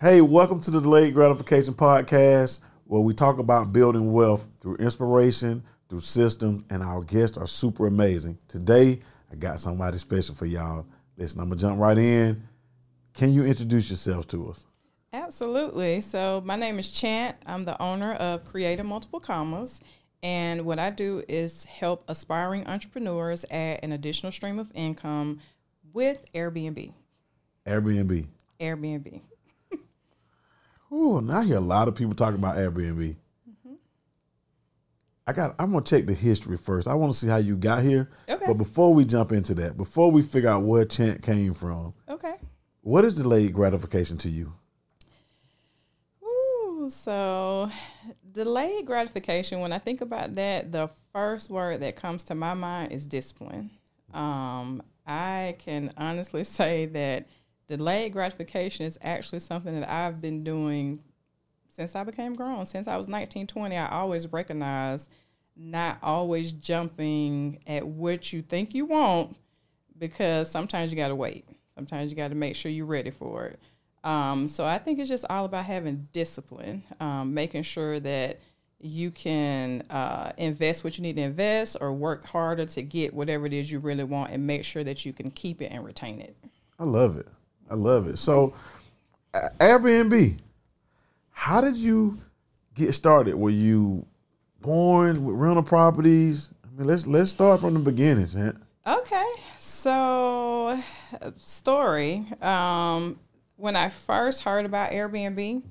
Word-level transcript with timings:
Hey, 0.00 0.20
welcome 0.20 0.60
to 0.60 0.70
the 0.70 0.80
Delayed 0.80 1.12
Gratification 1.12 1.74
Podcast, 1.74 2.60
where 2.84 3.00
we 3.00 3.14
talk 3.14 3.40
about 3.40 3.72
building 3.72 4.12
wealth 4.12 4.46
through 4.60 4.76
inspiration, 4.76 5.64
through 5.88 6.02
systems, 6.02 6.62
and 6.70 6.84
our 6.84 7.02
guests 7.02 7.36
are 7.36 7.48
super 7.48 7.88
amazing. 7.88 8.38
Today, 8.46 9.00
I 9.32 9.34
got 9.34 9.60
somebody 9.60 9.98
special 9.98 10.36
for 10.36 10.46
y'all. 10.46 10.86
Listen, 11.16 11.40
I'm 11.40 11.48
gonna 11.48 11.58
jump 11.58 11.80
right 11.80 11.98
in. 11.98 12.40
Can 13.12 13.32
you 13.32 13.44
introduce 13.44 13.90
yourself 13.90 14.28
to 14.28 14.50
us? 14.50 14.66
Absolutely. 15.12 16.00
So, 16.00 16.42
my 16.44 16.54
name 16.54 16.78
is 16.78 16.92
Chant. 16.92 17.36
I'm 17.44 17.64
the 17.64 17.82
owner 17.82 18.12
of 18.12 18.44
Creating 18.44 18.86
Multiple 18.86 19.18
Commas. 19.18 19.80
And 20.22 20.64
what 20.64 20.78
I 20.78 20.90
do 20.90 21.24
is 21.28 21.64
help 21.64 22.04
aspiring 22.06 22.68
entrepreneurs 22.68 23.44
add 23.50 23.80
an 23.82 23.90
additional 23.90 24.30
stream 24.30 24.60
of 24.60 24.70
income 24.76 25.40
with 25.92 26.24
Airbnb. 26.32 26.92
Airbnb. 27.66 28.28
Airbnb. 28.60 29.22
Ooh, 30.92 31.20
now 31.20 31.38
I 31.38 31.44
hear 31.44 31.56
a 31.58 31.60
lot 31.60 31.88
of 31.88 31.94
people 31.94 32.14
talking 32.14 32.38
about 32.38 32.56
Airbnb. 32.56 33.16
I 35.26 35.32
got. 35.34 35.54
I'm 35.58 35.72
gonna 35.72 35.84
check 35.84 36.06
the 36.06 36.14
history 36.14 36.56
first. 36.56 36.88
I 36.88 36.94
want 36.94 37.12
to 37.12 37.18
see 37.18 37.26
how 37.28 37.36
you 37.36 37.54
got 37.54 37.82
here. 37.82 38.08
Okay. 38.30 38.46
But 38.46 38.54
before 38.54 38.94
we 38.94 39.04
jump 39.04 39.30
into 39.30 39.54
that, 39.56 39.76
before 39.76 40.10
we 40.10 40.22
figure 40.22 40.48
out 40.48 40.62
where 40.62 40.86
Chant 40.86 41.20
came 41.22 41.52
from, 41.52 41.92
Okay. 42.08 42.36
what 42.80 43.04
is 43.04 43.12
delayed 43.12 43.52
gratification 43.52 44.16
to 44.18 44.30
you? 44.30 44.54
Ooh, 46.24 46.88
so 46.88 47.68
delayed 48.32 48.86
gratification, 48.86 49.60
when 49.60 49.70
I 49.72 49.78
think 49.78 50.00
about 50.00 50.32
that, 50.36 50.72
the 50.72 50.88
first 51.12 51.50
word 51.50 51.80
that 51.80 51.94
comes 51.94 52.24
to 52.24 52.34
my 52.34 52.54
mind 52.54 52.92
is 52.92 53.04
discipline. 53.04 53.68
Um, 54.14 54.82
I 55.06 55.56
can 55.58 55.92
honestly 55.98 56.42
say 56.44 56.86
that 56.86 57.28
delayed 57.68 58.12
gratification 58.12 58.86
is 58.86 58.98
actually 59.02 59.40
something 59.40 59.78
that 59.78 59.88
I've 59.88 60.20
been 60.20 60.42
doing 60.42 61.00
since 61.68 61.94
I 61.94 62.02
became 62.02 62.34
grown. 62.34 62.66
Since 62.66 62.88
I 62.88 62.96
was 62.96 63.06
19, 63.06 63.46
20, 63.46 63.76
I 63.76 63.88
always 63.88 64.32
recognized 64.32 65.10
not 65.54 65.98
always 66.02 66.52
jumping 66.52 67.60
at 67.66 67.86
what 67.86 68.32
you 68.32 68.42
think 68.42 68.74
you 68.74 68.86
want 68.86 69.36
because 69.98 70.50
sometimes 70.50 70.90
you 70.90 70.96
got 70.96 71.08
to 71.08 71.14
wait. 71.14 71.46
Sometimes 71.74 72.10
you 72.10 72.16
got 72.16 72.28
to 72.28 72.34
make 72.34 72.56
sure 72.56 72.70
you're 72.70 72.86
ready 72.86 73.10
for 73.10 73.46
it. 73.46 73.60
Um, 74.02 74.48
so 74.48 74.64
I 74.64 74.78
think 74.78 74.98
it's 74.98 75.08
just 75.08 75.24
all 75.28 75.44
about 75.44 75.64
having 75.64 76.08
discipline, 76.12 76.84
um, 77.00 77.34
making 77.34 77.62
sure 77.62 78.00
that 78.00 78.40
you 78.80 79.10
can 79.10 79.82
uh, 79.90 80.32
invest 80.36 80.84
what 80.84 80.96
you 80.96 81.02
need 81.02 81.16
to 81.16 81.22
invest 81.22 81.76
or 81.80 81.92
work 81.92 82.26
harder 82.26 82.64
to 82.64 82.82
get 82.82 83.12
whatever 83.12 83.46
it 83.46 83.52
is 83.52 83.70
you 83.70 83.80
really 83.80 84.04
want 84.04 84.32
and 84.32 84.46
make 84.46 84.64
sure 84.64 84.84
that 84.84 85.04
you 85.04 85.12
can 85.12 85.30
keep 85.30 85.60
it 85.60 85.66
and 85.66 85.84
retain 85.84 86.20
it. 86.20 86.36
I 86.78 86.84
love 86.84 87.16
it. 87.16 87.26
I 87.70 87.74
love 87.74 88.08
it. 88.08 88.18
So, 88.18 88.54
Airbnb. 89.34 90.38
How 91.30 91.60
did 91.60 91.76
you 91.76 92.18
get 92.74 92.92
started? 92.94 93.36
Were 93.36 93.50
you 93.50 94.04
born 94.60 95.24
with 95.24 95.36
rental 95.36 95.62
properties? 95.62 96.50
I 96.64 96.76
mean, 96.76 96.88
let's 96.88 97.06
let's 97.06 97.30
start 97.30 97.60
from 97.60 97.74
the 97.74 97.80
beginning, 97.80 98.26
Chant. 98.26 98.56
Okay, 98.86 99.26
so 99.56 100.78
story. 101.36 102.26
Um, 102.40 103.20
when 103.56 103.76
I 103.76 103.88
first 103.88 104.42
heard 104.42 104.64
about 104.66 104.90
Airbnb, 104.90 105.62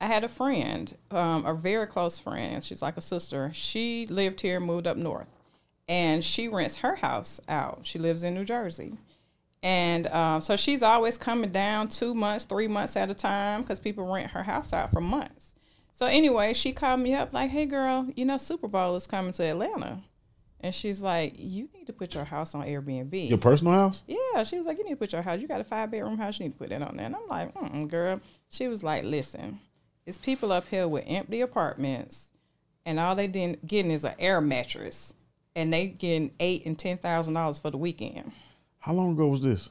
I 0.00 0.06
had 0.06 0.24
a 0.24 0.28
friend, 0.28 0.92
um, 1.10 1.46
a 1.46 1.54
very 1.54 1.86
close 1.86 2.18
friend. 2.18 2.62
She's 2.64 2.82
like 2.82 2.96
a 2.96 3.00
sister. 3.02 3.50
She 3.52 4.06
lived 4.06 4.40
here, 4.40 4.58
moved 4.58 4.86
up 4.88 4.96
north, 4.96 5.28
and 5.86 6.24
she 6.24 6.48
rents 6.48 6.78
her 6.78 6.96
house 6.96 7.40
out. 7.48 7.80
She 7.82 7.98
lives 7.98 8.22
in 8.24 8.34
New 8.34 8.44
Jersey. 8.44 8.94
And 9.62 10.08
um, 10.08 10.40
so 10.40 10.56
she's 10.56 10.82
always 10.82 11.16
coming 11.16 11.50
down 11.50 11.88
two 11.88 12.14
months, 12.14 12.44
three 12.44 12.66
months 12.66 12.96
at 12.96 13.10
a 13.10 13.14
time 13.14 13.62
because 13.62 13.78
people 13.78 14.12
rent 14.12 14.32
her 14.32 14.42
house 14.42 14.72
out 14.72 14.92
for 14.92 15.00
months. 15.00 15.54
So 15.94 16.06
anyway, 16.06 16.52
she 16.52 16.72
called 16.72 17.00
me 17.00 17.14
up 17.14 17.32
like, 17.32 17.50
"Hey, 17.50 17.66
girl, 17.66 18.08
you 18.16 18.24
know 18.24 18.38
Super 18.38 18.66
Bowl 18.66 18.96
is 18.96 19.06
coming 19.06 19.32
to 19.34 19.44
Atlanta," 19.44 20.00
and 20.60 20.74
she's 20.74 21.00
like, 21.00 21.34
"You 21.36 21.68
need 21.74 21.86
to 21.86 21.92
put 21.92 22.14
your 22.14 22.24
house 22.24 22.56
on 22.56 22.66
Airbnb." 22.66 23.28
Your 23.28 23.38
personal 23.38 23.74
house? 23.74 24.02
Yeah, 24.08 24.42
she 24.42 24.56
was 24.56 24.66
like, 24.66 24.78
"You 24.78 24.84
need 24.84 24.92
to 24.92 24.96
put 24.96 25.12
your 25.12 25.22
house. 25.22 25.40
You 25.40 25.46
got 25.46 25.60
a 25.60 25.64
five 25.64 25.92
bedroom 25.92 26.18
house. 26.18 26.40
You 26.40 26.46
need 26.46 26.54
to 26.54 26.58
put 26.58 26.70
that 26.70 26.82
on 26.82 26.96
there." 26.96 27.06
And 27.06 27.14
I'm 27.14 27.28
like, 27.28 27.54
mm 27.54 27.88
"Girl," 27.88 28.20
she 28.48 28.66
was 28.66 28.82
like, 28.82 29.04
"Listen, 29.04 29.60
it's 30.06 30.18
people 30.18 30.50
up 30.50 30.66
here 30.66 30.88
with 30.88 31.04
empty 31.06 31.40
apartments, 31.40 32.32
and 32.84 32.98
all 32.98 33.14
they 33.14 33.28
did 33.28 33.60
getting 33.64 33.92
is 33.92 34.02
an 34.02 34.14
air 34.18 34.40
mattress, 34.40 35.14
and 35.54 35.72
they 35.72 35.86
getting 35.86 36.32
eight 36.40 36.66
and 36.66 36.76
ten 36.76 36.96
thousand 36.96 37.34
dollars 37.34 37.60
for 37.60 37.70
the 37.70 37.78
weekend." 37.78 38.32
How 38.82 38.92
long 38.92 39.12
ago 39.12 39.28
was 39.28 39.40
this? 39.40 39.70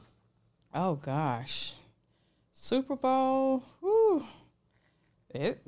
Oh 0.74 0.94
gosh, 0.94 1.74
Super 2.52 2.96
Bowl. 2.96 3.62
Whew, 3.80 4.24
it. 5.30 5.60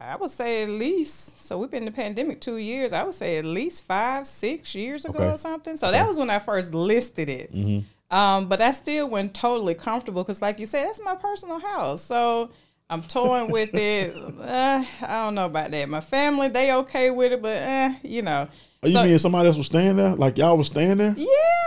I 0.00 0.16
would 0.16 0.30
say 0.30 0.62
at 0.62 0.68
least. 0.70 1.44
So 1.44 1.58
we've 1.58 1.70
been 1.70 1.82
in 1.82 1.86
the 1.86 1.92
pandemic 1.92 2.40
two 2.40 2.56
years. 2.56 2.92
I 2.92 3.02
would 3.02 3.14
say 3.14 3.36
at 3.36 3.44
least 3.44 3.84
five, 3.84 4.26
six 4.26 4.74
years 4.74 5.04
ago 5.04 5.18
Okay. 5.18 5.32
or 5.32 5.36
something. 5.36 5.76
So 5.76 5.90
that 5.90 6.06
was 6.06 6.16
when 6.16 6.30
I 6.30 6.38
first 6.38 6.72
listed 6.72 7.28
it. 7.28 7.84
Um, 8.10 8.48
but 8.48 8.60
I 8.60 8.70
still 8.70 9.10
wasn't 9.10 9.34
totally 9.34 9.74
comfortable 9.74 10.22
because, 10.22 10.40
like 10.40 10.58
you 10.60 10.66
said, 10.66 10.86
that's 10.86 11.00
my 11.04 11.16
personal 11.16 11.58
house. 11.58 12.00
So 12.00 12.50
I'm 12.88 13.02
toying 13.02 13.50
with 13.50 13.74
it. 13.74 14.16
Uh, 14.16 14.84
I 15.02 15.24
don't 15.24 15.34
know 15.34 15.46
about 15.46 15.72
that. 15.72 15.88
My 15.90 16.00
family, 16.00 16.48
they 16.48 16.72
okay 16.72 17.10
with 17.10 17.32
it, 17.32 17.42
but 17.42 17.56
eh, 17.56 17.94
you 18.04 18.22
know. 18.22 18.48
Are 18.82 18.88
you 18.88 18.94
So- 18.94 19.04
mean 19.04 19.18
somebody 19.18 19.48
else 19.48 19.56
was 19.58 19.66
staying 19.66 19.96
there? 19.96 20.14
Like 20.14 20.38
y'all 20.38 20.56
was 20.56 20.66
staying 20.68 20.98
there? 20.98 21.14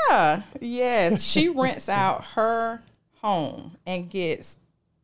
yeah. 0.09 0.41
Yes. 0.59 1.23
She 1.23 1.49
rents 1.55 1.89
out 1.89 2.23
her 2.35 2.81
home 3.22 3.77
and 3.85 4.09
gets 4.09 4.59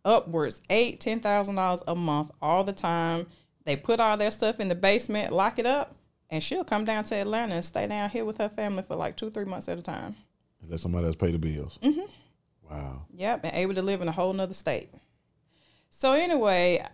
upwards 0.06 0.62
eight, 0.70 1.00
ten 1.00 1.20
thousand 1.20 1.56
dollars 1.56 1.84
a 1.88 1.96
month 1.96 2.32
all 2.42 2.64
the 2.64 2.74
time. 2.74 3.28
They 3.66 3.76
put 3.76 4.00
all 4.00 4.16
their 4.18 4.32
stuff 4.32 4.60
in 4.62 4.70
the 4.70 4.76
basement, 4.76 5.34
lock 5.34 5.60
it 5.60 5.66
up, 5.66 5.96
and 6.30 6.42
she'll 6.42 6.64
come 6.64 6.86
down 6.86 7.04
to 7.06 7.16
Atlanta 7.16 7.56
and 7.56 7.66
stay 7.66 7.86
down 7.88 8.10
here 8.10 8.24
with 8.24 8.38
her 8.38 8.48
family 8.50 8.84
for 8.84 8.96
like 8.96 9.18
two, 9.18 9.30
three 9.30 9.44
months 9.46 9.68
at 9.68 9.78
a 9.78 9.82
time. 9.82 10.16
Let 10.68 10.80
somebody 10.80 11.06
else 11.08 11.16
pay 11.18 11.32
the 11.32 11.38
bills. 11.38 11.78
Mm-hmm. 11.84 12.02
Wow. 12.70 13.02
Yep, 13.14 13.42
and 13.46 13.56
able 13.56 13.76
to 13.76 13.82
live 13.82 14.02
in 14.02 14.08
a 14.08 14.12
whole 14.14 14.34
nother 14.34 14.54
state. 14.54 14.90
So 15.90 16.14
anyway, 16.14 16.86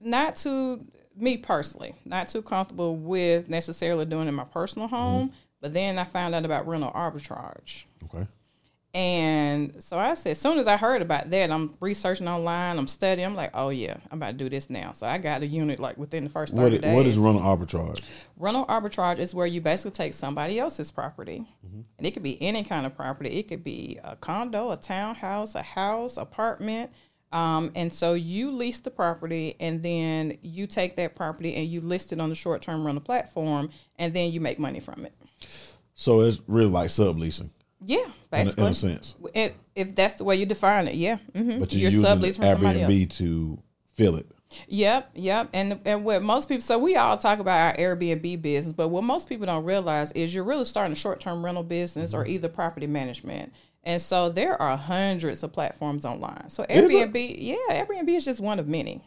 not 0.00 0.36
too 0.36 0.84
me 1.20 1.36
personally, 1.36 1.94
not 2.04 2.28
too 2.28 2.42
comfortable 2.42 2.96
with 2.96 3.48
necessarily 3.48 4.04
doing 4.04 4.26
it 4.26 4.28
in 4.28 4.34
my 4.34 4.44
personal 4.44 4.88
home. 4.88 5.28
Mm-hmm. 5.28 5.36
But 5.60 5.72
then 5.72 5.98
I 5.98 6.04
found 6.04 6.34
out 6.34 6.44
about 6.44 6.68
rental 6.68 6.92
arbitrage. 6.92 7.84
Okay. 8.04 8.26
And 8.94 9.82
so 9.82 9.98
I 9.98 10.14
said, 10.14 10.32
as 10.32 10.38
soon 10.38 10.58
as 10.58 10.66
I 10.66 10.78
heard 10.78 11.02
about 11.02 11.28
that, 11.30 11.50
I'm 11.50 11.74
researching 11.78 12.26
online, 12.26 12.78
I'm 12.78 12.88
studying. 12.88 13.26
I'm 13.26 13.34
like, 13.36 13.50
oh 13.52 13.68
yeah, 13.68 13.96
I'm 14.10 14.18
about 14.18 14.28
to 14.28 14.32
do 14.32 14.48
this 14.48 14.70
now. 14.70 14.92
So 14.92 15.06
I 15.06 15.18
got 15.18 15.42
a 15.42 15.46
unit 15.46 15.78
like 15.78 15.98
within 15.98 16.24
the 16.24 16.30
first 16.30 16.56
30 16.56 16.62
What, 16.62 16.82
days. 16.82 16.96
what 16.96 17.06
is 17.06 17.18
rental 17.18 17.42
arbitrage? 17.42 18.02
Rental 18.38 18.64
arbitrage 18.66 19.18
is 19.18 19.34
where 19.34 19.46
you 19.46 19.60
basically 19.60 19.90
take 19.90 20.14
somebody 20.14 20.58
else's 20.58 20.90
property, 20.90 21.46
mm-hmm. 21.66 21.82
and 21.98 22.06
it 22.06 22.12
could 22.12 22.22
be 22.22 22.40
any 22.40 22.64
kind 22.64 22.86
of 22.86 22.96
property. 22.96 23.38
It 23.38 23.48
could 23.48 23.62
be 23.62 23.98
a 24.02 24.16
condo, 24.16 24.70
a 24.70 24.76
townhouse, 24.76 25.54
a 25.54 25.62
house, 25.62 26.16
apartment. 26.16 26.90
Um, 27.32 27.72
and 27.74 27.92
so 27.92 28.14
you 28.14 28.50
lease 28.50 28.80
the 28.80 28.90
property, 28.90 29.54
and 29.60 29.82
then 29.82 30.38
you 30.42 30.66
take 30.66 30.96
that 30.96 31.14
property 31.14 31.54
and 31.54 31.68
you 31.68 31.80
list 31.80 32.12
it 32.12 32.20
on 32.20 32.28
the 32.30 32.34
short-term 32.34 32.84
rental 32.86 33.02
platform, 33.02 33.70
and 33.98 34.14
then 34.14 34.32
you 34.32 34.40
make 34.40 34.58
money 34.58 34.80
from 34.80 35.04
it. 35.04 35.14
So 35.94 36.20
it's 36.20 36.40
really 36.46 36.70
like 36.70 36.88
subleasing 36.90 37.50
Yeah, 37.84 37.98
in 37.98 38.04
a, 38.06 38.12
basically. 38.30 38.64
in 38.64 38.70
a 38.70 38.74
sense. 38.74 39.14
It, 39.34 39.56
if 39.74 39.94
that's 39.94 40.14
the 40.14 40.24
way 40.24 40.36
you 40.36 40.46
define 40.46 40.88
it, 40.88 40.94
yeah. 40.94 41.16
hmm 41.34 41.58
But 41.60 41.72
you're, 41.74 41.90
You're 41.90 42.00
using 42.00 42.08
sublease 42.08 42.36
from 42.36 42.48
somebody 42.48 42.82
else. 42.82 42.92
Airbnb 42.92 43.10
to 43.16 43.58
fill 43.94 44.16
it. 44.16 44.26
Yep, 44.68 45.10
yep. 45.14 45.50
And 45.52 45.78
and 45.84 46.04
what 46.06 46.22
most 46.22 46.48
people 46.48 46.62
so 46.62 46.78
we 46.78 46.96
all 46.96 47.18
talk 47.18 47.38
about 47.38 47.60
our 47.60 47.76
Airbnb 47.76 48.40
business, 48.40 48.72
but 48.72 48.88
what 48.88 49.04
most 49.04 49.28
people 49.28 49.44
don't 49.44 49.64
realize 49.64 50.10
is 50.12 50.34
you're 50.34 50.42
really 50.44 50.64
starting 50.64 50.92
a 50.92 50.96
short 50.96 51.20
term 51.20 51.44
rental 51.44 51.62
business 51.62 52.14
or 52.14 52.26
either 52.26 52.48
property 52.48 52.86
management. 52.86 53.52
And 53.84 54.00
so 54.02 54.28
there 54.28 54.60
are 54.60 54.76
hundreds 54.76 55.42
of 55.42 55.52
platforms 55.52 56.04
online. 56.04 56.50
So 56.50 56.64
Airbnb, 56.64 57.36
yeah, 57.38 57.56
Airbnb 57.70 58.08
is 58.08 58.24
just 58.24 58.40
one 58.40 58.58
of 58.58 58.68
many. 58.68 59.02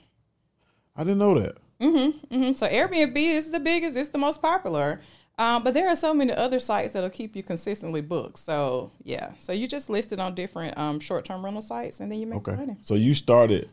I 0.96 1.03
didn't 1.03 1.19
know 1.19 1.40
that. 1.40 1.57
Mhm, 1.79 2.55
So 2.55 2.67
Airbnb 2.67 3.16
is 3.17 3.51
the 3.51 3.59
biggest, 3.59 3.96
it's 3.97 4.09
the 4.09 4.17
most 4.17 4.41
popular. 4.41 5.01
Um, 5.37 5.63
but 5.63 5.73
there 5.73 5.87
are 5.87 5.96
so 5.96 6.13
many 6.13 6.31
other 6.34 6.59
sites 6.59 6.93
that'll 6.93 7.09
keep 7.09 7.35
you 7.35 7.41
consistently 7.41 8.01
booked. 8.01 8.37
So 8.37 8.91
yeah, 9.03 9.31
so 9.40 9.51
you 9.53 9.67
just 9.67 9.90
listed 9.90 10.19
on 10.19 10.35
different 10.35 10.78
um, 10.78 10.99
short 10.99 11.25
term 11.25 11.43
rental 11.43 11.61
sites, 11.61 11.99
and 11.99 12.11
then 12.11 12.19
you 12.19 12.28
make 12.28 12.47
Okay. 12.47 12.55
money. 12.55 12.78
So 12.81 12.93
you 12.96 13.13
started 13.16 13.69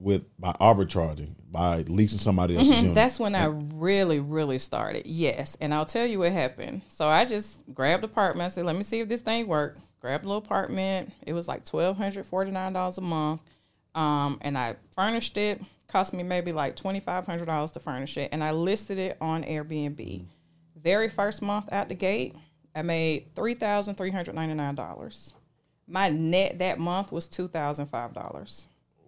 with 0.00 0.22
by 0.40 0.52
arbitraging, 0.60 1.34
by 1.50 1.82
leasing 1.82 2.18
somebody 2.18 2.56
else's 2.56 2.70
unit. 2.70 2.84
Mm-hmm. 2.86 2.94
That's 2.94 3.20
when 3.20 3.36
I 3.36 3.44
really, 3.44 4.18
really 4.18 4.58
started. 4.58 5.06
Yes, 5.06 5.56
and 5.60 5.72
I'll 5.72 5.86
tell 5.86 6.06
you 6.06 6.18
what 6.18 6.32
happened. 6.32 6.82
So 6.88 7.06
I 7.08 7.24
just 7.24 7.72
grabbed 7.72 8.02
apartment. 8.02 8.46
I 8.46 8.48
said, 8.48 8.66
"Let 8.66 8.74
me 8.74 8.82
see 8.82 8.98
if 9.00 9.08
this 9.08 9.20
thing 9.20 9.46
work." 9.46 9.78
Grabbed 10.02 10.24
a 10.24 10.26
little 10.26 10.42
apartment. 10.42 11.12
It 11.24 11.32
was 11.32 11.46
like 11.46 11.64
twelve 11.64 11.96
hundred 11.96 12.26
forty 12.26 12.50
nine 12.50 12.72
dollars 12.72 12.98
a 12.98 13.02
month, 13.02 13.40
um, 13.94 14.38
and 14.42 14.58
I 14.58 14.74
furnished 14.96 15.38
it. 15.38 15.62
Cost 15.86 16.12
me 16.12 16.24
maybe 16.24 16.50
like 16.50 16.74
twenty 16.74 16.98
five 16.98 17.24
hundred 17.24 17.46
dollars 17.46 17.70
to 17.72 17.80
furnish 17.80 18.16
it, 18.16 18.30
and 18.32 18.42
I 18.42 18.50
listed 18.50 18.98
it 18.98 19.16
on 19.20 19.44
Airbnb. 19.44 20.24
Very 20.76 21.08
first 21.08 21.40
month 21.40 21.72
out 21.72 21.88
the 21.88 21.94
gate, 21.94 22.34
I 22.74 22.82
made 22.82 23.32
three 23.36 23.54
thousand 23.54 23.94
three 23.94 24.10
hundred 24.10 24.34
ninety 24.34 24.54
nine 24.54 24.74
dollars. 24.74 25.34
My 25.86 26.08
net 26.08 26.58
that 26.58 26.80
month 26.80 27.12
was 27.12 27.28
two 27.28 27.46
thousand 27.46 27.86
five 27.86 28.12
dollars. 28.12 28.66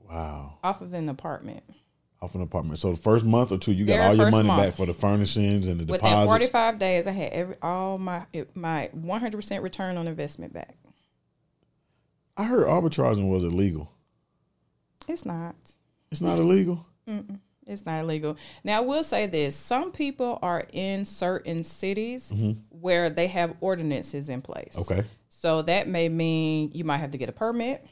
wow. 0.08 0.58
Off 0.62 0.80
of 0.80 0.92
an 0.94 1.08
apartment. 1.08 1.64
Off 2.22 2.36
an 2.36 2.40
apartment. 2.42 2.78
So 2.78 2.90
the 2.92 2.96
first 3.00 3.24
month 3.24 3.50
or 3.50 3.58
two, 3.58 3.72
you 3.72 3.84
got 3.84 3.94
Very 3.94 4.06
all 4.06 4.14
your 4.16 4.30
money 4.30 4.46
month. 4.46 4.62
back 4.62 4.74
for 4.76 4.86
the 4.86 4.94
furnishings 4.94 5.66
and 5.66 5.80
the 5.80 5.84
Within 5.86 6.08
deposits. 6.08 6.28
45 6.28 6.78
days, 6.78 7.06
I 7.08 7.10
had 7.10 7.32
every 7.32 7.56
all 7.60 7.98
my 7.98 8.26
my 8.54 8.90
100% 8.96 9.62
return 9.62 9.96
on 9.96 10.06
investment 10.06 10.52
back. 10.52 10.76
I 12.36 12.44
heard 12.44 12.66
arbitraging 12.66 13.28
was 13.28 13.44
illegal. 13.44 13.90
It's 15.06 15.24
not. 15.24 15.54
It's 16.10 16.20
not 16.20 16.38
illegal. 16.38 16.86
It's 17.66 17.86
not 17.86 18.00
illegal. 18.00 18.36
Now, 18.62 18.78
I 18.78 18.80
will 18.80 19.04
say 19.04 19.26
this: 19.26 19.56
some 19.56 19.92
people 19.92 20.38
are 20.42 20.64
in 20.72 21.04
certain 21.04 21.64
cities 21.64 22.32
where 22.70 23.10
they 23.10 23.28
have 23.28 23.56
ordinances 23.60 24.28
in 24.28 24.42
place. 24.42 24.76
Mm-hmm. 24.76 24.92
Okay. 24.92 25.08
So 25.28 25.62
that 25.62 25.88
may 25.88 26.08
mean 26.08 26.70
you 26.74 26.84
might 26.84 26.98
have 26.98 27.10
to 27.12 27.18
get 27.18 27.28
a 27.28 27.32
permit. 27.32 27.86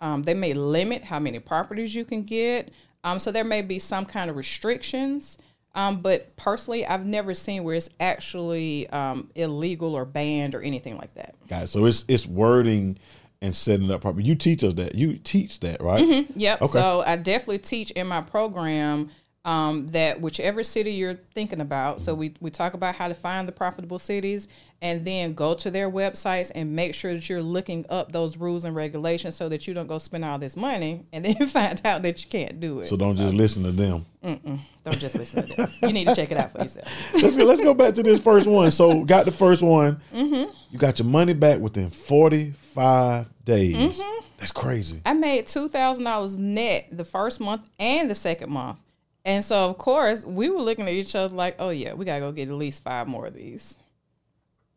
Um, 0.00 0.22
they 0.22 0.34
may 0.34 0.52
limit 0.52 1.02
how 1.02 1.18
many 1.18 1.38
properties 1.38 1.94
you 1.94 2.04
can 2.04 2.24
get. 2.24 2.70
Um, 3.04 3.18
so 3.18 3.32
there 3.32 3.44
may 3.44 3.62
be 3.62 3.78
some 3.78 4.04
kind 4.04 4.28
of 4.28 4.36
restrictions. 4.36 5.38
Um, 5.74 6.02
but 6.02 6.36
personally, 6.36 6.86
I've 6.86 7.04
never 7.06 7.34
seen 7.34 7.64
where 7.64 7.74
it's 7.74 7.88
actually 7.98 8.88
um, 8.90 9.30
illegal 9.34 9.94
or 9.94 10.04
banned 10.04 10.54
or 10.54 10.62
anything 10.62 10.96
like 10.96 11.14
that. 11.14 11.34
Got 11.48 11.64
it. 11.64 11.66
So 11.68 11.86
it's 11.86 12.04
it's 12.06 12.26
wording 12.26 12.98
and 13.42 13.54
setting 13.54 13.86
it 13.86 13.90
up 13.92 14.00
properly. 14.02 14.24
You 14.24 14.34
teach 14.34 14.64
us 14.64 14.74
that. 14.74 14.94
You 14.94 15.18
teach 15.18 15.60
that, 15.60 15.82
right? 15.82 16.02
Mm-hmm. 16.02 16.38
Yep. 16.38 16.62
Okay. 16.62 16.72
So 16.72 17.02
I 17.06 17.16
definitely 17.16 17.58
teach 17.58 17.90
in 17.92 18.06
my 18.06 18.20
program 18.20 19.10
um, 19.44 19.88
that 19.88 20.20
whichever 20.20 20.62
city 20.62 20.92
you're 20.92 21.18
thinking 21.34 21.60
about. 21.60 22.00
So 22.00 22.14
we, 22.14 22.34
we 22.40 22.50
talk 22.50 22.74
about 22.74 22.94
how 22.94 23.08
to 23.08 23.14
find 23.14 23.46
the 23.46 23.52
profitable 23.52 23.98
cities 23.98 24.48
and 24.80 25.04
then 25.04 25.34
go 25.34 25.54
to 25.54 25.70
their 25.70 25.90
websites 25.90 26.50
and 26.54 26.74
make 26.74 26.94
sure 26.94 27.12
that 27.12 27.28
you're 27.28 27.42
looking 27.42 27.84
up 27.90 28.12
those 28.12 28.36
rules 28.36 28.64
and 28.64 28.74
regulations 28.74 29.36
so 29.36 29.48
that 29.50 29.66
you 29.66 29.74
don't 29.74 29.86
go 29.86 29.98
spend 29.98 30.24
all 30.24 30.38
this 30.38 30.56
money 30.56 31.06
and 31.12 31.24
then 31.24 31.34
find 31.48 31.80
out 31.84 32.02
that 32.02 32.24
you 32.24 32.30
can't 32.30 32.58
do 32.58 32.80
it. 32.80 32.86
So 32.86 32.96
don't 32.96 33.16
just 33.16 33.34
listen 33.34 33.62
to 33.64 33.72
them. 33.72 34.06
don't 34.22 34.98
just 34.98 35.14
listen 35.14 35.46
to 35.46 35.54
them. 35.54 35.70
You 35.82 35.92
need 35.92 36.08
to 36.08 36.14
check 36.14 36.30
it 36.30 36.38
out 36.38 36.50
for 36.50 36.62
yourself. 36.62 36.88
let's 37.14 37.36
go, 37.36 37.44
let's 37.44 37.60
go 37.60 37.74
back 37.74 37.94
to 37.94 38.02
this 38.02 38.20
first 38.20 38.46
one. 38.46 38.70
So 38.70 39.04
got 39.04 39.26
the 39.26 39.32
first 39.32 39.62
one. 39.62 40.00
Mm-hmm. 40.12 40.50
You 40.70 40.78
got 40.78 40.98
your 40.98 41.06
money 41.06 41.34
back 41.34 41.60
within 41.60 41.90
forty 41.90 42.52
five 42.52 43.28
days. 43.44 43.76
Mm-hmm. 43.76 44.24
That's 44.38 44.52
crazy. 44.52 45.00
I 45.04 45.12
made 45.12 45.46
two 45.46 45.68
thousand 45.68 46.04
dollars 46.04 46.36
net 46.36 46.88
the 46.90 47.04
first 47.04 47.40
month 47.40 47.68
and 47.78 48.10
the 48.10 48.14
second 48.14 48.50
month. 48.50 48.78
And 49.24 49.42
so 49.42 49.70
of 49.70 49.78
course 49.78 50.24
we 50.24 50.50
were 50.50 50.60
looking 50.60 50.86
at 50.86 50.92
each 50.92 51.14
other 51.14 51.34
like, 51.34 51.56
oh 51.58 51.70
yeah, 51.70 51.94
we 51.94 52.04
gotta 52.04 52.20
go 52.20 52.32
get 52.32 52.48
at 52.48 52.54
least 52.54 52.82
five 52.82 53.06
more 53.08 53.26
of 53.26 53.34
these. 53.34 53.78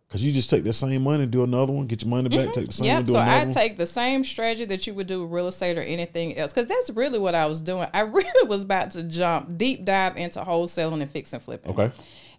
Cause 0.09 0.21
you 0.23 0.31
just 0.31 0.49
take 0.49 0.63
that 0.63 0.71
same 0.71 1.03
money 1.03 1.23
and 1.23 1.31
do 1.33 1.43
another 1.43 1.73
one, 1.73 1.85
get 1.85 2.01
your 2.01 2.09
money 2.09 2.29
back, 2.29 2.39
mm-hmm. 2.39 2.51
take 2.53 2.67
the 2.67 2.71
same 2.71 2.87
one, 2.87 2.95
Yep. 2.95 3.05
do 3.07 3.11
So 3.11 3.19
I 3.19 3.39
one. 3.39 3.51
take 3.51 3.75
the 3.75 3.85
same 3.85 4.23
strategy 4.23 4.63
that 4.63 4.87
you 4.87 4.93
would 4.93 5.05
do 5.05 5.23
with 5.23 5.33
real 5.33 5.47
estate 5.49 5.77
or 5.77 5.81
anything 5.81 6.37
else, 6.37 6.53
because 6.53 6.65
that's 6.65 6.89
really 6.91 7.19
what 7.19 7.35
I 7.35 7.45
was 7.45 7.59
doing. 7.59 7.89
I 7.93 7.99
really 8.01 8.47
was 8.47 8.63
about 8.63 8.91
to 8.91 9.03
jump 9.03 9.57
deep 9.57 9.83
dive 9.83 10.15
into 10.15 10.39
wholesaling 10.39 11.01
and 11.01 11.11
fix 11.11 11.33
and 11.33 11.41
flipping. 11.41 11.73
okay. 11.73 11.91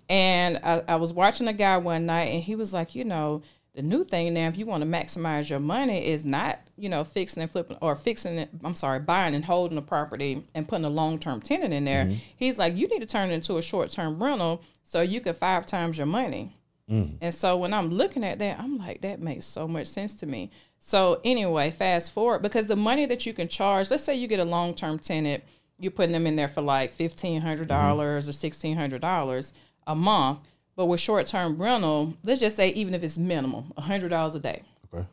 And 0.08 0.58
I, 0.64 0.82
I 0.88 0.96
was 0.96 1.12
watching 1.12 1.46
a 1.48 1.52
guy 1.52 1.76
one 1.76 2.06
night, 2.06 2.28
and 2.28 2.42
he 2.42 2.56
was 2.56 2.72
like, 2.72 2.94
you 2.94 3.04
know, 3.04 3.42
the 3.78 3.82
new 3.84 4.02
thing 4.02 4.34
now, 4.34 4.48
if 4.48 4.58
you 4.58 4.66
want 4.66 4.82
to 4.82 4.88
maximize 4.88 5.48
your 5.48 5.60
money, 5.60 6.04
is 6.04 6.24
not 6.24 6.58
you 6.76 6.88
know 6.88 7.04
fixing 7.04 7.44
and 7.44 7.50
flipping 7.50 7.76
or 7.80 7.94
fixing 7.94 8.36
it. 8.36 8.50
I'm 8.64 8.74
sorry, 8.74 8.98
buying 8.98 9.36
and 9.36 9.44
holding 9.44 9.78
a 9.78 9.82
property 9.82 10.42
and 10.52 10.66
putting 10.66 10.84
a 10.84 10.90
long 10.90 11.20
term 11.20 11.40
tenant 11.40 11.72
in 11.72 11.84
there. 11.84 12.06
Mm-hmm. 12.06 12.16
He's 12.34 12.58
like, 12.58 12.76
you 12.76 12.88
need 12.88 13.02
to 13.02 13.06
turn 13.06 13.30
it 13.30 13.34
into 13.34 13.56
a 13.56 13.62
short 13.62 13.90
term 13.90 14.20
rental 14.20 14.62
so 14.82 15.00
you 15.00 15.20
can 15.20 15.32
five 15.32 15.64
times 15.64 15.96
your 15.96 16.08
money. 16.08 16.56
Mm. 16.90 17.18
And 17.20 17.32
so 17.32 17.56
when 17.56 17.72
I'm 17.72 17.90
looking 17.90 18.24
at 18.24 18.40
that, 18.40 18.58
I'm 18.58 18.78
like, 18.78 19.02
that 19.02 19.20
makes 19.20 19.46
so 19.46 19.68
much 19.68 19.86
sense 19.86 20.14
to 20.14 20.26
me. 20.26 20.50
So 20.80 21.20
anyway, 21.24 21.70
fast 21.70 22.12
forward 22.12 22.42
because 22.42 22.66
the 22.66 22.74
money 22.74 23.06
that 23.06 23.26
you 23.26 23.32
can 23.32 23.46
charge, 23.46 23.92
let's 23.92 24.02
say 24.02 24.16
you 24.16 24.26
get 24.26 24.40
a 24.40 24.44
long 24.44 24.74
term 24.74 24.98
tenant, 24.98 25.44
you're 25.78 25.92
putting 25.92 26.12
them 26.12 26.26
in 26.26 26.34
there 26.34 26.48
for 26.48 26.62
like 26.62 26.90
fifteen 26.90 27.42
hundred 27.42 27.68
mm-hmm. 27.68 27.80
dollars 27.80 28.28
or 28.28 28.32
sixteen 28.32 28.76
hundred 28.76 29.02
dollars 29.02 29.52
a 29.86 29.94
month. 29.94 30.40
But 30.78 30.86
with 30.86 31.00
short 31.00 31.26
term 31.26 31.60
rental, 31.60 32.14
let's 32.22 32.40
just 32.40 32.54
say 32.54 32.68
even 32.68 32.94
if 32.94 33.02
it's 33.02 33.18
minimum, 33.18 33.72
hundred 33.76 34.10
dollars 34.10 34.36
a 34.36 34.38
day, 34.38 34.62
Okay. 34.94 35.04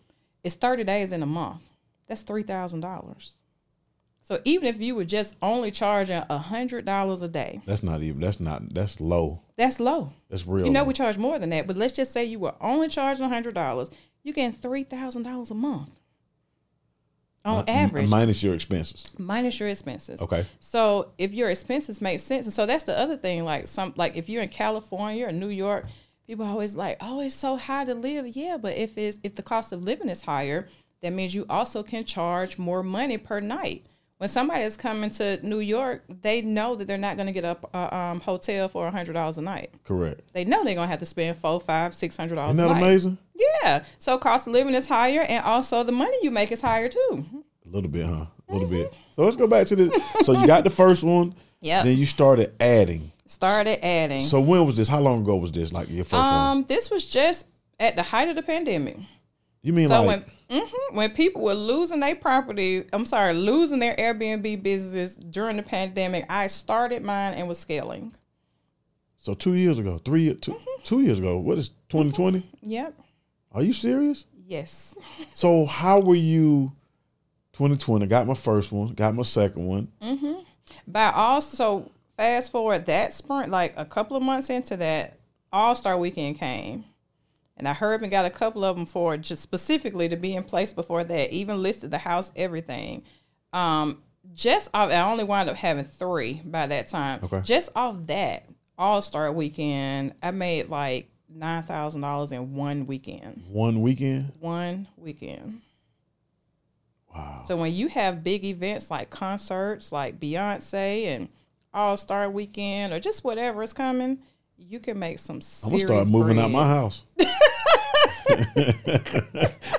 it's 0.43 0.53
thirty 0.53 0.83
days 0.83 1.11
in 1.11 1.23
a 1.23 1.25
month. 1.25 1.63
That's 2.05 2.21
three 2.21 2.43
thousand 2.43 2.81
dollars. 2.81 3.31
So 4.21 4.39
even 4.45 4.67
if 4.67 4.79
you 4.79 4.93
were 4.93 5.05
just 5.05 5.33
only 5.41 5.71
charging 5.71 6.21
hundred 6.21 6.85
dollars 6.85 7.23
a 7.23 7.27
day, 7.27 7.61
That's 7.65 7.81
not 7.81 8.03
even 8.03 8.21
that's 8.21 8.39
not 8.39 8.75
that's 8.75 9.01
low. 9.01 9.41
that's 9.55 9.79
low. 9.79 10.11
That's 10.29 10.45
real. 10.45 10.67
You 10.67 10.71
know, 10.71 10.83
we 10.83 10.93
charge 10.93 11.17
more 11.17 11.39
than 11.39 11.49
that, 11.49 11.65
but 11.65 11.75
let's 11.77 11.95
just 11.95 12.13
say 12.13 12.23
you 12.23 12.37
were 12.37 12.53
only 12.61 12.87
charging 12.87 13.27
hundred 13.27 13.55
dollars. 13.55 13.89
You're 14.21 14.35
getting 14.35 14.53
three 14.53 14.83
thousand 14.83 15.23
dollars 15.23 15.49
a 15.49 15.55
month 15.55 15.89
on 17.45 17.57
uh, 17.59 17.63
Mi- 17.63 17.71
uh, 17.71 17.75
average, 17.75 18.09
minus 18.09 18.43
your 18.43 18.53
expenses. 18.55 19.13
minus 19.17 19.59
your 19.59 19.69
expenses. 19.69 20.21
Okay. 20.21 20.45
So 20.59 21.11
if 21.17 21.33
your 21.33 21.49
expenses 21.49 22.01
make 22.01 22.19
sense, 22.19 22.45
and 22.45 22.53
so 22.53 22.65
that's 22.65 22.83
the 22.83 22.97
other 22.97 23.17
thing. 23.17 23.43
Like 23.45 23.67
some, 23.67 23.93
like 23.95 24.17
if 24.17 24.27
you're 24.27 24.43
in 24.43 24.49
California 24.49 25.27
or 25.27 25.31
New 25.31 25.49
York, 25.49 25.85
people 26.27 26.45
always 26.45 26.75
like, 26.75 26.97
oh, 27.01 27.21
it's 27.21 27.35
so 27.35 27.55
high 27.57 27.85
to 27.85 27.93
live. 27.93 28.27
Yeah, 28.27 28.57
but 28.57 28.75
if 28.75 28.97
it's 28.97 29.19
if 29.23 29.35
the 29.35 29.43
cost 29.43 29.71
of 29.71 29.83
living 29.83 30.09
is 30.09 30.23
higher, 30.23 30.67
that 31.01 31.13
means 31.13 31.35
you 31.35 31.45
also 31.49 31.83
can 31.83 32.03
charge 32.03 32.57
more 32.57 32.81
money 32.83 33.17
per 33.17 33.39
night. 33.39 33.85
When 34.17 34.29
somebody 34.29 34.63
is 34.63 34.77
coming 34.77 35.09
to 35.11 35.45
New 35.45 35.59
York, 35.59 36.03
they 36.21 36.41
know 36.41 36.75
that 36.75 36.85
they're 36.87 36.97
not 36.97 37.17
going 37.17 37.27
to 37.27 37.33
get 37.33 37.43
a, 37.43 37.57
a 37.73 37.95
um, 37.95 38.21
hotel 38.21 38.69
for 38.69 38.89
hundred 38.89 39.13
dollars 39.13 39.37
a 39.37 39.41
night. 39.41 39.71
Correct. 39.83 40.21
They 40.31 40.45
know 40.45 40.63
they're 40.63 40.75
going 40.75 40.87
to 40.87 40.91
have 40.91 40.99
to 40.99 41.05
spend 41.05 41.37
four, 41.37 41.59
five, 41.59 41.93
six 41.93 42.15
hundred 42.15 42.35
dollars. 42.35 42.57
Isn't 42.57 42.69
that 42.69 42.77
amazing? 42.77 43.17
Yeah. 43.35 43.83
So 43.99 44.17
cost 44.17 44.47
of 44.47 44.53
living 44.53 44.73
is 44.73 44.87
higher, 44.87 45.21
and 45.21 45.43
also 45.43 45.83
the 45.83 45.91
money 45.91 46.17
you 46.21 46.31
make 46.31 46.51
is 46.53 46.61
higher 46.61 46.87
too. 46.87 47.25
A 47.65 47.69
little 47.69 47.89
bit, 47.89 48.05
huh? 48.05 48.27
A 48.47 48.53
little 48.53 48.69
bit. 48.69 48.93
So 49.11 49.25
let's 49.25 49.35
go 49.35 49.47
back 49.47 49.67
to 49.67 49.75
this. 49.75 49.93
So 50.21 50.39
you 50.39 50.47
got 50.47 50.63
the 50.63 50.69
first 50.69 51.03
one. 51.03 51.35
Yeah. 51.59 51.83
Then 51.83 51.97
you 51.97 52.05
started 52.05 52.53
adding. 52.59 53.11
Started 53.25 53.83
adding. 53.83 54.21
So 54.21 54.39
when 54.39 54.65
was 54.65 54.77
this? 54.77 54.87
How 54.87 55.01
long 55.01 55.23
ago 55.23 55.35
was 55.35 55.51
this? 55.51 55.73
Like 55.73 55.89
your 55.89 56.05
first 56.05 56.29
one? 56.29 56.33
Um, 56.33 56.65
this 56.67 56.89
was 56.89 57.09
just 57.09 57.47
at 57.79 57.95
the 57.95 58.03
height 58.03 58.29
of 58.29 58.35
the 58.35 58.43
pandemic. 58.43 58.97
You 59.65 59.73
mean 59.73 59.87
So 59.87 60.03
like 60.03 60.25
when 60.49 60.61
mhm, 60.61 60.95
when 60.95 61.09
people 61.11 61.41
were 61.41 61.55
losing 61.55 61.99
their 61.99 62.15
property, 62.15 62.83
I'm 62.93 63.05
sorry, 63.05 63.33
losing 63.33 63.79
their 63.79 63.95
Airbnb 63.95 64.61
businesses 64.61 65.15
during 65.17 65.57
the 65.57 65.63
pandemic, 65.63 66.25
I 66.29 66.47
started 66.47 67.03
mine 67.03 67.33
and 67.33 67.47
was 67.47 67.57
scaling. 67.59 68.13
so 69.17 69.33
two 69.33 69.55
years 69.55 69.79
ago, 69.79 69.97
three 69.97 70.33
2 70.35 70.51
Mm-hmm. 70.51 70.83
two 70.83 71.01
years 71.01 71.17
ago? 71.19 71.37
What 71.39 71.57
is 71.57 71.71
twenty 71.89 72.11
twenty? 72.11 72.43
Yep. 72.61 72.93
Are 73.53 73.63
you 73.63 73.73
serious? 73.73 74.25
Yes. 74.47 74.95
So 75.33 75.65
how 75.65 75.99
were 75.99 76.13
you? 76.15 76.71
Twenty 77.53 77.77
twenty. 77.77 78.05
Got 78.05 78.27
my 78.27 78.33
first 78.35 78.71
one. 78.71 78.93
Got 78.93 79.15
my 79.15 79.23
second 79.23 79.65
one. 79.65 79.87
Hmm. 80.01 80.33
By 80.87 81.09
also 81.09 81.89
fast 82.17 82.51
forward 82.51 82.85
that 82.85 83.13
sprint, 83.13 83.49
like 83.49 83.73
a 83.77 83.85
couple 83.85 84.15
of 84.15 84.21
months 84.23 84.49
into 84.51 84.77
that, 84.77 85.17
All 85.51 85.73
Star 85.75 85.97
Weekend 85.97 86.37
came, 86.37 86.85
and 87.57 87.67
I 87.67 87.73
heard 87.73 88.01
and 88.01 88.11
got 88.11 88.25
a 88.25 88.29
couple 88.29 88.65
of 88.65 88.75
them 88.75 88.85
for 88.85 89.17
just 89.17 89.41
specifically 89.41 90.09
to 90.09 90.15
be 90.15 90.35
in 90.35 90.43
place 90.43 90.73
before 90.73 91.03
that. 91.03 91.31
Even 91.31 91.63
listed 91.63 91.91
the 91.91 91.97
house, 91.97 92.31
everything. 92.35 93.03
Um, 93.53 94.01
just 94.33 94.69
off, 94.73 94.89
I 94.89 95.01
only 95.01 95.23
wound 95.23 95.49
up 95.49 95.55
having 95.55 95.85
three 95.85 96.41
by 96.43 96.67
that 96.67 96.87
time. 96.87 97.21
Okay. 97.23 97.41
Just 97.41 97.71
off 97.75 97.97
that 98.07 98.45
All 98.77 99.01
Star 99.01 99.31
Weekend, 99.31 100.15
I 100.21 100.31
made 100.31 100.69
like 100.69 101.09
nine 101.29 101.63
thousand 101.63 102.01
dollars 102.01 102.31
in 102.31 102.55
one 102.55 102.87
weekend. 102.87 103.43
One 103.49 103.81
weekend. 103.81 104.31
One 104.39 104.87
weekend. 104.97 105.61
Wow. 107.13 107.43
So 107.45 107.55
when 107.55 107.73
you 107.73 107.87
have 107.87 108.23
big 108.23 108.43
events 108.43 108.91
like 108.91 109.09
concerts 109.09 109.91
like 109.91 110.19
Beyonce 110.19 111.05
and 111.05 111.29
All 111.73 111.95
Star 111.95 112.29
Weekend 112.29 112.91
or 112.93 112.99
just 112.99 113.23
whatever 113.23 113.63
is 113.63 113.73
coming, 113.73 114.19
you 114.57 114.79
can 114.79 114.99
make 114.99 115.19
some 115.19 115.41
I'm 115.63 115.71
gonna 115.71 115.79
start 115.81 116.07
moving 116.07 116.39
out 116.39 116.51
my 116.51 116.67
house. 116.67 117.03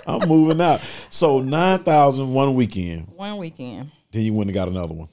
I'm 0.06 0.28
moving 0.28 0.60
out. 0.60 0.80
So 1.10 1.40
nine 1.40 1.80
thousand 1.80 2.32
one 2.32 2.54
weekend. 2.54 3.08
one 3.08 3.36
weekend. 3.38 3.90
Then 4.10 4.22
you 4.22 4.34
went 4.34 4.48
and 4.48 4.54
got 4.54 4.68
another 4.68 4.94
one. 4.94 5.08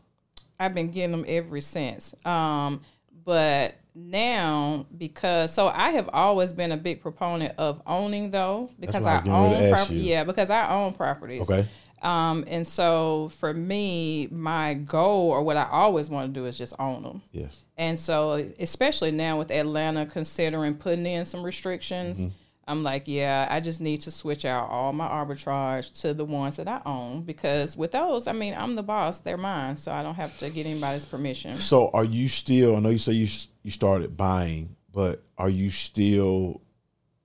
I've 0.60 0.74
been 0.74 0.92
getting 0.92 1.12
them 1.12 1.26
ever 1.28 1.60
since. 1.62 2.14
Um, 2.26 2.82
but 3.26 3.76
now 3.96 4.88
because 4.98 5.54
so 5.54 5.68
I 5.68 5.92
have 5.92 6.10
always 6.12 6.52
been 6.52 6.72
a 6.72 6.78
big 6.78 7.02
proponent 7.02 7.54
of 7.60 7.80
owning 7.86 8.32
though 8.32 8.72
because 8.80 9.06
I 9.06 9.12
I, 9.12 9.16
was 9.18 9.24
getting 9.26 9.42
ready 9.52 9.66
own 9.66 9.74
property. 9.74 10.00
Yeah, 10.00 10.24
because 10.24 10.50
I 10.50 10.70
own 10.70 10.94
properties. 10.94 11.50
Okay. 11.50 11.68
Um, 12.04 12.44
and 12.48 12.68
so 12.68 13.32
for 13.38 13.54
me, 13.54 14.28
my 14.30 14.74
goal 14.74 15.32
or 15.32 15.42
what 15.42 15.56
I 15.56 15.68
always 15.72 16.10
want 16.10 16.34
to 16.34 16.40
do 16.40 16.46
is 16.46 16.58
just 16.58 16.74
own 16.78 17.02
them. 17.04 17.22
Yes. 17.32 17.64
And 17.78 17.98
so, 17.98 18.34
especially 18.60 19.12
now 19.12 19.40
with 19.40 19.50
Atlanta 19.50 20.06
considering 20.06 20.76
putting 20.76 21.06
in 21.06 21.26
some 21.26 21.44
restrictions, 21.44 22.20
Mm-hmm. 22.20 22.30
I'm 22.66 22.82
like, 22.82 23.04
yeah, 23.08 23.48
I 23.50 23.60
just 23.60 23.82
need 23.82 23.98
to 24.02 24.12
switch 24.12 24.46
out 24.46 24.70
all 24.70 24.94
my 24.94 25.08
arbitrage 25.08 26.00
to 26.02 26.14
the 26.14 26.24
ones 26.24 26.56
that 26.56 26.68
I 26.68 26.82
own 26.86 27.24
because 27.24 27.76
with 27.76 27.92
those, 27.92 28.26
I 28.28 28.32
mean, 28.32 28.54
I'm 28.54 28.76
the 28.76 28.84
boss; 28.84 29.20
they're 29.20 29.36
mine, 29.38 29.76
so 29.76 29.92
I 29.92 30.02
don't 30.02 30.16
have 30.16 30.38
to 30.40 30.50
get 30.50 30.66
anybody's 30.66 31.04
permission. 31.04 31.58
So 31.58 31.90
are 31.90 32.06
you 32.06 32.30
still? 32.30 32.78
I 32.78 32.80
know 32.80 32.90
you 32.90 32.98
say 32.98 33.12
you 33.14 33.28
you 33.64 33.72
started 33.72 34.16
buying, 34.16 34.78
but 34.94 35.24
are 35.38 35.50
you 35.50 35.72
still 35.72 36.62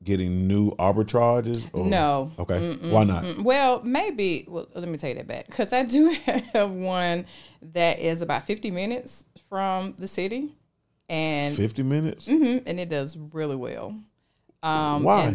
getting 0.05 0.47
new 0.47 0.71
arbitrages? 0.73 1.64
Or? 1.73 1.85
No. 1.87 2.31
Okay. 2.38 2.76
Why 2.90 3.05
not? 3.05 3.43
Well, 3.43 3.83
maybe. 3.83 4.45
Well, 4.49 4.69
let 4.75 4.88
me 4.88 4.99
take 4.99 5.17
that 5.17 5.26
back 5.26 5.47
because 5.47 5.73
I 5.73 5.83
do 5.85 6.09
have 6.52 6.71
one 6.73 7.26
that 7.62 7.99
is 7.99 8.23
about 8.23 8.45
fifty 8.45 8.71
minutes 8.71 9.25
from 9.49 9.95
the 9.99 10.07
city, 10.09 10.55
and 11.09 11.55
50 11.57 11.83
minutes? 11.83 12.26
mhm, 12.28 12.62
and 12.67 12.78
it 12.78 12.88
does 12.88 13.17
really 13.17 13.57
well. 13.57 13.99
Um, 14.62 15.02
Why? 15.05 15.35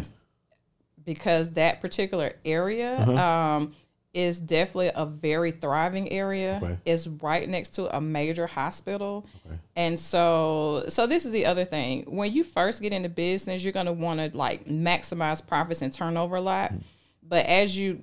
because 1.04 1.50
that 1.52 1.80
particular 1.80 2.32
area 2.44 2.94
Uh-huh. 2.96 3.12
um, 3.22 3.74
is 4.14 4.40
definitely 4.40 4.90
a 4.94 5.04
very 5.04 5.50
thriving 5.50 6.10
area. 6.10 6.60
Okay. 6.62 6.78
It's 6.84 7.06
right 7.06 7.48
next 7.48 7.70
to 7.70 7.94
a 7.94 8.00
major 8.00 8.46
hospital, 8.46 9.26
Okay. 9.44 9.56
and 9.76 9.98
so 10.00 10.84
so 10.88 11.06
this 11.06 11.26
is 11.26 11.32
the 11.32 11.44
other 11.46 11.64
thing. 11.64 12.04
When 12.06 12.32
you 12.32 12.44
first 12.44 12.80
get 12.80 12.92
into 12.92 13.08
business, 13.08 13.62
you're 13.64 13.72
gonna 13.72 13.92
want 13.92 14.20
to 14.20 14.36
like 14.38 14.64
maximize 14.66 15.44
profits 15.46 15.82
and 15.82 15.92
turnover 15.92 16.36
a 16.36 16.40
lot, 16.40 16.70
Hmm. 16.70 16.78
but 17.22 17.44
as 17.46 17.76
you 17.76 18.02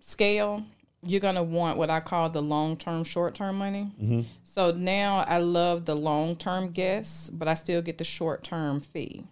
scale, 0.00 0.64
you're 1.02 1.20
gonna 1.20 1.42
want 1.42 1.78
what 1.78 1.90
I 1.90 2.00
call 2.00 2.28
the 2.30 2.42
long 2.42 2.76
term, 2.76 3.04
short 3.04 3.34
term 3.34 3.56
money. 3.58 3.90
Mm-hmm. 4.02 4.22
So 4.44 4.72
now 4.72 5.18
I 5.28 5.38
love 5.38 5.84
the 5.84 5.94
long 5.96 6.36
term 6.36 6.72
guests, 6.72 7.30
but 7.30 7.46
I 7.48 7.54
still 7.54 7.82
get 7.82 7.98
the 7.98 8.04
short 8.04 8.42
term 8.42 8.80
fee. 8.80 9.24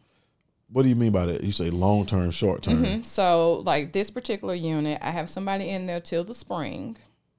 What 0.70 0.82
do 0.82 0.88
you 0.88 0.96
mean 0.96 1.12
by 1.12 1.26
that? 1.26 1.42
You 1.42 1.52
say 1.52 1.70
long 1.70 2.04
term, 2.06 2.30
short 2.30 2.62
term. 2.62 2.84
Mm-hmm. 2.84 3.02
So, 3.02 3.62
like 3.64 3.92
this 3.92 4.10
particular 4.10 4.54
unit, 4.54 4.98
I 5.00 5.10
have 5.10 5.30
somebody 5.30 5.68
in 5.70 5.86
there 5.86 6.00
till 6.00 6.24
the 6.24 6.34
spring. 6.34 6.96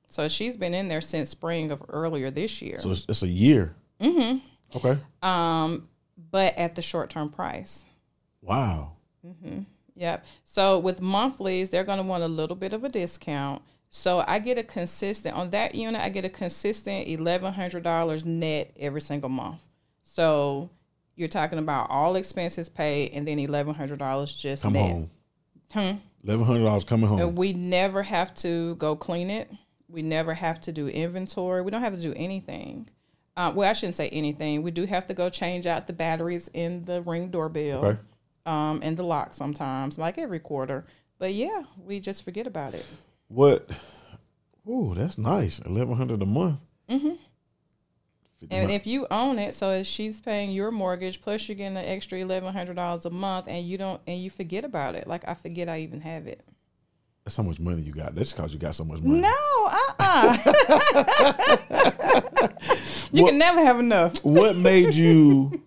So 0.07 0.27
she's 0.27 0.57
been 0.57 0.73
in 0.73 0.87
there 0.87 1.01
since 1.01 1.29
spring 1.29 1.69
of 1.69 1.83
earlier 1.89 2.31
this 2.31 2.61
year, 2.63 2.79
So 2.79 2.91
it's, 2.91 3.05
it's 3.07 3.21
a 3.21 3.27
year. 3.27 3.75
Mm-hmm. 4.01 4.39
Okay. 4.75 4.99
Um, 5.21 5.87
but 6.31 6.57
at 6.57 6.75
the 6.75 6.81
short 6.81 7.11
term 7.11 7.29
price. 7.29 7.85
Wow. 8.41 8.93
Mm-hmm. 9.25 9.61
Yep. 9.95 10.25
So 10.45 10.79
with 10.79 11.01
monthlies, 11.01 11.69
they're 11.69 11.83
going 11.83 11.99
to 11.99 12.03
want 12.03 12.23
a 12.23 12.27
little 12.27 12.55
bit 12.55 12.73
of 12.73 12.83
a 12.83 12.89
discount. 12.89 13.61
So 13.91 14.23
I 14.27 14.39
get 14.39 14.57
a 14.57 14.63
consistent 14.63 15.35
on 15.35 15.51
that 15.51 15.75
unit. 15.75 16.01
I 16.01 16.09
get 16.09 16.25
a 16.25 16.29
consistent 16.29 17.07
eleven 17.07 17.53
hundred 17.53 17.83
dollars 17.83 18.25
net 18.25 18.71
every 18.79 19.01
single 19.01 19.29
month. 19.29 19.61
So 20.03 20.69
you're 21.19 21.27
talking 21.27 21.59
about 21.59 21.89
all 21.89 22.15
expenses 22.15 22.69
paid 22.69 23.11
and 23.11 23.27
then 23.27 23.37
eleven 23.39 23.75
hundred 23.75 23.99
dollars 23.99 24.33
just 24.35 24.63
Come 24.63 24.73
net. 24.73 24.91
home. 24.91 25.09
Hmm. 25.73 25.91
Eleven 26.23 26.45
hundred 26.45 26.63
dollars 26.63 26.85
coming 26.85 27.09
home. 27.09 27.19
And 27.19 27.37
we 27.37 27.51
never 27.53 28.01
have 28.03 28.33
to 28.35 28.75
go 28.75 28.95
clean 28.95 29.29
it. 29.29 29.51
We 29.89 30.01
never 30.01 30.33
have 30.33 30.61
to 30.61 30.71
do 30.71 30.87
inventory. 30.87 31.61
We 31.61 31.71
don't 31.71 31.81
have 31.81 31.95
to 31.95 32.01
do 32.01 32.13
anything. 32.15 32.89
Uh, 33.35 33.51
well, 33.55 33.69
I 33.69 33.73
shouldn't 33.73 33.95
say 33.95 34.09
anything. 34.09 34.63
We 34.63 34.71
do 34.71 34.85
have 34.85 35.05
to 35.07 35.13
go 35.13 35.29
change 35.29 35.65
out 35.65 35.87
the 35.87 35.93
batteries 35.93 36.49
in 36.53 36.85
the 36.85 37.01
ring 37.01 37.29
doorbell 37.29 37.85
Okay. 37.85 37.99
um, 38.45 38.79
and 38.83 38.95
the 38.97 39.03
lock 39.03 39.33
sometimes, 39.33 39.97
like 39.97 40.17
every 40.17 40.39
quarter. 40.39 40.85
But 41.19 41.33
yeah, 41.33 41.63
we 41.85 41.99
just 41.99 42.23
forget 42.23 42.47
about 42.47 42.73
it. 42.73 42.85
What? 43.27 43.69
Ooh, 44.67 44.93
that's 44.95 45.17
nice. 45.17 45.59
Eleven 45.59 45.95
hundred 45.95 46.21
a 46.21 46.25
month. 46.25 46.59
Mm-hmm. 46.89 47.15
And 48.49 48.71
if 48.71 48.87
you 48.87 49.05
own 49.11 49.37
it, 49.37 49.53
so 49.53 49.71
if 49.71 49.85
she's 49.87 50.21
paying 50.21 50.51
your 50.51 50.71
mortgage 50.71 51.19
plus 51.21 51.47
you're 51.49 51.55
getting 51.57 51.75
an 51.77 51.85
extra 51.85 52.17
eleven 52.19 52.53
hundred 52.53 52.75
dollars 52.75 53.05
a 53.05 53.09
month, 53.09 53.47
and 53.47 53.65
you 53.67 53.77
don't 53.77 53.99
and 54.07 54.21
you 54.21 54.29
forget 54.29 54.63
about 54.63 54.95
it. 54.95 55.07
Like 55.07 55.27
I 55.27 55.33
forget 55.33 55.67
I 55.67 55.79
even 55.81 55.99
have 56.01 56.25
it. 56.27 56.43
That's 57.25 57.35
how 57.35 57.43
much 57.43 57.59
money 57.59 57.81
you 57.81 57.91
got. 57.91 58.15
That's 58.15 58.31
because 58.31 58.53
you 58.53 58.59
got 58.59 58.75
so 58.75 58.85
much 58.85 59.01
money. 59.01 59.19
No, 59.21 59.35
uh, 59.67 59.93
uh 59.99 60.37
you 63.11 63.23
What- 63.23 63.29
can 63.31 63.39
never 63.39 63.59
have 63.59 63.79
enough. 63.79 64.17
what 64.23 64.55
made 64.55 64.95
you 64.95 65.61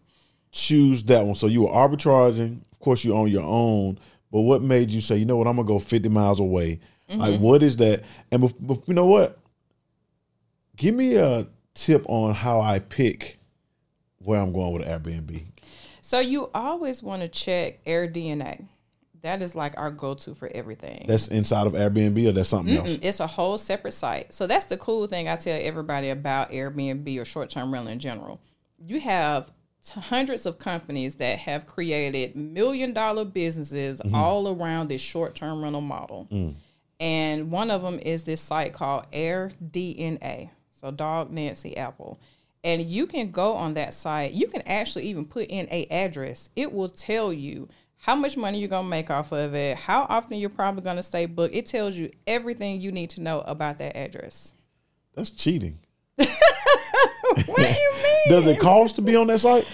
choose 0.51 1.03
that 1.05 1.25
one? 1.25 1.35
So 1.35 1.47
you 1.47 1.63
were 1.63 1.69
arbitraging. 1.69 2.61
Of 2.73 2.79
course, 2.81 3.05
you 3.05 3.15
own 3.15 3.29
your 3.29 3.45
own. 3.45 3.99
But 4.31 4.41
what 4.41 4.63
made 4.63 4.91
you 4.91 5.01
say, 5.01 5.17
you 5.17 5.27
know 5.27 5.37
what, 5.37 5.47
I'm 5.47 5.57
gonna 5.57 5.69
go 5.69 5.79
50 5.79 6.09
miles 6.09 6.41
away? 6.41 6.81
Like, 7.09 7.35
Mm-hmm. 7.35 7.43
what 7.43 7.63
is 7.63 7.77
that? 7.77 8.03
And 8.31 8.43
you 8.87 8.95
know 8.95 9.07
what? 9.07 9.39
Give 10.77 10.95
me 10.95 11.17
a 11.17 11.47
tip 11.75 12.05
on 12.09 12.35
how 12.35 12.61
I 12.61 12.79
pick 12.79 13.39
where 14.19 14.41
I'm 14.41 14.53
going 14.53 14.73
with 14.73 14.87
Airbnb. 14.87 15.43
So 16.01 16.21
you 16.21 16.49
always 16.55 17.03
want 17.03 17.23
to 17.23 17.29
check 17.29 17.85
AirDNA. 17.85 18.67
That 19.23 19.41
is 19.41 19.55
like 19.55 19.75
our 19.79 19.91
go-to 19.91 20.35
for 20.35 20.51
everything. 20.53 21.05
That's 21.07 21.29
inside 21.29 21.67
of 21.69 21.75
Airbnb, 21.75 22.29
or 22.29 22.33
that's 22.33 22.49
something 22.49 22.77
else. 22.77 22.91
Mm, 22.91 22.99
It's 23.03 23.21
a 23.21 23.27
whole 23.29 23.57
separate 23.57 23.93
site. 23.93 24.35
So 24.35 24.49
that's 24.49 24.67
the 24.67 24.77
cool 24.77 25.07
thing 25.07 25.29
I 25.29 25.37
tell 25.37 25.59
everybody 25.63 26.11
about 26.11 26.51
Airbnb 26.51 27.21
or 27.21 27.25
short-term 27.25 27.73
rental 27.73 27.93
in 27.93 28.01
general. 28.01 28.41
You 28.85 28.99
have 29.01 29.53
hundreds 29.95 30.45
of 30.45 30.59
companies 30.59 31.17
that 31.17 31.39
have 31.39 31.67
created 31.67 32.35
million-dollar 32.35 33.27
businesses 33.27 34.01
all 34.13 34.49
around 34.49 34.89
this 34.89 35.01
short-term 35.01 35.63
rental 35.63 35.81
model. 35.81 36.27
And 36.99 37.51
one 37.51 37.71
of 37.71 37.83
them 37.83 37.99
is 38.01 38.25
this 38.25 38.41
site 38.41 38.73
called 38.73 39.07
AirDNA. 39.13 40.51
So 40.83 40.91
dog 40.91 41.31
Nancy 41.31 41.77
Apple. 41.77 42.21
And 42.65 42.83
you 42.83 43.07
can 43.07 43.31
go 43.31 43.55
on 43.55 43.75
that 43.75 43.95
site. 43.95 44.33
You 44.33 44.47
can 44.49 44.63
actually 44.63 45.05
even 45.07 45.25
put 45.25 45.49
in 45.49 45.67
a 45.71 45.87
address. 45.87 46.51
It 46.55 46.73
will 46.73 46.89
tell 46.89 47.33
you 47.33 47.69
how 47.97 48.15
much 48.17 48.37
money 48.37 48.59
you're 48.59 48.69
gonna 48.69 48.89
make 48.89 49.11
off 49.11 49.33
of 49.33 49.55
it, 49.55 49.77
how 49.77 50.07
often 50.09 50.39
you're 50.39 50.51
probably 50.51 50.83
gonna 50.83 51.03
stay 51.03 51.27
booked. 51.27 51.55
It 51.55 51.67
tells 51.67 51.97
you 51.97 52.11
everything 52.27 52.81
you 52.81 52.93
need 52.93 53.11
to 53.11 53.21
know 53.21 53.41
about 53.43 53.79
that 53.79 53.97
address. 53.97 54.53
That's 55.15 55.31
cheating. 55.31 55.79
What 57.47 57.57
do 57.57 57.63
you 57.63 57.93
mean? 58.03 58.29
Does 58.29 58.47
it 58.47 58.61
cost 58.61 58.97
to 58.97 59.03
be 59.03 59.17
on 59.17 59.27
that 59.29 59.41
site? 59.41 59.67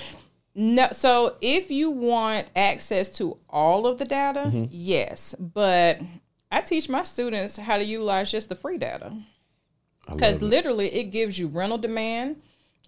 No, 0.54 0.88
so 0.92 1.36
if 1.40 1.70
you 1.70 1.90
want 1.90 2.50
access 2.54 3.10
to 3.18 3.36
all 3.48 3.86
of 3.86 3.98
the 3.98 4.04
data, 4.04 4.44
Mm-hmm. 4.46 4.64
yes. 4.70 5.34
But 5.38 6.00
I 6.50 6.60
teach 6.60 6.88
my 6.88 7.02
students 7.02 7.56
how 7.56 7.78
to 7.78 7.84
utilize 7.84 8.30
just 8.30 8.48
the 8.48 8.54
free 8.54 8.78
data. 8.78 9.12
Because 10.12 10.40
literally 10.40 10.92
it 10.94 11.04
gives 11.04 11.38
you 11.38 11.48
rental 11.48 11.78
demand. 11.78 12.36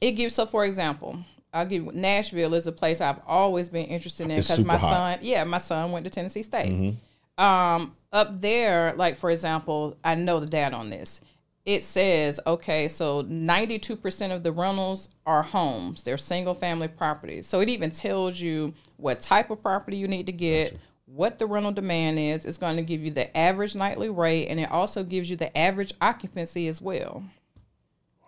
It 0.00 0.12
gives 0.12 0.34
so 0.34 0.46
for 0.46 0.64
example, 0.64 1.18
I'll 1.52 1.66
give 1.66 1.94
Nashville 1.94 2.54
is 2.54 2.66
a 2.66 2.72
place 2.72 3.00
I've 3.00 3.20
always 3.26 3.68
been 3.68 3.86
interested 3.86 4.30
in 4.30 4.36
because 4.36 4.64
my 4.64 4.76
hot. 4.76 4.90
son 4.90 5.18
yeah, 5.22 5.44
my 5.44 5.58
son 5.58 5.92
went 5.92 6.04
to 6.04 6.10
Tennessee 6.10 6.42
State. 6.42 6.70
Mm-hmm. 6.70 7.42
Um, 7.42 7.96
up 8.12 8.40
there, 8.40 8.94
like 8.96 9.16
for 9.16 9.30
example, 9.30 9.96
I 10.04 10.14
know 10.14 10.40
the 10.40 10.46
data 10.46 10.76
on 10.76 10.90
this. 10.90 11.20
It 11.66 11.82
says, 11.82 12.40
okay, 12.46 12.88
so 12.88 13.22
92% 13.24 14.34
of 14.34 14.42
the 14.42 14.50
rentals 14.50 15.10
are 15.26 15.42
homes. 15.42 16.02
They're 16.02 16.16
single 16.16 16.54
family 16.54 16.88
properties. 16.88 17.46
So 17.46 17.60
it 17.60 17.68
even 17.68 17.90
tells 17.90 18.40
you 18.40 18.74
what 18.96 19.20
type 19.20 19.50
of 19.50 19.62
property 19.62 19.98
you 19.98 20.08
need 20.08 20.26
to 20.26 20.32
get, 20.32 20.78
what 21.14 21.38
the 21.38 21.46
rental 21.46 21.72
demand 21.72 22.18
is. 22.18 22.44
It's 22.44 22.58
going 22.58 22.76
to 22.76 22.82
give 22.82 23.02
you 23.02 23.10
the 23.10 23.34
average 23.36 23.74
nightly 23.74 24.08
rate, 24.10 24.46
and 24.48 24.58
it 24.60 24.70
also 24.70 25.02
gives 25.04 25.30
you 25.30 25.36
the 25.36 25.56
average 25.56 25.92
occupancy 26.00 26.68
as 26.68 26.80
well. 26.80 27.22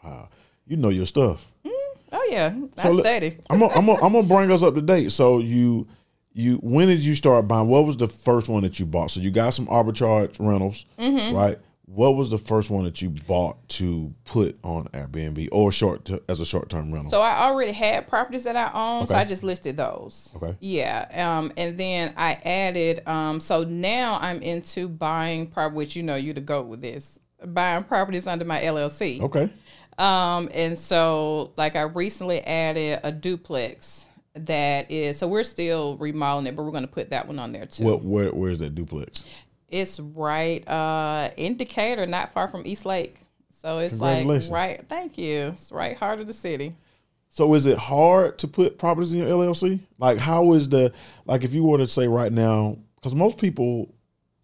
Wow. 0.03 0.29
You 0.67 0.77
know 0.77 0.89
your 0.91 1.07
stuff. 1.07 1.47
Oh 2.15 2.29
yeah, 2.31 2.53
I 2.79 2.83
So 2.83 2.91
let- 2.91 3.05
study. 3.07 3.39
I'm 3.49 3.59
gonna, 3.61 3.73
I'm 3.75 3.89
I'm 3.89 4.13
gonna 4.13 4.23
bring 4.23 4.51
us 4.51 4.63
up 4.63 4.75
to 4.75 4.83
date. 4.83 5.13
So 5.13 5.39
you 5.39 5.87
you 6.35 6.57
when 6.57 6.89
did 6.89 7.01
you 7.01 7.15
start 7.15 7.49
buying? 7.49 7.69
What 7.69 7.87
was 7.87 7.97
the 7.97 8.07
first 8.09 8.49
one 8.51 8.63
that 8.65 8.79
you 8.79 8.85
bought? 8.85 9.11
So 9.11 9.21
you 9.21 9.31
got 9.31 9.51
some 9.55 9.67
arbitrage 9.67 10.37
rentals, 10.39 10.85
Mm-hmm. 10.99 11.35
right? 11.35 11.59
What 11.87 12.15
was 12.15 12.31
the 12.31 12.39
first 12.39 12.71
one 12.71 12.85
that 12.85 13.03
you 13.03 13.11
bought 13.11 13.69
to 13.71 14.15
put 14.25 14.57
on 14.63 14.85
Airbnb 14.95 15.49
or 15.51 15.73
short 15.73 16.05
to, 16.07 16.23
as 16.29 16.39
a 16.39 16.47
short 16.47 16.69
term 16.71 16.93
rental? 16.93 17.11
So 17.11 17.21
I 17.21 17.41
already 17.49 17.73
had 17.73 18.07
properties 18.07 18.45
that 18.45 18.57
I 18.57 18.71
own, 18.73 19.07
so 19.07 19.17
I 19.17 19.25
just 19.25 19.43
listed 19.43 19.77
those. 19.77 20.33
Okay. 20.37 20.57
Yeah. 20.61 21.07
Um, 21.13 21.53
and 21.57 21.77
then 21.77 22.15
I 22.17 22.35
added. 22.45 23.07
Um, 23.07 23.41
so 23.41 23.65
now 23.65 24.19
I'm 24.21 24.41
into 24.43 24.89
buying 24.89 25.49
property. 25.49 25.77
Which 25.77 25.97
you 25.97 26.03
know 26.03 26.15
you 26.15 26.33
to 26.35 26.41
go 26.41 26.63
with 26.63 26.81
this. 26.83 27.19
Buying 27.45 27.83
properties 27.85 28.27
under 28.29 28.45
my 28.45 28.61
LLC. 28.61 29.21
okay, 29.21 29.51
Um, 29.99 30.49
and 30.55 30.79
so 30.79 31.53
like 31.57 31.75
I 31.75 31.83
recently 31.83 32.41
added 32.43 33.01
a 33.03 33.11
duplex 33.11 34.07
that 34.35 34.91
is. 34.91 35.19
So 35.19 35.27
we're 35.27 35.43
still 35.45 35.97
remodeling 35.99 36.47
it, 36.47 36.57
but 36.57 36.63
we're 36.63 36.71
going 36.71 36.85
to 36.85 36.89
put 36.89 37.11
that 37.11 37.27
one 37.27 37.39
on 37.41 37.51
there 37.53 37.67
too. 37.67 37.85
what 37.85 38.05
where 38.05 38.31
where's 38.31 38.59
that 38.59 38.75
duplex? 38.77 39.25
It's 39.73 39.99
right 39.99 40.67
uh 40.69 41.31
in 41.37 41.57
Decatur, 41.57 42.07
not 42.07 42.33
far 42.33 42.47
from 42.47 42.65
East 42.67 42.87
Lake. 42.87 43.19
So 43.61 43.79
it's 43.79 43.99
like 44.01 44.27
right. 44.51 44.85
Thank 44.89 45.19
you. 45.19 45.49
It's 45.55 45.73
right 45.73 45.97
heart 45.97 46.21
of 46.21 46.27
the 46.29 46.33
city. 46.33 46.75
So 47.31 47.55
is 47.55 47.65
it 47.67 47.79
hard 47.79 48.39
to 48.41 48.49
put 48.49 48.77
properties 48.77 49.15
in 49.15 49.21
your 49.21 49.29
LLC? 49.29 49.81
Like 49.99 50.19
how 50.19 50.53
is 50.53 50.69
the 50.69 50.93
like 51.25 51.43
if 51.45 51.55
you 51.55 51.65
were 51.65 51.79
to 51.79 51.87
say 51.87 52.07
right 52.07 52.31
now 52.33 52.77
because 52.97 53.15
most 53.15 53.39
people 53.39 53.93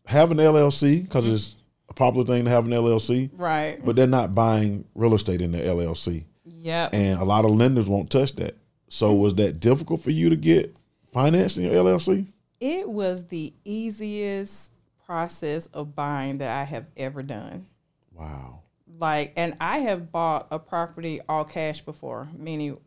have 0.06 0.30
an 0.30 0.38
LLC 0.38 1.02
because 1.02 1.24
Mm-hmm. 1.26 1.34
it's 1.34 1.56
a 1.90 1.94
popular 1.94 2.26
thing 2.26 2.44
to 2.44 2.50
have 2.50 2.64
an 2.66 2.72
LLC, 2.72 3.30
Right. 3.36 3.78
but 3.84 3.96
they're 3.96 4.06
not 4.06 4.34
buying 4.34 4.84
real 4.94 5.14
estate 5.14 5.40
in 5.42 5.52
their 5.52 5.64
LLC. 5.66 6.24
Yep. 6.44 6.92
and 6.94 7.20
a 7.20 7.24
lot 7.24 7.44
of 7.44 7.50
lenders 7.52 7.88
won't 7.88 8.10
touch 8.10 8.34
that. 8.36 8.56
So 8.88 9.12
was 9.14 9.34
that 9.36 9.60
difficult 9.60 10.00
for 10.02 10.10
you 10.10 10.28
to 10.30 10.36
get 10.36 10.76
financed 11.12 11.56
in 11.58 11.64
your 11.64 11.74
LLC? 11.74 12.26
It 12.60 12.88
was 12.88 13.26
the 13.26 13.52
easiest 13.64 14.72
process 15.08 15.66
of 15.68 15.94
buying 15.94 16.38
that 16.38 16.50
I 16.50 16.64
have 16.64 16.86
ever 16.96 17.22
done. 17.22 17.66
Wow. 18.12 18.60
Like, 18.98 19.32
and 19.36 19.56
I 19.60 19.78
have 19.78 20.12
bought 20.12 20.48
a 20.50 20.58
property 20.58 21.20
all 21.28 21.44
cash 21.44 21.80
before, 21.80 22.28
meaning 22.36 22.78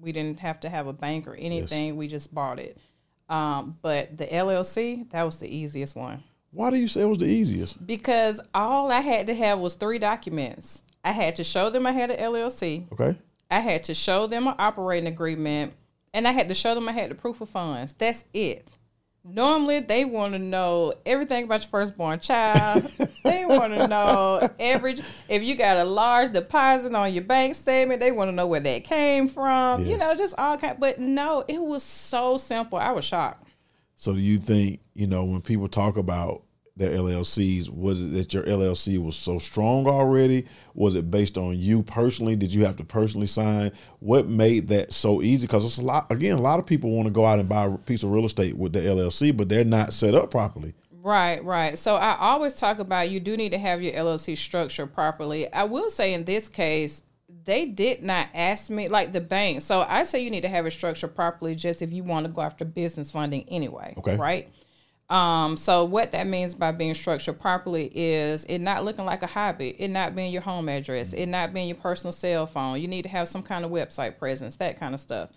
we 0.00 0.10
didn't 0.10 0.40
have 0.40 0.58
to 0.60 0.68
have 0.68 0.88
a 0.88 0.92
bank 0.92 1.28
or 1.28 1.34
anything. 1.36 1.96
We 1.96 2.08
just 2.08 2.34
bought 2.34 2.58
it. 2.58 2.78
Um, 3.28 3.78
but 3.80 4.18
the 4.18 4.26
LLC, 4.26 5.08
that 5.10 5.22
was 5.22 5.38
the 5.38 5.48
easiest 5.48 5.94
one 5.96 6.22
Why 6.50 6.70
do 6.70 6.76
you 6.76 6.88
say 6.88 7.02
it 7.02 7.06
was 7.06 7.18
the 7.18 7.26
easiest? 7.26 7.86
because 7.86 8.40
all 8.52 8.90
I 8.90 9.00
had 9.00 9.28
to 9.28 9.34
have 9.34 9.58
was 9.60 9.74
three 9.74 9.98
documents. 9.98 10.82
I 11.04 11.12
had 11.12 11.36
to 11.36 11.44
show 11.44 11.70
them 11.70 11.86
I 11.86 11.92
had 11.92 12.10
an 12.10 12.18
LLC. 12.18 12.90
Okay. 12.92 13.16
I 13.50 13.60
had 13.60 13.84
to 13.84 13.94
show 13.94 14.26
them 14.26 14.48
an 14.48 14.54
operating 14.58 15.06
agreement, 15.06 15.74
and 16.12 16.26
I 16.26 16.32
had 16.32 16.48
to 16.48 16.54
show 16.54 16.74
them 16.74 16.88
I 16.88 16.92
had 16.92 17.10
the 17.10 17.14
proof 17.14 17.40
of 17.40 17.48
funds. 17.48 17.94
That's 17.94 18.24
it. 18.34 18.68
Normally, 19.24 19.78
they 19.80 20.04
want 20.04 20.32
to 20.32 20.38
know 20.38 20.94
everything 21.06 21.44
about 21.44 21.60
your 21.62 21.68
firstborn 21.68 22.18
child. 22.18 22.82
they 23.24 23.44
want 23.44 23.72
to 23.72 23.86
know 23.86 24.48
every 24.58 24.96
if 25.28 25.42
you 25.42 25.54
got 25.54 25.76
a 25.76 25.84
large 25.84 26.32
deposit 26.32 26.92
on 26.94 27.14
your 27.14 27.22
bank 27.22 27.54
statement. 27.54 28.00
They 28.00 28.10
want 28.10 28.30
to 28.30 28.34
know 28.34 28.48
where 28.48 28.60
that 28.60 28.84
came 28.84 29.28
from. 29.28 29.86
You 29.86 29.96
know, 29.96 30.14
just 30.16 30.34
all 30.38 30.58
kind. 30.58 30.78
But 30.80 30.98
no, 30.98 31.44
it 31.46 31.62
was 31.62 31.84
so 31.84 32.36
simple. 32.36 32.78
I 32.78 32.90
was 32.90 33.04
shocked. 33.04 33.46
So 33.94 34.12
do 34.14 34.20
you 34.20 34.38
think, 34.38 34.80
you 34.94 35.06
know, 35.06 35.24
when 35.24 35.40
people 35.40 35.68
talk 35.68 35.96
about 35.96 36.42
their 36.76 36.90
LLCs, 36.90 37.68
was 37.68 38.00
it 38.00 38.12
that 38.14 38.32
your 38.32 38.44
LLC 38.44 39.02
was 39.02 39.16
so 39.16 39.38
strong 39.38 39.86
already? 39.86 40.46
Was 40.74 40.94
it 40.94 41.10
based 41.10 41.36
on 41.36 41.58
you 41.58 41.82
personally? 41.82 42.34
Did 42.34 42.52
you 42.52 42.64
have 42.64 42.76
to 42.76 42.84
personally 42.84 43.26
sign? 43.26 43.72
What 44.00 44.26
made 44.26 44.68
that 44.68 44.92
so 44.92 45.22
easy? 45.22 45.46
Because 45.46 45.64
it's 45.64 45.78
a 45.78 45.82
lot 45.82 46.10
again, 46.10 46.38
a 46.38 46.40
lot 46.40 46.58
of 46.58 46.66
people 46.66 46.90
want 46.90 47.06
to 47.06 47.12
go 47.12 47.26
out 47.26 47.38
and 47.38 47.48
buy 47.48 47.66
a 47.66 47.76
piece 47.78 48.02
of 48.02 48.10
real 48.10 48.24
estate 48.24 48.56
with 48.56 48.72
the 48.72 48.80
LLC, 48.80 49.36
but 49.36 49.48
they're 49.48 49.64
not 49.64 49.92
set 49.92 50.14
up 50.14 50.30
properly. 50.30 50.74
Right, 51.02 51.44
right. 51.44 51.76
So 51.76 51.96
I 51.96 52.16
always 52.16 52.54
talk 52.54 52.78
about 52.78 53.10
you 53.10 53.18
do 53.18 53.36
need 53.36 53.52
to 53.52 53.58
have 53.58 53.82
your 53.82 53.92
LLC 53.92 54.38
structured 54.38 54.94
properly. 54.94 55.52
I 55.52 55.64
will 55.64 55.90
say 55.90 56.14
in 56.14 56.24
this 56.24 56.48
case, 56.48 57.02
they 57.44 57.66
did 57.66 58.02
not 58.02 58.28
ask 58.34 58.70
me 58.70 58.88
like 58.88 59.12
the 59.12 59.20
bank. 59.20 59.62
So 59.62 59.84
I 59.88 60.04
say 60.04 60.22
you 60.22 60.30
need 60.30 60.42
to 60.42 60.48
have 60.48 60.64
it 60.64 60.70
structured 60.70 61.14
properly 61.14 61.54
just 61.54 61.82
if 61.82 61.92
you 61.92 62.04
want 62.04 62.26
to 62.26 62.32
go 62.32 62.40
after 62.40 62.64
business 62.64 63.10
funding 63.10 63.44
anyway. 63.48 63.94
Okay. 63.98 64.16
Right. 64.16 64.52
Um, 65.10 65.56
so 65.56 65.84
what 65.84 66.12
that 66.12 66.26
means 66.26 66.54
by 66.54 66.72
being 66.72 66.94
structured 66.94 67.38
properly 67.38 67.90
is 67.94 68.44
it 68.46 68.60
not 68.60 68.84
looking 68.84 69.04
like 69.04 69.22
a 69.22 69.26
hobby, 69.26 69.76
it 69.78 69.88
not 69.88 70.14
being 70.14 70.32
your 70.32 70.42
home 70.42 70.68
address, 70.68 71.12
it 71.12 71.26
not 71.26 71.52
being 71.52 71.68
your 71.68 71.76
personal 71.76 72.12
cell 72.12 72.46
phone. 72.46 72.80
You 72.80 72.88
need 72.88 73.02
to 73.02 73.08
have 73.10 73.28
some 73.28 73.42
kind 73.42 73.64
of 73.64 73.70
website 73.70 74.18
presence, 74.18 74.56
that 74.56 74.80
kind 74.80 74.94
of 74.94 75.00
stuff. 75.00 75.30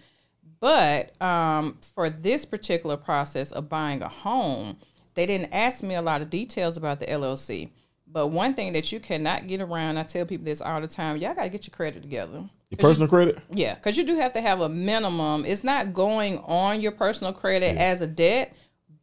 But 0.60 1.20
um, 1.22 1.78
for 1.82 2.10
this 2.10 2.46
particular 2.46 2.98
process 2.98 3.52
of 3.52 3.68
buying 3.68 4.02
a 4.02 4.08
home, 4.08 4.78
they 5.16 5.26
didn't 5.26 5.54
ask 5.54 5.84
me 5.84 5.96
a 5.96 6.02
lot 6.02 6.22
of 6.22 6.30
details 6.30 6.78
about 6.78 7.00
the 7.00 7.06
LLC. 7.08 7.70
But 8.08 8.28
one 8.28 8.54
thing 8.54 8.74
that 8.74 8.92
you 8.92 9.00
cannot 9.00 9.48
get 9.48 9.60
around, 9.60 9.98
I 9.98 10.04
tell 10.04 10.26
people 10.26 10.46
this 10.46 10.62
all 10.62 10.80
the 10.80 10.88
time, 10.88 11.18
y'all 11.18 11.34
got 11.34 11.44
to 11.44 11.50
get 11.50 11.68
your 11.68 11.76
credit 11.76 12.02
together. 12.02 12.50
Your 12.70 12.78
personal 12.78 13.08
credit? 13.08 13.40
Yeah, 13.52 13.76
because 13.76 13.98
you 13.98 14.06
do 14.06 14.16
have 14.16 14.34
to 14.34 14.42
have 14.42 14.62
a 14.62 14.70
minimum. 14.70 15.44
It's 15.46 15.64
not 15.64 15.94
going 15.94 16.40
on 16.40 16.82
your 16.82 16.94
personal 16.94 17.34
credit 17.34 17.78
as 17.78 18.02
a 18.02 18.08
debt, 18.08 18.56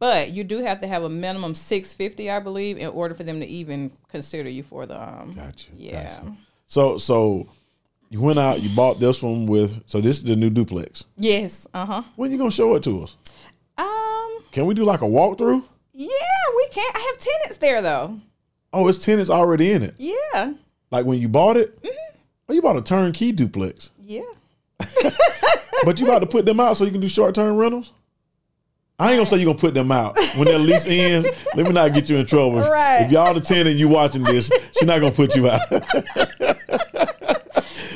but 0.03 0.33
you 0.33 0.43
do 0.43 0.57
have 0.57 0.81
to 0.81 0.87
have 0.87 1.03
a 1.03 1.09
minimum 1.09 1.55
six 1.55 1.93
fifty, 1.93 2.29
I 2.29 2.39
believe, 2.39 2.77
in 2.77 2.87
order 2.87 3.15
for 3.15 3.23
them 3.23 3.39
to 3.39 3.45
even 3.45 3.89
consider 4.09 4.49
you 4.49 4.61
for 4.61 4.85
the. 4.85 5.01
Um, 5.01 5.31
Gotcha. 5.31 5.67
Yeah. 5.77 6.03
gotcha. 6.03 6.35
So 6.67 6.97
so 6.97 7.47
you 8.09 8.19
went 8.19 8.37
out, 8.37 8.61
you 8.61 8.75
bought 8.75 8.99
this 8.99 9.23
one 9.23 9.45
with 9.45 9.81
so 9.85 10.01
this 10.01 10.17
is 10.17 10.25
the 10.25 10.35
new 10.35 10.49
duplex. 10.49 11.05
Yes. 11.15 11.67
Uh 11.73 11.85
huh. 11.85 12.01
When 12.17 12.33
you 12.33 12.37
gonna 12.37 12.51
show 12.51 12.75
it 12.75 12.83
to 12.83 13.03
us? 13.03 13.15
Um. 13.77 14.43
Can 14.51 14.65
we 14.65 14.73
do 14.73 14.83
like 14.83 15.01
a 15.03 15.05
walkthrough? 15.05 15.63
Yeah, 15.93 16.09
we 16.57 16.67
can. 16.67 16.91
I 16.93 16.99
have 16.99 17.17
tenants 17.21 17.57
there 17.59 17.81
though. 17.81 18.19
Oh, 18.73 18.89
it's 18.89 18.97
tenants 18.97 19.29
already 19.29 19.71
in 19.71 19.83
it. 19.83 19.95
Yeah. 19.99 20.51
Like 20.91 21.05
when 21.05 21.19
you 21.19 21.29
bought 21.29 21.55
it? 21.55 21.81
Mm-hmm. 21.81 22.17
Oh, 22.49 22.53
you 22.53 22.61
bought 22.61 22.75
a 22.75 22.81
turnkey 22.81 23.31
duplex. 23.31 23.91
Yeah. 24.01 24.23
But 25.85 25.99
you 25.99 26.05
about 26.05 26.19
to 26.19 26.27
put 26.27 26.45
them 26.45 26.59
out 26.61 26.77
so 26.77 26.85
you 26.85 26.91
can 26.91 27.01
do 27.01 27.07
short 27.09 27.35
term 27.35 27.57
rentals? 27.57 27.91
I 28.99 29.09
ain't 29.11 29.17
gonna 29.17 29.25
say 29.25 29.37
you're 29.37 29.45
gonna 29.47 29.57
put 29.57 29.73
them 29.73 29.91
out 29.91 30.15
when 30.37 30.45
that 30.45 30.59
lease 30.59 30.85
ends. 30.87 31.27
Let 31.55 31.65
me 31.65 31.73
not 31.73 31.93
get 31.93 32.09
you 32.09 32.17
in 32.17 32.25
trouble. 32.25 32.59
If- 32.59 32.69
Right. 32.69 33.01
If 33.05 33.11
y'all 33.11 33.33
the 33.33 33.41
tenant 33.41 33.75
you 33.75 33.87
watching 33.89 34.23
this, 34.23 34.51
she's 34.77 34.87
not 34.87 34.99
gonna 35.01 35.11
put 35.13 35.35
you 35.35 35.49
out. 35.49 35.61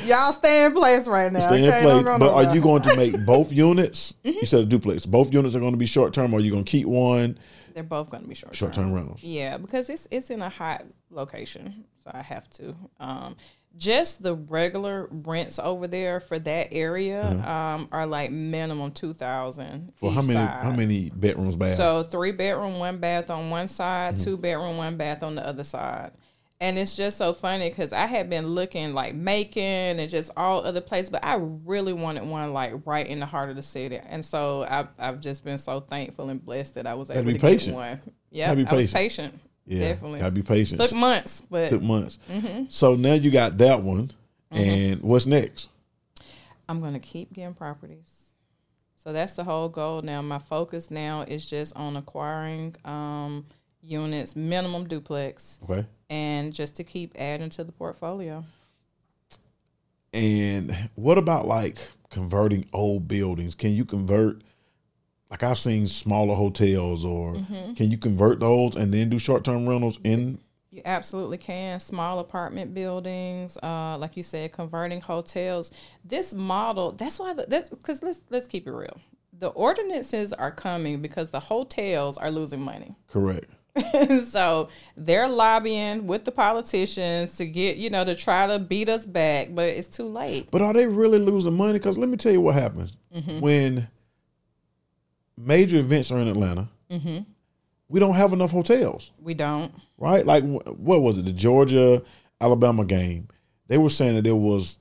Y'all 0.06 0.32
stay 0.32 0.63
in 0.63 0.72
place 0.74 1.06
right 1.06 1.32
now. 1.34 1.39
Stay 1.39 1.63
in 1.63 1.70
okay? 1.70 1.82
place. 1.82 1.94
Don't 1.96 2.04
go 2.06 2.18
But 2.18 2.34
are 2.34 2.44
nowhere. 2.44 2.56
you 2.56 2.62
going 2.62 2.82
to 2.84 2.96
make 2.96 3.25
both 3.25 3.51
units? 3.51 4.13
You 4.24 4.46
said 4.46 4.62
a 4.62 4.66
duplex. 4.66 5.05
Both 5.05 5.33
units 5.33 5.53
are 5.53 5.60
going 5.60 5.74
to 5.74 5.77
be 5.77 5.86
short 5.86 6.14
term, 6.14 6.33
or 6.33 6.38
are 6.38 6.40
you 6.40 6.50
going 6.50 6.64
to 6.64 6.70
keep 6.72 6.88
one 6.88 7.38
They're 7.74 7.83
both 7.83 8.10
going 8.10 8.24
to 8.24 8.29
be 8.29 8.33
short 8.36 8.55
short 8.55 8.72
term 8.72 8.94
rentals? 8.94 9.22
Yeah, 9.22 9.57
because 9.57 9.90
it's 9.90 10.07
it's 10.10 10.29
in 10.29 10.42
a 10.42 10.48
hot 10.50 10.86
location, 11.12 11.83
so 12.01 12.12
I 12.14 12.22
have 12.22 12.50
to. 12.51 12.74
Um, 13.01 13.36
just 13.77 14.24
the 14.24 14.33
regular 14.35 15.07
rents 15.11 15.59
over 15.59 15.87
there 15.87 16.20
for 16.20 16.40
that 16.40 16.70
area 16.72 17.22
um, 17.24 17.87
are 17.92 18.05
like 18.05 18.31
minimum 18.31 18.92
two 18.92 19.13
thousand 19.13 19.94
For 19.96 20.11
how 20.11 20.22
many 20.22 20.40
how 20.40 20.72
many 20.72 21.09
bedrooms, 21.11 21.55
bath? 21.55 21.75
So 21.77 22.03
three 22.03 22.31
bedroom, 22.31 22.79
one 22.79 22.98
bath 22.98 23.29
on 23.29 23.50
one 23.50 23.68
side, 23.68 24.16
Mm-hmm. 24.16 24.24
two 24.24 24.37
bedroom, 24.37 24.77
one 24.77 24.98
bath 24.98 25.24
on 25.24 25.35
the 25.35 25.46
other 25.46 25.63
side. 25.63 26.11
And 26.59 26.79
it's 26.79 26.96
just 26.96 27.20
so 27.20 27.33
funny 27.33 27.70
because 27.70 27.94
I 27.94 28.07
had 28.07 28.31
been 28.31 28.48
looking 28.48 28.96
like 28.96 29.13
Macon 29.13 30.00
and 30.00 30.09
just 30.09 30.31
all 30.35 30.66
other 30.66 30.81
places, 30.81 31.11
but 31.11 31.24
I 31.24 31.35
really 31.35 31.94
wanted 31.94 32.24
one 32.25 32.51
like 32.51 32.74
right 32.85 33.05
in 33.05 33.20
the 33.20 33.27
heart 33.27 33.51
of 33.51 33.55
the 33.55 33.61
city. 33.61 33.98
And 34.03 34.25
so 34.25 34.66
I've, 34.68 34.87
I've 34.98 35.20
just 35.20 35.44
been 35.46 35.59
so 35.59 35.81
thankful 35.81 36.29
and 36.29 36.44
blessed 36.44 36.74
that 36.74 36.87
I 36.87 36.96
was 36.96 37.11
able 37.11 37.25
be 37.25 37.33
to 37.33 37.40
patient. 37.40 37.75
get 37.75 37.75
one. 37.75 38.01
Yeah, 38.31 38.51
I 38.68 38.74
was 38.74 38.92
patient. 38.92 39.40
Patient. 39.68 39.82
yeah, 39.82 39.90
Definitely. 39.94 40.20
gotta 40.20 40.32
be 40.32 40.44
patient. 40.44 40.82
Took 40.82 40.94
months, 40.94 41.42
but 41.50 41.70
Took 41.70 41.82
months. 41.82 42.20
Mm-hmm. 42.30 42.64
So 42.70 42.96
now 42.96 43.14
you 43.14 43.32
got 43.32 43.58
that 43.60 43.82
one, 43.84 44.12
and 44.51 45.01
what's 45.01 45.25
next? 45.25 45.70
I'm 46.70 46.82
gonna 46.82 47.00
keep 47.00 47.34
getting 47.34 47.53
properties. 47.53 48.34
So 48.96 49.14
that's 49.14 49.34
the 49.36 49.44
whole 49.46 49.70
goal 49.70 50.01
now. 50.01 50.22
My 50.22 50.40
focus 50.40 50.92
now 50.92 51.22
is 51.22 51.46
just 51.50 51.75
on 51.77 51.96
acquiring 51.96 52.75
um, 52.84 53.46
units, 53.82 54.36
minimum 54.36 54.88
duplex, 54.88 55.60
Okay, 55.70 55.86
and 56.10 56.53
just 56.53 56.75
to 56.77 56.84
keep 56.84 57.14
adding 57.18 57.50
to 57.51 57.64
the 57.64 57.72
portfolio. 57.72 58.44
and 60.14 60.75
what 60.96 61.18
about 61.18 61.48
like 61.48 61.77
converting 62.10 62.66
old 62.74 63.08
buildings? 63.08 63.56
Can 63.56 63.72
you 63.72 63.86
convert? 63.86 64.42
Like 65.29 65.44
I've 65.44 65.57
seen 65.57 65.87
smaller 65.87 66.35
hotels, 66.35 67.03
or 67.03 67.33
Mm-hmm. 67.33 67.74
can 67.74 67.92
you 67.92 67.98
convert 67.98 68.40
those 68.40 68.75
and 68.75 68.94
then 68.94 69.09
do 69.09 69.20
short 69.20 69.44
term 69.44 69.68
rentals 69.68 70.00
in? 70.03 70.40
You 70.72 70.81
absolutely 70.85 71.37
can. 71.37 71.79
Small 71.79 72.20
apartment 72.20 72.74
buildings, 72.74 73.57
uh, 73.63 73.98
like 73.98 74.16
you 74.16 74.24
said, 74.24 74.51
converting 74.51 75.01
hotels. 75.01 75.72
This 76.05 76.33
model, 76.33 76.92
that's 76.92 77.20
why, 77.20 77.33
the, 77.33 77.46
that's 77.48 77.68
because 77.70 78.03
let's 78.03 78.22
let's 78.29 78.48
keep 78.48 78.68
it 78.68 78.72
real. 78.72 79.00
The 79.40 79.48
ordinances 79.50 80.33
are 80.33 80.51
coming 80.51 81.01
because 81.01 81.29
the 81.29 81.40
hotels 81.40 82.18
are 82.18 82.31
losing 82.31 82.61
money. 82.61 82.96
Correct. 83.07 83.50
so 84.24 84.70
they're 84.96 85.27
lobbying 85.27 86.07
with 86.07 86.25
the 86.25 86.31
politicians 86.31 87.35
to 87.37 87.46
get, 87.46 87.77
you 87.77 87.90
know, 87.92 88.03
to 88.03 88.16
try 88.16 88.48
to 88.48 88.57
beat 88.59 88.90
us 88.90 89.05
back, 89.05 89.50
but 89.53 89.70
it's 89.70 89.87
too 89.87 90.07
late. 90.09 90.50
But 90.51 90.61
are 90.63 90.74
they 90.74 90.87
really 90.87 91.20
losing 91.20 91.53
money? 91.53 91.74
Because 91.74 91.98
let 91.98 92.09
me 92.09 92.18
tell 92.18 92.31
you 92.31 92.42
what 92.42 92.55
happens 92.55 92.98
when 93.40 93.87
major 95.38 95.78
events 95.78 96.12
are 96.12 96.18
in 96.20 96.28
Atlanta. 96.28 96.68
Mm-hmm. 96.92 97.20
We 97.90 98.00
don't 98.00 98.16
have 98.16 98.34
enough 98.34 98.52
hotels, 98.52 99.12
We 99.22 99.34
don't. 99.34 99.74
right? 99.98 100.26
Like 100.26 100.44
what 100.44 101.02
was 101.02 101.20
it? 101.20 101.26
The 101.26 101.32
Georgia 101.32 102.04
Alabama 102.42 102.84
game. 102.84 103.30
They 103.68 103.78
were 103.78 103.90
saying 103.90 104.16
that 104.16 104.24
there 104.24 104.36
was 104.36 104.80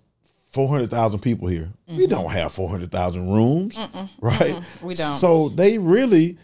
four 0.51 0.69
hundred 0.69 0.91
thousand 0.91 1.21
people 1.21 1.49
here. 1.49 1.69
We 1.87 1.95
mm-hmm. 1.95 2.07
don't 2.07 2.31
have 2.31 2.53
four 2.53 2.69
hundred 2.69 2.91
thousand 2.91 3.31
rooms, 3.31 3.79
right? 4.21 4.61
We 4.83 4.95
don't. 4.95 5.15
So 5.15 5.51
they 5.51 5.79
really, 5.79 6.39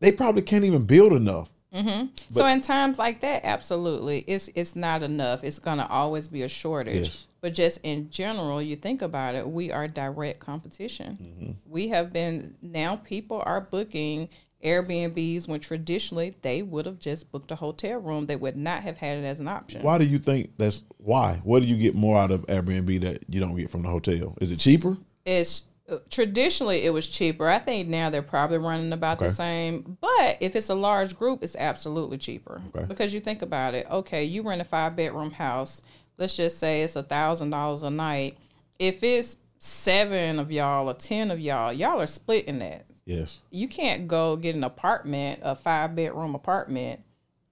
they 0.00 0.12
probably 0.12 0.42
can't 0.42 0.64
even 0.64 0.84
build 0.84 1.12
enough. 1.12 1.50
Mm-hmm. 1.74 2.06
so 2.30 2.46
in 2.46 2.60
times 2.60 3.00
like 3.00 3.20
that, 3.22 3.44
absolutely, 3.44 4.20
it's 4.28 4.48
it's 4.54 4.76
not 4.76 5.02
enough. 5.02 5.42
It's 5.42 5.58
gonna 5.58 5.88
always 5.90 6.28
be 6.28 6.42
a 6.42 6.48
shortage. 6.48 7.08
Yes. 7.08 7.26
But 7.44 7.52
just 7.52 7.78
in 7.82 8.08
general, 8.08 8.62
you 8.62 8.74
think 8.74 9.02
about 9.02 9.34
it, 9.34 9.46
we 9.46 9.70
are 9.70 9.86
direct 9.86 10.40
competition. 10.40 11.58
We 11.66 11.88
have 11.88 12.10
been 12.10 12.54
now 12.62 12.96
people 12.96 13.42
are 13.44 13.60
booking 13.60 14.30
Airbnbs 14.64 15.46
when 15.46 15.60
traditionally 15.60 16.36
they 16.40 16.62
would 16.62 16.86
have 16.86 16.98
just 16.98 17.30
booked 17.30 17.50
a 17.50 17.56
hotel 17.56 17.98
room. 18.00 18.24
They 18.24 18.36
would 18.36 18.56
not 18.56 18.82
have 18.84 18.96
had 18.96 19.18
it 19.18 19.24
as 19.26 19.40
an 19.40 19.48
option. 19.48 19.82
Why 19.82 19.98
do 19.98 20.06
you 20.06 20.18
think 20.18 20.52
that's 20.56 20.84
why? 20.96 21.42
What 21.44 21.60
do 21.60 21.68
you 21.68 21.76
get 21.76 21.94
more 21.94 22.16
out 22.16 22.30
of 22.30 22.46
Airbnb 22.46 23.02
that 23.02 23.24
you 23.28 23.40
don't 23.40 23.54
get 23.56 23.68
from 23.68 23.82
the 23.82 23.90
hotel? 23.90 24.38
Is 24.40 24.50
it 24.50 24.56
cheaper? 24.56 24.96
it's 25.26 25.64
uh, 25.86 25.98
traditionally 26.08 26.78
it 26.86 26.94
was 26.94 27.06
cheaper. 27.06 27.46
I 27.46 27.58
think 27.58 27.88
now 27.88 28.08
they're 28.08 28.22
probably 28.22 28.56
running 28.56 28.90
about 28.94 29.18
Okay. 29.18 29.26
the 29.26 29.32
same. 29.34 29.98
But 30.00 30.38
if 30.40 30.56
it's 30.56 30.70
a 30.70 30.74
large 30.74 31.14
group, 31.18 31.42
it's 31.42 31.56
absolutely 31.56 32.16
cheaper 32.16 32.62
Okay. 32.74 32.86
because 32.86 33.12
you 33.12 33.20
think 33.20 33.42
about 33.42 33.74
it. 33.74 33.86
Okay, 33.90 34.24
you 34.24 34.40
rent 34.42 34.62
a 34.62 34.64
five 34.64 34.96
bedroom 34.96 35.32
house. 35.32 35.82
Let's 36.16 36.36
just 36.36 36.58
say 36.58 36.82
it's 36.82 36.96
a 36.96 37.02
thousand 37.02 37.50
dollars 37.50 37.82
a 37.82 37.90
night. 37.90 38.38
If 38.78 39.02
it's 39.02 39.36
seven 39.58 40.38
of 40.38 40.52
y'all 40.52 40.88
or 40.88 40.94
ten 40.94 41.30
of 41.30 41.40
y'all, 41.40 41.72
y'all 41.72 42.00
are 42.00 42.06
splitting 42.06 42.58
that. 42.60 42.86
Yes. 43.04 43.40
You 43.50 43.68
can't 43.68 44.08
go 44.08 44.36
get 44.36 44.54
an 44.54 44.64
apartment, 44.64 45.40
a 45.42 45.54
five 45.54 45.94
bedroom 45.94 46.34
apartment, 46.34 47.00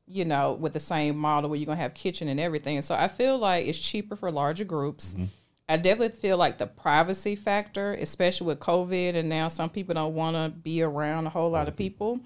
you 0.06 0.24
know, 0.24 0.54
with 0.54 0.72
the 0.72 0.80
same 0.80 1.16
model 1.16 1.50
where 1.50 1.58
you're 1.58 1.66
gonna 1.66 1.76
have 1.76 1.94
kitchen 1.94 2.28
and 2.28 2.40
everything. 2.40 2.80
So 2.82 2.94
I 2.94 3.08
feel 3.08 3.38
like 3.38 3.66
it's 3.66 3.78
cheaper 3.78 4.16
for 4.16 4.30
larger 4.30 4.64
groups. 4.64 5.14
Mm-hmm. 5.14 5.24
I 5.68 5.76
definitely 5.76 6.16
feel 6.16 6.36
like 6.36 6.58
the 6.58 6.66
privacy 6.66 7.36
factor, 7.36 7.94
especially 7.94 8.48
with 8.48 8.60
COVID, 8.60 9.14
and 9.14 9.28
now 9.28 9.48
some 9.48 9.70
people 9.70 9.94
don't 9.94 10.14
want 10.14 10.36
to 10.36 10.50
be 10.50 10.82
around 10.82 11.26
a 11.26 11.30
whole 11.30 11.50
lot 11.50 11.68
of 11.68 11.76
people. 11.76 12.20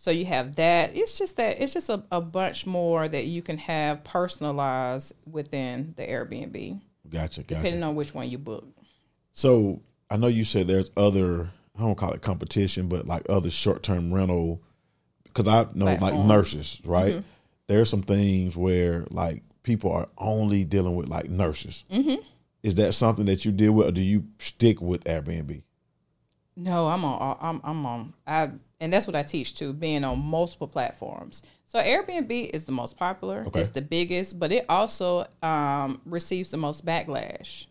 So 0.00 0.10
you 0.10 0.24
have 0.24 0.56
that. 0.56 0.96
It's 0.96 1.18
just 1.18 1.36
that 1.36 1.60
it's 1.60 1.74
just 1.74 1.90
a, 1.90 2.02
a 2.10 2.22
bunch 2.22 2.64
more 2.64 3.06
that 3.06 3.26
you 3.26 3.42
can 3.42 3.58
have 3.58 4.02
personalized 4.02 5.12
within 5.30 5.92
the 5.98 6.06
Airbnb, 6.06 6.80
Gotcha, 7.06 7.42
gotcha. 7.42 7.56
depending 7.56 7.82
on 7.82 7.96
which 7.96 8.14
one 8.14 8.30
you 8.30 8.38
book. 8.38 8.66
So 9.32 9.82
I 10.08 10.16
know 10.16 10.28
you 10.28 10.44
said 10.44 10.68
there's 10.68 10.90
other 10.96 11.50
I 11.78 11.82
don't 11.82 11.96
call 11.96 12.12
it 12.12 12.22
competition, 12.22 12.88
but 12.88 13.06
like 13.06 13.26
other 13.28 13.50
short 13.50 13.82
term 13.82 14.10
rental 14.10 14.62
because 15.24 15.46
I 15.46 15.66
know 15.74 15.94
like 16.00 16.14
nurses, 16.14 16.80
right? 16.82 17.22
There's 17.66 17.90
some 17.90 18.02
things 18.02 18.56
where 18.56 19.04
like 19.10 19.42
people 19.64 19.92
are 19.92 20.08
only 20.16 20.64
dealing 20.64 20.96
with 20.96 21.10
like 21.10 21.28
nurses. 21.28 21.84
Mm-hmm. 21.92 22.22
Is 22.62 22.76
that 22.76 22.94
something 22.94 23.26
that 23.26 23.44
you 23.44 23.52
deal 23.52 23.72
with, 23.72 23.88
or 23.88 23.92
do 23.92 24.00
you 24.00 24.28
stick 24.38 24.80
with 24.80 25.04
Airbnb? 25.04 25.62
No, 26.56 26.88
I'm 26.88 27.04
on. 27.04 27.36
I'm 27.38 27.60
I'm 27.62 27.84
on. 27.84 28.14
I 28.26 28.50
and 28.80 28.92
that's 28.92 29.06
what 29.06 29.14
I 29.14 29.22
teach 29.22 29.54
too, 29.54 29.72
being 29.72 30.04
on 30.04 30.18
multiple 30.18 30.66
platforms. 30.66 31.42
So 31.66 31.80
Airbnb 31.80 32.50
is 32.50 32.64
the 32.64 32.72
most 32.72 32.96
popular. 32.96 33.44
Okay. 33.46 33.60
It's 33.60 33.70
the 33.70 33.82
biggest, 33.82 34.40
but 34.40 34.50
it 34.50 34.66
also 34.68 35.26
um, 35.42 36.00
receives 36.04 36.50
the 36.50 36.56
most 36.56 36.84
backlash. 36.84 37.66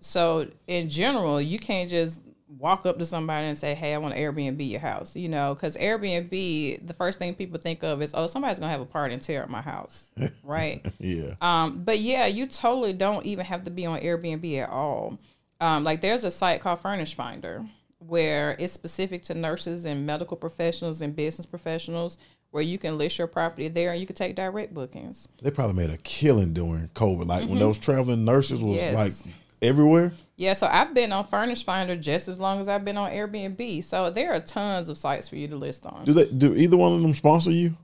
So 0.00 0.48
in 0.66 0.88
general, 0.88 1.40
you 1.40 1.58
can't 1.58 1.88
just 1.88 2.22
walk 2.58 2.86
up 2.86 2.98
to 2.98 3.06
somebody 3.06 3.46
and 3.46 3.56
say, 3.56 3.74
"Hey, 3.74 3.94
I 3.94 3.98
want 3.98 4.14
to 4.14 4.20
Airbnb 4.20 4.68
your 4.68 4.80
house," 4.80 5.16
you 5.16 5.28
know, 5.28 5.54
because 5.54 5.76
Airbnb, 5.76 6.86
the 6.86 6.94
first 6.94 7.18
thing 7.18 7.34
people 7.34 7.58
think 7.58 7.82
of 7.82 8.02
is, 8.02 8.12
"Oh, 8.14 8.26
somebody's 8.26 8.58
gonna 8.58 8.72
have 8.72 8.80
a 8.80 8.86
party 8.86 9.14
and 9.14 9.22
tear 9.22 9.42
up 9.42 9.48
my 9.48 9.62
house," 9.62 10.12
right? 10.42 10.84
Yeah. 10.98 11.34
Um, 11.40 11.82
but 11.84 12.00
yeah, 12.00 12.26
you 12.26 12.46
totally 12.46 12.92
don't 12.92 13.24
even 13.24 13.46
have 13.46 13.64
to 13.64 13.70
be 13.70 13.86
on 13.86 14.00
Airbnb 14.00 14.58
at 14.62 14.68
all. 14.68 15.18
Um, 15.60 15.84
like 15.84 16.00
there's 16.00 16.24
a 16.24 16.30
site 16.30 16.60
called 16.60 16.80
Furnish 16.80 17.14
Finder 17.14 17.64
where 18.06 18.56
it's 18.58 18.72
specific 18.72 19.22
to 19.22 19.34
nurses 19.34 19.84
and 19.84 20.06
medical 20.06 20.36
professionals 20.36 21.02
and 21.02 21.14
business 21.14 21.46
professionals 21.46 22.18
where 22.50 22.62
you 22.62 22.78
can 22.78 22.96
list 22.96 23.18
your 23.18 23.26
property 23.26 23.68
there 23.68 23.90
and 23.90 24.00
you 24.00 24.06
can 24.06 24.14
take 24.14 24.36
direct 24.36 24.72
bookings. 24.72 25.26
They 25.42 25.50
probably 25.50 25.74
made 25.74 25.90
a 25.90 25.98
killing 25.98 26.52
during 26.52 26.88
COVID. 26.94 27.26
Like 27.26 27.40
when 27.40 27.50
mm-hmm. 27.50 27.58
those 27.58 27.78
traveling 27.78 28.24
nurses 28.24 28.62
was 28.62 28.76
Yes. 28.76 28.94
like 28.94 29.34
everywhere. 29.60 30.12
Yeah, 30.36 30.52
so 30.52 30.68
I've 30.68 30.94
been 30.94 31.10
on 31.10 31.24
Furnish 31.24 31.64
Finder 31.64 31.96
just 31.96 32.28
as 32.28 32.38
long 32.38 32.60
as 32.60 32.68
I've 32.68 32.84
been 32.84 32.96
on 32.96 33.10
Airbnb. 33.10 33.82
So 33.82 34.10
there 34.10 34.32
are 34.32 34.40
tons 34.40 34.88
of 34.88 34.96
sites 34.96 35.28
for 35.28 35.36
you 35.36 35.48
to 35.48 35.56
list 35.56 35.84
on. 35.86 36.04
Do 36.04 36.12
they 36.12 36.26
do 36.26 36.54
either 36.54 36.76
one 36.76 36.92
of 36.92 37.02
them 37.02 37.14
sponsor 37.14 37.50
you? 37.50 37.76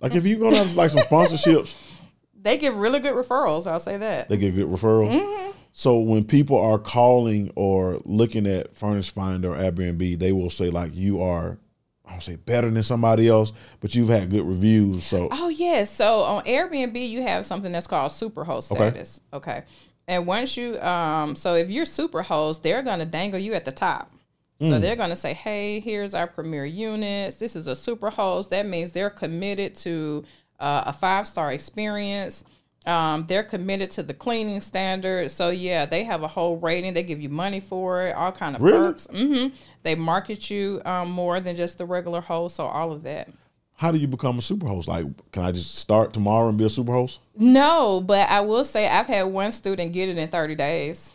Like 0.00 0.14
if 0.14 0.26
you 0.26 0.38
gonna 0.38 0.56
have 0.56 0.74
like 0.74 0.90
some 0.90 1.00
sponsorships, 1.00 1.74
They 2.44 2.56
give 2.56 2.76
really 2.76 3.00
good 3.00 3.14
referrals, 3.14 3.66
I'll 3.66 3.80
say 3.80 3.96
that. 3.96 4.28
they 4.28 4.36
get 4.36 4.54
good 4.54 4.68
referrals. 4.68 5.12
Mm-hmm. 5.12 5.50
So 5.72 5.98
when 5.98 6.22
people 6.24 6.56
are 6.56 6.78
calling 6.78 7.50
or 7.56 8.00
looking 8.04 8.46
at 8.46 8.76
Furnish 8.76 9.10
Finder 9.10 9.52
or 9.52 9.56
Airbnb, 9.56 10.20
they 10.20 10.30
will 10.30 10.50
say 10.50 10.70
like 10.70 10.94
you 10.94 11.20
are, 11.20 11.58
I 12.06 12.12
don't 12.12 12.22
say 12.22 12.36
better 12.36 12.70
than 12.70 12.82
somebody 12.84 13.28
else, 13.28 13.52
but 13.80 13.92
you've 13.94 14.08
had 14.08 14.30
good 14.30 14.46
reviews. 14.46 15.04
So 15.04 15.28
Oh 15.32 15.48
yes. 15.48 15.90
So 15.90 16.20
on 16.22 16.44
Airbnb 16.44 17.08
you 17.08 17.22
have 17.22 17.44
something 17.44 17.72
that's 17.72 17.88
called 17.88 18.12
superhost 18.12 18.70
Okay. 18.70 18.90
status. 18.90 19.20
Okay. 19.32 19.64
And 20.06 20.26
once 20.26 20.56
you 20.56 20.78
um 20.80 21.34
so 21.34 21.54
if 21.54 21.70
you're 21.70 21.86
superhost, 21.86 22.62
they're 22.62 22.82
gonna 22.82 23.06
dangle 23.06 23.40
you 23.40 23.54
at 23.54 23.64
the 23.64 23.72
top. 23.72 24.12
So 24.60 24.78
they're 24.78 24.96
gonna 24.96 25.16
say, 25.16 25.34
Hey, 25.34 25.80
here's 25.80 26.14
our 26.14 26.26
premier 26.26 26.64
units. 26.64 27.36
This 27.36 27.54
is 27.56 27.66
a 27.66 27.72
superhost. 27.72 28.48
That 28.50 28.64
means 28.66 28.92
they're 28.92 29.10
committed 29.10 29.74
to 29.76 30.24
uh, 30.60 30.84
a 30.86 30.92
five 30.92 31.26
star 31.26 31.52
experience. 31.52 32.44
Um, 32.86 33.24
they're 33.28 33.42
committed 33.44 33.90
to 33.92 34.02
the 34.02 34.12
cleaning 34.12 34.60
standards. 34.60 35.32
So 35.32 35.48
yeah, 35.48 35.86
they 35.86 36.04
have 36.04 36.22
a 36.22 36.28
whole 36.28 36.58
rating. 36.58 36.92
They 36.92 37.02
give 37.02 37.20
you 37.20 37.30
money 37.30 37.60
for 37.60 38.06
it, 38.06 38.12
all 38.14 38.30
kind 38.30 38.54
of 38.56 38.60
Really? 38.62 38.76
perks. 38.76 39.06
hmm 39.10 39.46
They 39.84 39.94
market 39.94 40.50
you 40.50 40.82
um, 40.84 41.10
more 41.10 41.40
than 41.40 41.56
just 41.56 41.78
the 41.78 41.86
regular 41.86 42.20
host. 42.20 42.56
So 42.56 42.66
all 42.66 42.92
of 42.92 43.02
that. 43.04 43.30
how 43.76 43.90
do 43.90 43.96
you 43.98 44.06
become 44.06 44.38
a 44.38 44.42
super 44.42 44.66
host? 44.68 44.86
Like, 44.86 45.06
can 45.32 45.44
I 45.44 45.52
just 45.52 45.76
start 45.76 46.12
tomorrow 46.12 46.48
and 46.50 46.58
be 46.58 46.66
a 46.66 46.68
super 46.68 46.92
host? 46.92 47.20
No, 47.34 48.02
but 48.02 48.28
I 48.28 48.40
will 48.42 48.64
say 48.64 48.86
I've 48.86 49.06
had 49.06 49.22
one 49.24 49.52
student 49.52 49.92
get 49.94 50.10
it 50.10 50.18
in 50.18 50.28
30 50.28 50.54
days. 50.54 51.14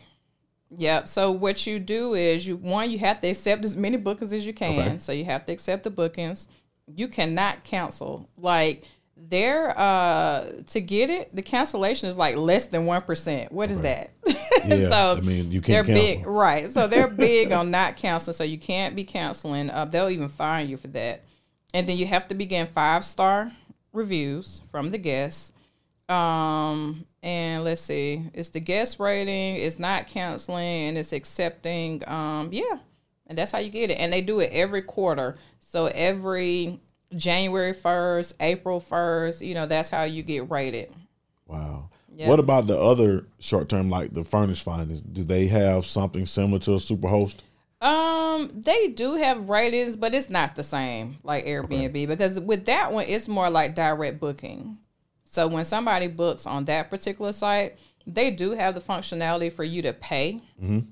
Yep. 0.72 1.08
So 1.08 1.32
what 1.32 1.68
you 1.68 1.78
do 1.80 2.16
is 2.16 2.48
you 2.48 2.58
one 2.58 2.90
you 2.92 2.98
have 3.00 3.22
to 3.22 3.28
accept 3.28 3.64
as 3.64 3.78
many 3.78 3.98
bookings 3.98 4.34
as 4.34 4.46
you 4.46 4.54
can. 4.54 4.80
Okay. 4.80 4.98
So 4.98 5.12
you 5.12 5.26
have 5.26 5.46
to 5.46 5.54
accept 5.54 5.84
the 5.84 5.90
bookings. 5.92 6.48
You 6.96 7.08
cannot 7.08 7.64
cancel. 7.64 8.28
Like 8.38 8.84
there 9.22 9.78
uh 9.78 10.52
to 10.68 10.82
get 10.82 11.10
it, 11.10 11.36
the 11.36 11.42
cancellation 11.42 12.10
is 12.10 12.18
like 12.18 12.36
less 12.36 12.68
than 12.68 12.86
1%. 12.86 13.52
What 13.52 13.72
is 13.72 13.82
that? 13.82 14.12
Yeah, 14.66 14.90
so 14.90 15.16
I 15.18 15.22
mean, 15.22 15.52
you 15.52 15.62
can't 15.62 15.66
they're 15.68 15.84
can't 15.84 15.96
big, 15.96 16.16
cancel. 16.18 16.34
right? 16.34 16.70
So 16.70 16.88
they're 16.88 17.08
big 17.28 17.52
on 17.54 17.72
not 17.72 17.96
canceling. 17.96 18.36
So 18.36 18.44
you 18.44 18.58
can't 18.58 18.94
be 18.96 19.06
canceling. 19.06 19.70
Uh, 19.70 19.86
they'll 19.86 20.10
even 20.10 20.28
fine 20.28 20.68
you 20.68 20.76
for 20.76 20.88
that. 20.90 21.24
And 21.74 21.88
then 21.88 21.96
you 21.98 22.06
have 22.08 22.28
to 22.28 22.36
begin 22.36 22.68
five 22.68 23.06
star 23.06 23.54
reviews 23.94 24.60
from 24.70 24.92
the 24.92 24.98
guests. 24.98 25.54
Um, 26.10 27.06
and 27.24 27.64
let's 27.64 27.82
see, 27.82 28.30
it's 28.34 28.50
the 28.50 28.60
guest 28.60 29.00
rating, 29.00 29.58
it's 29.58 29.80
not 29.80 30.08
canceling, 30.08 30.90
and 30.90 30.98
it's 30.98 31.14
accepting. 31.14 32.04
Um, 32.08 32.50
yeah, 32.52 32.80
and 33.28 33.38
that's 33.38 33.52
how 33.52 33.60
you 33.60 33.70
get 33.70 33.92
it. 33.92 33.96
And 33.96 34.12
they 34.12 34.22
do 34.22 34.40
it 34.40 34.52
every 34.52 34.82
quarter. 34.82 35.38
So 35.60 35.86
every 35.86 36.80
January 37.16 37.74
first, 37.74 38.36
April 38.40 38.80
first, 38.80 39.42
you 39.42 39.54
know, 39.54 39.66
that's 39.66 39.90
how 39.90 40.04
you 40.04 40.24
get 40.24 40.50
rated. 40.50 40.92
Wow. 41.48 41.90
Yeah. 42.16 42.28
What 42.28 42.40
about 42.40 42.68
the 42.68 42.78
other 42.78 43.26
short 43.40 43.70
term, 43.70 43.90
like 43.90 44.14
the 44.14 44.24
furnished 44.24 44.64
findings? 44.64 45.02
Do 45.02 45.24
they 45.24 45.48
have 45.48 45.86
something 45.86 46.26
similar 46.26 46.60
to 46.60 46.76
a 46.76 46.80
super 46.80 47.08
host? 47.08 47.44
Um, 47.82 48.52
they 48.54 48.90
do 48.90 49.16
have 49.16 49.48
ratings, 49.48 49.96
but 49.96 50.14
it's 50.14 50.30
not 50.30 50.56
the 50.56 50.64
same 50.64 51.18
like 51.24 51.46
Airbnb 51.46 52.08
because 52.08 52.40
with 52.40 52.66
that 52.66 52.92
one, 52.92 53.06
it's 53.08 53.28
more 53.28 53.50
like 53.50 53.74
direct 53.74 54.20
booking. 54.20 54.78
So 55.24 55.48
when 55.48 55.64
somebody 55.64 56.08
books 56.08 56.46
on 56.46 56.66
that 56.66 56.90
particular 56.90 57.32
site, 57.32 57.78
they 58.06 58.32
do 58.32 58.52
have 58.52 58.74
the 58.76 58.82
functionality 58.82 59.54
for 59.54 59.64
you 59.64 59.82
to 59.84 59.94
pay 59.94 60.42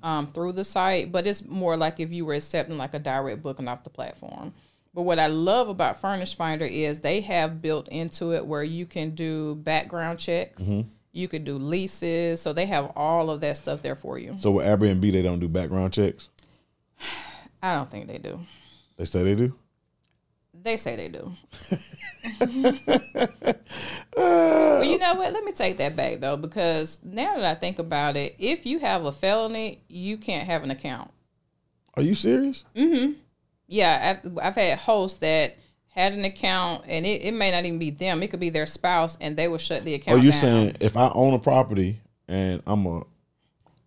um, 0.03 0.27
through 0.27 0.53
the 0.53 0.63
site, 0.63 1.11
but 1.11 1.27
it's 1.27 1.43
more 1.43 1.75
like 1.75 1.99
if 1.99 2.11
you 2.11 2.25
were 2.25 2.35
accepting 2.35 2.77
like 2.77 2.93
a 2.93 2.99
direct 2.99 3.41
booking 3.41 3.67
off 3.67 3.83
the 3.83 3.89
platform. 3.89 4.53
But 4.97 5.03
what 5.03 5.19
I 5.19 5.27
love 5.27 5.69
about 5.69 6.01
Furnish 6.01 6.33
Finder 6.33 6.65
is 6.65 7.01
they 7.01 7.21
have 7.21 7.61
built 7.61 7.87
into 7.89 8.33
it 8.33 8.47
where 8.47 8.63
you 8.63 8.87
can 8.87 9.11
do 9.11 9.53
background 9.53 10.17
checks, 10.17 10.63
mm-hmm. 10.63 10.89
you 11.11 11.27
could 11.27 11.45
do 11.45 11.59
leases, 11.59 12.41
so 12.41 12.51
they 12.51 12.65
have 12.65 12.91
all 12.95 13.29
of 13.29 13.39
that 13.41 13.57
stuff 13.57 13.83
there 13.83 13.95
for 13.95 14.17
you. 14.17 14.35
So 14.39 14.49
with 14.49 14.65
Airbnb, 14.65 15.11
they 15.11 15.21
don't 15.21 15.37
do 15.37 15.47
background 15.47 15.93
checks. 15.93 16.29
I 17.61 17.75
don't 17.75 17.91
think 17.91 18.07
they 18.07 18.17
do. 18.17 18.39
They 18.95 19.05
say 19.05 19.21
they 19.21 19.35
do. 19.35 19.53
They 20.51 20.77
say 20.77 20.95
they 20.95 21.09
do. 21.09 21.31
well, 24.17 24.83
you 24.83 24.97
know 24.97 25.13
what? 25.13 25.31
Let 25.31 25.43
me 25.43 25.51
take 25.51 25.77
that 25.77 25.95
back 25.95 26.21
though, 26.21 26.37
because 26.37 26.99
now 27.03 27.35
that 27.35 27.45
I 27.45 27.53
think 27.53 27.77
about 27.77 28.17
it, 28.17 28.35
if 28.39 28.65
you 28.65 28.79
have 28.79 29.05
a 29.05 29.11
felony, 29.11 29.83
you 29.89 30.17
can't 30.17 30.47
have 30.47 30.63
an 30.63 30.71
account. 30.71 31.11
Are 31.93 32.01
you 32.01 32.15
serious? 32.15 32.65
Mm-hmm. 32.75 33.19
Yeah, 33.67 34.19
I've, 34.23 34.37
I've 34.41 34.55
had 34.55 34.79
hosts 34.79 35.19
that 35.19 35.57
had 35.97 36.13
an 36.13 36.25
account, 36.25 36.85
and 36.87 37.05
it, 37.05 37.23
it 37.23 37.33
may 37.33 37.51
not 37.51 37.65
even 37.65 37.79
be 37.79 37.89
them. 37.89 38.21
It 38.23 38.29
could 38.29 38.39
be 38.39 38.49
their 38.49 38.65
spouse, 38.65 39.17
and 39.19 39.35
they 39.35 39.47
will 39.47 39.57
shut 39.57 39.83
the 39.83 39.93
oh, 39.93 39.95
account 39.95 40.15
down. 40.15 40.19
Are 40.19 40.23
you 40.23 40.31
down. 40.31 40.39
saying 40.39 40.77
if 40.79 40.95
I 40.95 41.11
own 41.13 41.33
a 41.33 41.39
property 41.39 41.99
and 42.27 42.61
I'm 42.65 42.85
a 42.85 43.03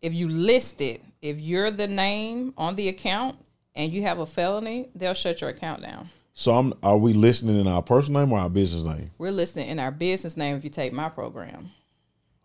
if 0.03 0.15
you 0.15 0.29
list 0.29 0.81
it, 0.81 1.03
if 1.23 1.41
you're 1.41 1.71
the 1.71 1.87
name 1.87 2.55
on 2.57 2.75
the 2.75 2.89
account 2.89 3.39
and 3.75 3.93
you 3.93 4.03
have 4.03 4.19
a 4.19 4.27
felony, 4.27 4.89
they'll 4.95 5.15
shut 5.15 5.41
your 5.41 5.51
account 5.51 5.83
down. 5.83 6.09
so 6.33 6.57
I'm 6.57 6.73
are 6.83 6.97
we 6.97 7.13
listening 7.13 7.61
in 7.61 7.67
our 7.67 7.83
personal 7.83 8.23
name 8.23 8.33
or 8.33 8.39
our 8.39 8.51
business 8.51 8.83
name? 8.83 9.11
We're 9.19 9.31
listing 9.31 9.69
in 9.69 9.79
our 9.79 9.91
business 9.91 10.37
name 10.37 10.57
if 10.57 10.65
you 10.65 10.71
take 10.71 10.93
my 10.93 11.09
program. 11.09 11.71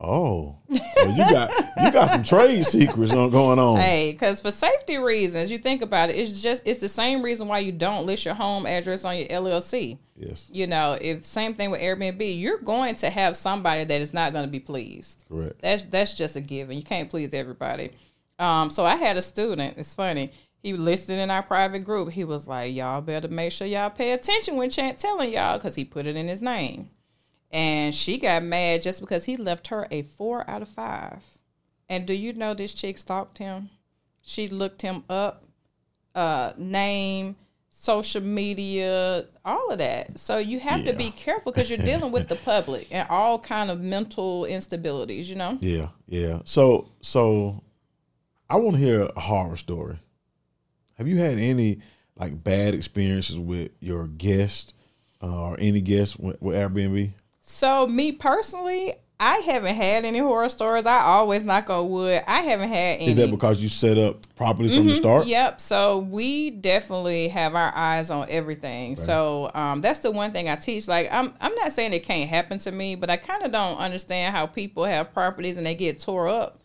Oh, 0.02 0.58
well, 0.68 1.10
you 1.10 1.24
got 1.30 1.52
you 1.82 1.92
got 1.92 2.10
some 2.10 2.24
trade 2.24 2.66
secrets 2.66 3.14
on 3.14 3.30
going 3.30 3.58
on. 3.60 3.78
Hey, 3.80 4.12
because 4.12 4.42
for 4.42 4.52
safety 4.52 4.98
reasons, 4.98 5.50
you 5.50 5.58
think 5.58 5.82
about 5.82 6.10
it, 6.10 6.18
it's 6.18 6.42
just 6.42 6.64
it's 6.66 6.80
the 6.80 6.90
same 6.90 7.22
reason 7.22 7.48
why 7.48 7.60
you 7.60 7.72
don't 7.72 8.06
list 8.06 8.26
your 8.26 8.34
home 8.34 8.66
address 8.66 9.06
on 9.06 9.18
your 9.18 9.28
LLC. 9.28 9.98
Yes, 10.18 10.50
You 10.52 10.68
know, 10.68 10.98
if 11.00 11.26
same 11.26 11.54
thing 11.56 11.72
with 11.72 11.82
Airbnb, 11.82 12.40
you're 12.40 12.60
going 12.60 12.96
to 12.96 13.10
have 13.10 13.36
somebody 13.36 13.84
that 13.84 14.02
is 14.02 14.14
not 14.14 14.32
going 14.34 14.46
to 14.46 14.52
be 14.52 14.60
pleased. 14.60 15.24
correct. 15.30 15.62
That's 15.62 15.86
that's 15.86 16.16
just 16.16 16.36
a 16.36 16.42
given. 16.42 16.78
You 16.78 16.84
can't 16.84 17.10
please 17.10 17.34
everybody. 17.34 17.92
Um, 18.38 18.70
so 18.70 18.86
I 18.86 18.96
had 18.98 19.16
a 19.18 19.22
student. 19.22 19.78
It's 19.78 19.94
funny. 19.94 20.32
He 20.62 20.74
listed 20.74 21.20
in 21.20 21.30
our 21.32 21.44
private 21.44 21.80
group. 21.86 22.12
He 22.12 22.24
was 22.26 22.48
like, 22.50 22.74
"Y'all 22.76 23.00
better 23.02 23.28
make 23.30 23.52
sure 23.54 23.66
y'all 23.68 23.90
pay 23.90 24.12
attention 24.12 24.58
when 24.58 24.70
Chant 24.70 24.98
telling 24.98 25.32
y'all, 25.32 25.58
because 25.58 25.76
he 25.76 25.86
put 25.86 26.06
it 26.08 26.16
in 26.18 26.28
his 26.28 26.42
name." 26.42 26.90
And 27.56 27.96
she 27.96 28.18
got 28.18 28.44
mad 28.44 28.82
just 28.82 29.00
because 29.00 29.24
he 29.24 29.38
left 29.38 29.68
her 29.68 29.88
a 29.90 30.02
four 30.02 30.48
out 30.50 30.62
of 30.62 30.68
five. 30.68 31.24
And 31.88 32.06
do 32.06 32.14
you 32.14 32.34
know 32.34 32.54
this 32.54 32.74
chick 32.74 32.98
stalked 32.98 33.38
him? 33.38 33.70
She 34.22 34.50
looked 34.50 34.82
him 34.82 35.06
up, 35.10 35.46
uh, 36.14 36.52
name, 36.58 37.38
social 37.70 38.22
media, 38.22 39.28
all 39.46 39.70
of 39.70 39.78
that. 39.78 40.20
So 40.20 40.38
you 40.38 40.60
have 40.60 40.84
to 40.84 40.92
be 40.92 41.12
careful 41.12 41.54
because 41.54 41.70
you're 41.70 41.80
dealing 41.80 42.12
with 42.12 42.28
the 42.28 42.36
public 42.36 42.90
and 42.92 43.08
all 43.10 43.40
kind 43.40 43.72
of 43.72 43.80
mental 43.80 44.42
instabilities. 44.42 45.28
You 45.28 45.36
know. 45.36 45.58
Yeah, 45.62 45.88
yeah. 46.08 46.40
So, 46.44 46.90
so 47.00 47.64
I 48.50 48.58
want 48.58 48.76
to 48.76 48.82
hear 48.82 49.04
a 49.16 49.20
horror 49.22 49.56
story. 49.56 50.00
Have 50.96 51.08
you 51.08 51.20
had 51.20 51.40
any 51.40 51.80
like 52.18 52.44
bad 52.44 52.74
experiences 52.74 53.40
with 53.40 53.72
your 53.80 54.08
guest 54.08 54.74
uh, 55.24 55.52
or 55.52 55.58
any 55.58 55.80
guest 55.80 56.20
with, 56.20 56.42
with 56.42 56.58
Airbnb? 56.58 57.14
So 57.48 57.86
me 57.86 58.12
personally, 58.12 58.96
I 59.20 59.38
haven't 59.38 59.76
had 59.76 60.04
any 60.04 60.18
horror 60.18 60.50
stories. 60.50 60.88
I 60.88 61.02
always 61.02 61.44
knock 61.44 61.70
on 61.70 61.90
wood. 61.92 62.24
I 62.26 62.42
haven't 62.42 62.70
had 62.70 63.00
any. 63.00 63.12
Is 63.12 63.16
that 63.16 63.30
because 63.30 63.62
you 63.62 63.70
set 63.70 64.00
up 64.00 64.18
properly 64.36 64.76
from 64.76 64.88
the 64.88 64.96
start? 64.96 65.28
Yep. 65.28 65.62
So 65.62 66.00
we 66.00 66.50
definitely 66.50 67.28
have 67.28 67.54
our 67.54 67.72
eyes 67.76 68.10
on 68.10 68.26
everything. 68.30 68.96
So 68.96 69.52
um, 69.54 69.82
that's 69.82 70.00
the 70.00 70.10
one 70.10 70.32
thing 70.32 70.50
I 70.50 70.56
teach. 70.56 70.88
Like 70.88 71.08
I'm, 71.12 71.34
I'm 71.40 71.54
not 71.54 71.72
saying 71.72 71.94
it 71.94 72.04
can't 72.04 72.28
happen 72.28 72.58
to 72.60 72.72
me, 72.72 72.96
but 72.96 73.12
I 73.12 73.18
kind 73.18 73.44
of 73.44 73.52
don't 73.52 73.78
understand 73.78 74.36
how 74.36 74.48
people 74.48 74.84
have 74.86 75.14
properties 75.14 75.58
and 75.58 75.66
they 75.68 75.76
get 75.76 76.00
tore 76.00 76.28
up 76.28 76.58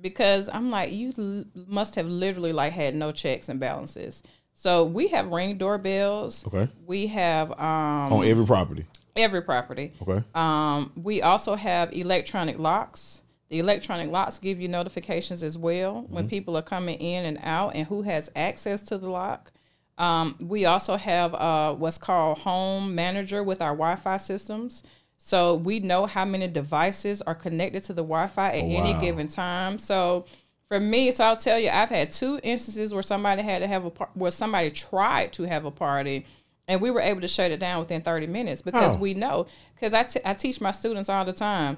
because 0.00 0.48
I'm 0.52 0.70
like, 0.70 0.92
you 0.92 1.12
l- 1.18 1.44
must 1.66 1.96
have 1.96 2.06
literally 2.06 2.52
like 2.52 2.72
had 2.72 2.94
no 2.94 3.10
checks 3.10 3.48
and 3.48 3.58
balances. 3.58 4.22
So 4.54 4.84
we 4.84 5.08
have 5.08 5.26
ring 5.28 5.58
doorbells. 5.58 6.46
Okay. 6.46 6.70
We 6.86 7.08
have 7.08 7.50
um, 7.50 8.12
On 8.12 8.24
every 8.24 8.46
property. 8.46 8.86
Every 9.16 9.42
property. 9.42 9.92
Okay. 10.02 10.24
Um, 10.34 10.92
we 10.96 11.22
also 11.22 11.54
have 11.54 11.92
electronic 11.92 12.58
locks. 12.58 13.22
The 13.48 13.58
electronic 13.58 14.10
locks 14.10 14.38
give 14.38 14.60
you 14.60 14.68
notifications 14.68 15.42
as 15.42 15.58
well 15.58 16.06
when 16.08 16.26
people 16.26 16.56
are 16.56 16.62
coming 16.62 16.98
in 16.98 17.26
and 17.26 17.38
out 17.42 17.76
and 17.76 17.86
who 17.86 18.02
has 18.02 18.30
access 18.34 18.82
to 18.84 18.96
the 18.96 19.10
lock. 19.10 19.52
Um, 19.98 20.36
we 20.40 20.64
also 20.64 20.96
have 20.96 21.34
uh, 21.34 21.74
what's 21.74 21.98
called 21.98 22.38
Home 22.38 22.94
Manager 22.94 23.42
with 23.42 23.60
our 23.60 23.72
Wi 23.72 23.96
Fi 23.96 24.16
systems. 24.16 24.82
So 25.18 25.54
we 25.54 25.80
know 25.80 26.06
how 26.06 26.24
many 26.24 26.48
devices 26.48 27.22
are 27.22 27.34
connected 27.34 27.84
to 27.84 27.92
the 27.92 28.02
Wi 28.02 28.26
Fi 28.28 28.48
at 28.48 28.54
any 28.54 28.94
wow. 28.94 29.00
given 29.00 29.28
time. 29.28 29.78
So 29.78 30.24
for 30.66 30.80
me, 30.80 31.10
so 31.10 31.24
I'll 31.24 31.36
tell 31.36 31.58
you, 31.58 31.68
I've 31.68 31.90
had 31.90 32.10
two 32.10 32.40
instances 32.42 32.94
where 32.94 33.02
somebody 33.02 33.42
had 33.42 33.58
to 33.58 33.66
have 33.66 33.84
a 33.84 33.90
par- 33.90 34.10
where 34.14 34.30
somebody 34.30 34.70
tried 34.70 35.34
to 35.34 35.42
have 35.42 35.66
a 35.66 35.70
party, 35.70 36.24
and 36.68 36.80
we 36.80 36.90
were 36.90 37.00
able 37.00 37.20
to 37.20 37.28
shut 37.28 37.50
it 37.50 37.60
down 37.60 37.80
within 37.80 38.02
thirty 38.02 38.26
minutes 38.26 38.62
because 38.62 38.94
How? 38.94 39.00
we 39.00 39.14
know. 39.14 39.46
Because 39.74 39.94
I, 39.94 40.04
t- 40.04 40.20
I 40.24 40.34
teach 40.34 40.60
my 40.60 40.70
students 40.70 41.08
all 41.08 41.24
the 41.24 41.32
time. 41.32 41.76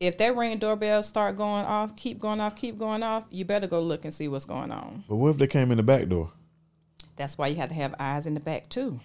If 0.00 0.18
that 0.18 0.36
ring 0.36 0.58
doorbell 0.58 1.02
start 1.04 1.36
going 1.36 1.64
off, 1.64 1.94
keep 1.96 2.18
going 2.18 2.40
off, 2.40 2.56
keep 2.56 2.76
going 2.76 3.02
off, 3.04 3.24
you 3.30 3.44
better 3.44 3.68
go 3.68 3.80
look 3.80 4.04
and 4.04 4.12
see 4.12 4.26
what's 4.26 4.44
going 4.44 4.72
on. 4.72 5.04
But 5.08 5.16
what 5.16 5.28
if 5.30 5.38
they 5.38 5.46
came 5.46 5.70
in 5.70 5.76
the 5.76 5.82
back 5.84 6.08
door? 6.08 6.32
That's 7.14 7.38
why 7.38 7.48
you 7.48 7.56
have 7.56 7.68
to 7.68 7.74
have 7.76 7.94
eyes 8.00 8.26
in 8.26 8.34
the 8.34 8.40
back 8.40 8.68
too. 8.68 8.98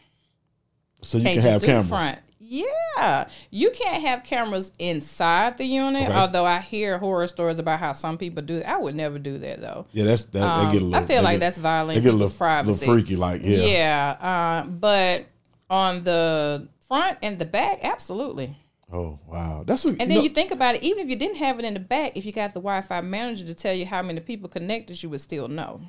So 1.04 1.20
you 1.20 1.26
Can't 1.26 1.36
can 1.36 1.44
just 1.44 1.54
have 1.54 1.64
cameras. 1.64 1.90
front. 1.90 2.20
Yeah, 2.50 3.28
you 3.52 3.72
can't 3.72 4.02
have 4.04 4.24
cameras 4.24 4.72
inside 4.80 5.58
the 5.58 5.66
unit. 5.66 6.04
Okay. 6.04 6.14
Although 6.14 6.46
I 6.46 6.60
hear 6.60 6.98
horror 6.98 7.28
stories 7.28 7.60
about 7.60 7.80
how 7.80 7.94
some 7.94 8.18
people 8.18 8.42
do. 8.44 8.62
I 8.66 8.78
would 8.78 8.96
never 8.96 9.20
do 9.20 9.38
that 9.40 9.60
though. 9.60 9.86
Yeah, 9.92 10.06
that's 10.06 10.24
that. 10.26 10.44
Um, 10.44 10.66
they 10.68 10.74
get 10.74 10.82
a 10.82 10.86
little, 10.86 11.04
I 11.04 11.06
feel 11.06 11.24
like 11.24 11.36
get- 11.36 11.40
that's 11.42 11.58
violating 11.58 12.04
get 12.04 12.10
a 12.10 12.14
people's 12.14 12.32
little, 12.32 12.38
privacy. 12.38 12.80
little 12.80 12.94
freaky, 12.96 13.16
like 13.16 13.42
yeah. 13.44 13.58
Yeah, 13.58 14.64
uh, 14.64 14.68
but 14.68 15.26
on 15.70 16.04
the 16.04 16.70
front 16.88 17.18
and 17.22 17.38
the 17.38 17.46
back, 17.46 17.80
absolutely. 17.84 18.56
Oh 18.92 19.20
wow, 19.28 19.64
that's 19.68 19.84
a. 19.84 19.90
And 20.00 20.10
then 20.10 20.24
you 20.24 20.30
think 20.30 20.52
about 20.52 20.76
it, 20.76 20.84
even 20.84 21.00
if 21.00 21.10
you 21.10 21.18
didn't 21.18 21.38
have 21.38 21.60
it 21.60 21.66
in 21.66 21.74
the 21.74 21.80
back, 21.82 22.16
if 22.16 22.26
you 22.26 22.32
got 22.32 22.54
the 22.54 22.62
Wi-Fi 22.62 23.02
manager 23.02 23.46
to 23.46 23.54
tell 23.54 23.74
you 23.74 23.86
how 23.86 24.02
many 24.02 24.22
people 24.22 24.48
connected, 24.48 25.04
you 25.04 25.10
would 25.10 25.20
still 25.20 25.50
know. 25.50 25.82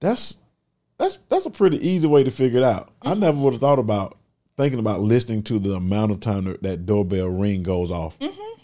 that's 0.00 0.38
that's 0.96 1.18
that's 1.28 1.44
a 1.44 1.50
pretty 1.50 1.86
easy 1.86 2.06
way 2.06 2.24
to 2.24 2.30
figure 2.30 2.58
it 2.60 2.64
out. 2.64 2.86
Mm-hmm. 2.86 3.08
I 3.08 3.14
never 3.14 3.38
would 3.38 3.52
have 3.52 3.60
thought 3.60 3.78
about 3.78 4.16
thinking 4.56 4.78
about 4.78 5.00
listening 5.00 5.42
to 5.44 5.58
the 5.58 5.74
amount 5.74 6.12
of 6.12 6.20
time 6.20 6.56
that, 6.62 6.86
doorbell 6.86 7.28
ring 7.28 7.62
goes 7.62 7.90
off. 7.90 8.18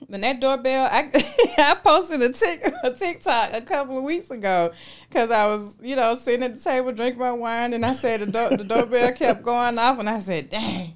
When 0.06 0.22
that 0.22 0.40
doorbell, 0.40 0.88
I 0.90 1.10
I 1.58 1.76
posted 1.82 2.22
a, 2.22 2.32
tic, 2.32 2.64
a 2.82 2.90
TikTok 2.90 3.50
a 3.52 3.60
couple 3.60 3.98
of 3.98 4.04
weeks 4.04 4.30
ago 4.30 4.72
because 5.08 5.30
I 5.30 5.46
was, 5.46 5.76
you 5.80 5.94
know, 5.94 6.14
sitting 6.14 6.42
at 6.42 6.54
the 6.54 6.60
table 6.60 6.92
drinking 6.92 7.20
my 7.20 7.32
wine, 7.32 7.74
and 7.74 7.84
I 7.86 7.92
said 7.92 8.20
the, 8.20 8.26
door, 8.26 8.50
the 8.50 8.64
doorbell 8.64 9.12
kept 9.12 9.42
going 9.42 9.78
off, 9.78 9.98
and 9.98 10.08
I 10.10 10.18
said, 10.18 10.50
"Dang, 10.50 10.94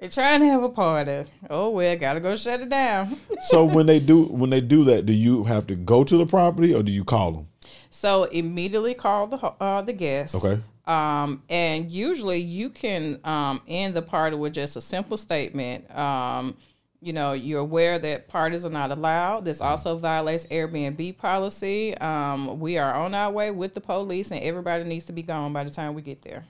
they're 0.00 0.08
trying 0.08 0.40
to 0.40 0.46
have 0.46 0.62
a 0.62 0.68
party." 0.68 1.30
Oh 1.48 1.70
well, 1.70 1.96
gotta 1.96 2.18
go 2.18 2.34
shut 2.34 2.60
it 2.60 2.70
down. 2.70 3.16
so 3.42 3.64
when 3.64 3.86
they 3.86 4.00
do 4.00 4.24
when 4.24 4.50
they 4.50 4.60
do 4.60 4.84
that, 4.84 5.06
do 5.06 5.12
you 5.12 5.44
have 5.44 5.66
to 5.68 5.76
go 5.76 6.02
to 6.02 6.16
the 6.16 6.26
property 6.26 6.74
or 6.74 6.82
do 6.82 6.90
you 6.90 7.04
call 7.04 7.32
them? 7.32 7.48
So 7.90 8.24
immediately 8.24 8.94
call 8.94 9.26
the 9.28 9.36
uh, 9.36 9.82
the 9.82 9.92
guest. 9.92 10.34
Okay. 10.34 10.60
Um, 10.86 11.42
and 11.48 11.90
usually 11.90 12.38
you 12.38 12.70
can 12.70 13.20
um, 13.24 13.60
end 13.66 13.94
the 13.94 14.02
party 14.02 14.36
with 14.36 14.52
just 14.52 14.76
a 14.76 14.80
simple 14.80 15.16
statement. 15.16 15.92
Um, 15.96 16.56
you 17.00 17.12
know, 17.12 17.32
you're 17.32 17.60
aware 17.60 17.98
that 17.98 18.28
parties 18.28 18.64
are 18.64 18.70
not 18.70 18.90
allowed. 18.90 19.44
This 19.44 19.60
also 19.60 19.96
violates 19.98 20.46
Airbnb 20.46 21.18
policy. 21.18 21.96
Um, 21.98 22.58
we 22.60 22.78
are 22.78 22.94
on 22.94 23.14
our 23.14 23.30
way 23.30 23.50
with 23.50 23.74
the 23.74 23.80
police, 23.80 24.30
and 24.30 24.40
everybody 24.40 24.84
needs 24.84 25.04
to 25.06 25.12
be 25.12 25.22
gone 25.22 25.52
by 25.52 25.64
the 25.64 25.70
time 25.70 25.94
we 25.94 26.02
get 26.02 26.22
there. 26.22 26.44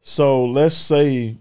So 0.00 0.44
let's 0.44 0.74
say, 0.74 1.36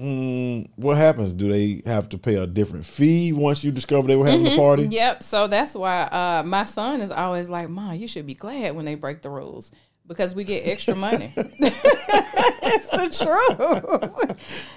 mm, 0.00 0.68
what 0.76 0.96
happens? 0.96 1.32
Do 1.32 1.52
they 1.52 1.82
have 1.84 2.08
to 2.10 2.18
pay 2.18 2.36
a 2.36 2.46
different 2.46 2.86
fee 2.86 3.32
once 3.32 3.62
you 3.62 3.70
discover 3.70 4.08
they 4.08 4.16
were 4.16 4.26
having 4.26 4.48
a 4.48 4.56
party? 4.56 4.88
Yep. 4.90 5.22
So 5.22 5.46
that's 5.46 5.74
why 5.74 6.02
uh, 6.02 6.42
my 6.44 6.64
son 6.64 7.00
is 7.00 7.10
always 7.10 7.48
like, 7.48 7.68
"Mom, 7.68 7.94
you 7.94 8.08
should 8.08 8.26
be 8.26 8.34
glad 8.34 8.74
when 8.74 8.84
they 8.84 8.94
break 8.94 9.22
the 9.22 9.30
rules." 9.30 9.70
Because 10.06 10.34
we 10.34 10.44
get 10.44 10.66
extra 10.66 10.94
money. 10.94 11.32
it's 11.36 12.88
the 12.88 13.08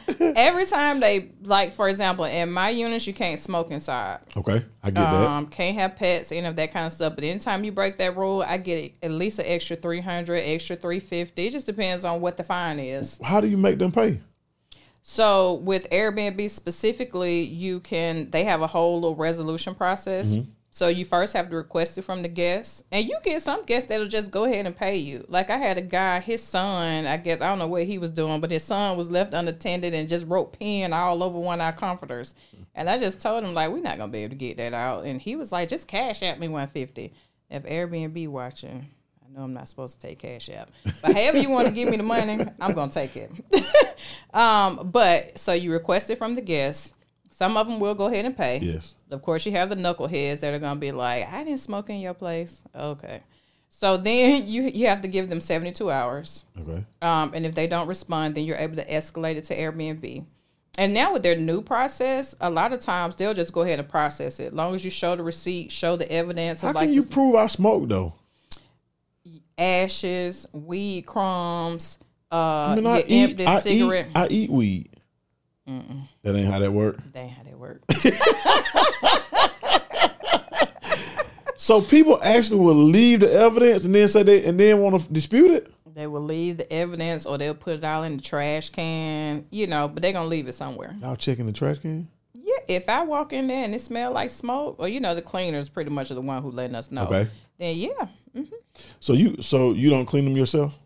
truth. 0.09 0.21
Every 0.35 0.65
time 0.65 0.99
they, 0.99 1.29
like, 1.43 1.73
for 1.73 1.87
example, 1.87 2.25
in 2.25 2.51
my 2.51 2.69
units, 2.69 3.05
you 3.05 3.13
can't 3.13 3.39
smoke 3.39 3.69
inside. 3.71 4.19
Okay, 4.35 4.65
I 4.83 4.91
get 4.91 4.95
that. 4.95 5.13
Um, 5.13 5.47
can't 5.47 5.77
have 5.77 5.95
pets, 5.95 6.31
any 6.31 6.47
of 6.47 6.55
that 6.55 6.73
kind 6.73 6.85
of 6.87 6.91
stuff. 6.93 7.13
But 7.15 7.23
anytime 7.23 7.63
you 7.63 7.71
break 7.71 7.97
that 7.97 8.17
rule, 8.17 8.43
I 8.45 8.57
get 8.57 8.93
at 9.03 9.11
least 9.11 9.39
an 9.39 9.45
extra 9.47 9.75
three 9.75 10.01
hundred, 10.01 10.37
extra 10.37 10.75
three 10.75 10.99
fifty. 10.99 11.47
It 11.47 11.51
just 11.51 11.65
depends 11.67 12.05
on 12.05 12.21
what 12.21 12.37
the 12.37 12.43
fine 12.43 12.79
is. 12.79 13.19
How 13.23 13.39
do 13.39 13.47
you 13.47 13.57
make 13.57 13.77
them 13.77 13.91
pay? 13.91 14.21
So 15.01 15.55
with 15.55 15.89
Airbnb 15.89 16.49
specifically, 16.51 17.41
you 17.41 17.79
can 17.79 18.29
they 18.31 18.43
have 18.43 18.61
a 18.61 18.67
whole 18.67 18.95
little 18.95 19.15
resolution 19.15 19.73
process. 19.75 20.35
So 20.71 20.87
you 20.87 21.03
first 21.03 21.33
have 21.33 21.49
to 21.49 21.55
request 21.55 21.97
it 21.97 22.03
from 22.03 22.21
the 22.21 22.27
guests, 22.27 22.83
and 22.91 23.07
you 23.07 23.17
get 23.23 23.41
some 23.41 23.63
guests 23.63 23.89
that'll 23.89 24.07
just 24.07 24.29
go 24.29 24.45
ahead 24.45 24.67
and 24.67 24.75
pay 24.75 24.97
you. 24.97 25.25
Like 25.27 25.49
I 25.49 25.57
had 25.57 25.77
a 25.79 25.81
guy, 25.81 26.19
his 26.19 26.43
son, 26.43 27.07
I 27.07 27.17
guess 27.17 27.41
I 27.41 27.49
don't 27.49 27.59
know 27.59 27.67
what 27.67 27.85
he 27.85 27.97
was 27.97 28.11
doing, 28.11 28.39
but 28.39 28.51
his 28.51 28.63
son 28.63 28.95
was 28.95 29.09
left 29.09 29.33
unattended 29.33 29.93
and 29.95 30.07
just 30.07 30.27
wrote 30.27 30.57
pen 30.59 30.93
all 30.93 31.23
over 31.23 31.39
one 31.39 31.59
of 31.59 31.65
our 31.65 31.73
comforters. 31.73 32.35
And 32.75 32.87
I 32.89 32.99
just 32.99 33.19
told 33.19 33.43
him 33.43 33.53
like 33.55 33.71
we're 33.71 33.81
not 33.81 33.97
gonna 33.97 34.11
be 34.11 34.19
able 34.19 34.31
to 34.31 34.35
get 34.37 34.57
that 34.57 34.73
out, 34.73 35.05
and 35.05 35.19
he 35.19 35.35
was 35.35 35.51
like, 35.51 35.69
just 35.69 35.87
cash 35.87 36.21
at 36.21 36.39
me 36.39 36.47
one 36.47 36.67
fifty. 36.67 37.13
If 37.49 37.63
Airbnb 37.63 38.27
watching, 38.27 38.87
I 39.25 39.35
know 39.35 39.45
I'm 39.45 39.53
not 39.53 39.67
supposed 39.67 39.99
to 39.99 40.07
take 40.07 40.19
cash 40.19 40.51
out, 40.51 40.69
but 41.01 41.13
however 41.13 41.39
you 41.39 41.49
want 41.49 41.67
to 41.67 41.73
give 41.73 41.89
me 41.89 41.97
the 41.97 42.03
money, 42.03 42.45
I'm 42.61 42.73
gonna 42.73 42.91
take 42.91 43.15
it. 43.15 43.31
um, 44.35 44.91
but 44.91 45.39
so 45.39 45.53
you 45.53 45.71
request 45.71 46.11
it 46.11 46.19
from 46.19 46.35
the 46.35 46.41
guests. 46.41 46.93
Some 47.39 47.55
of 47.55 47.67
them 47.67 47.79
will 47.79 47.95
go 47.95 48.07
ahead 48.07 48.25
and 48.25 48.35
pay. 48.35 48.59
Yes. 48.59 48.95
Of 49.09 49.21
course, 49.21 49.45
you 49.45 49.53
have 49.53 49.69
the 49.69 49.77
knuckleheads 49.77 50.41
that 50.41 50.53
are 50.53 50.59
gonna 50.59 50.77
be 50.77 50.91
like, 50.91 51.31
"I 51.31 51.45
didn't 51.45 51.61
smoke 51.61 51.89
in 51.89 52.01
your 52.01 52.13
place." 52.13 52.61
Okay, 52.75 53.21
so 53.69 53.95
then 53.95 54.45
you 54.53 54.63
you 54.63 54.87
have 54.87 55.01
to 55.03 55.07
give 55.07 55.29
them 55.29 55.39
seventy 55.39 55.71
two 55.71 55.89
hours, 55.89 56.43
Okay. 56.59 56.83
um, 57.01 57.31
and 57.33 57.45
if 57.45 57.55
they 57.55 57.65
don't 57.65 57.87
respond, 57.87 58.35
then 58.35 58.43
you're 58.43 58.57
able 58.57 58.75
to 58.75 58.85
escalate 58.85 59.37
it 59.37 59.45
to 59.45 59.55
Airbnb. 59.57 60.25
And 60.77 60.93
now 60.93 61.13
with 61.13 61.23
their 61.23 61.37
new 61.37 61.61
process, 61.61 62.35
a 62.41 62.49
lot 62.49 62.73
of 62.73 62.81
times 62.81 63.15
they'll 63.15 63.33
just 63.33 63.53
go 63.53 63.61
ahead 63.61 63.79
and 63.79 63.87
process 63.87 64.41
it. 64.41 64.47
As 64.47 64.53
long 64.53 64.75
as 64.75 64.83
you 64.83 64.91
show 64.91 65.15
the 65.15 65.23
receipt, 65.23 65.71
show 65.71 65.95
the 65.95 66.11
evidence 66.11 66.59
How 66.61 66.71
of 66.71 66.75
can 66.75 66.87
like 66.87 66.93
you 66.93 67.03
prove 67.03 67.35
I 67.35 67.47
smoked 67.47 67.87
though? 67.87 68.15
ashes, 69.57 70.45
weed 70.51 71.05
crumbs, 71.05 71.99
uh, 72.31 72.35
I 72.35 72.75
mean, 72.75 72.85
I 72.85 72.99
eat, 73.07 73.29
empty 73.29 73.45
I 73.45 73.59
cigarette. 73.59 74.07
eat, 74.07 74.15
I 74.17 74.27
eat 74.27 74.49
weed. 74.51 74.88
That 76.23 76.35
ain't 76.35 76.47
how 76.51 76.59
that 76.59 76.71
work. 76.71 76.97
That 77.13 77.19
ain't 77.19 77.31
how 77.31 77.43
that 77.43 77.57
work. 77.57 77.81
So 81.61 81.81
people 81.81 82.17
actually 82.23 82.61
will 82.61 82.73
leave 82.73 83.19
the 83.19 83.31
evidence 83.31 83.83
and 83.83 83.93
then 83.93 84.07
say 84.07 84.23
they 84.23 84.45
and 84.45 84.57
then 84.57 84.79
want 84.79 84.99
to 85.01 85.11
dispute 85.13 85.51
it. 85.51 85.71
they 85.93 86.07
will 86.07 86.21
leave 86.21 86.57
the 86.57 86.71
evidence, 86.71 87.25
or 87.25 87.37
they'll 87.37 87.53
put 87.53 87.75
it 87.75 87.83
all 87.83 88.03
in 88.03 88.15
the 88.15 88.23
trash 88.23 88.69
can. 88.69 89.45
You 89.51 89.67
know, 89.67 89.89
but 89.89 90.01
they're 90.01 90.13
gonna 90.13 90.29
leave 90.29 90.47
it 90.47 90.53
somewhere. 90.53 90.95
Y'all 91.01 91.17
checking 91.17 91.45
the 91.45 91.51
trash 91.51 91.79
can? 91.79 92.07
Yeah, 92.33 92.57
if 92.67 92.87
I 92.87 93.03
walk 93.03 93.33
in 93.33 93.47
there 93.47 93.65
and 93.65 93.75
it 93.75 93.81
smell 93.81 94.13
like 94.13 94.29
smoke, 94.29 94.77
or 94.79 94.87
you 94.87 95.01
know, 95.01 95.13
the 95.13 95.21
cleaners 95.21 95.67
pretty 95.67 95.91
much 95.91 96.09
are 96.11 96.15
the 96.15 96.21
one 96.21 96.41
who 96.41 96.49
letting 96.49 96.75
us 96.75 96.91
know. 96.91 97.03
Okay. 97.03 97.29
Then 97.57 97.75
yeah. 97.75 98.07
Mm-hmm. 98.35 98.55
So 99.01 99.11
you 99.11 99.41
so 99.41 99.73
you 99.73 99.89
don't 99.89 100.05
clean 100.05 100.23
them 100.23 100.37
yourself? 100.37 100.79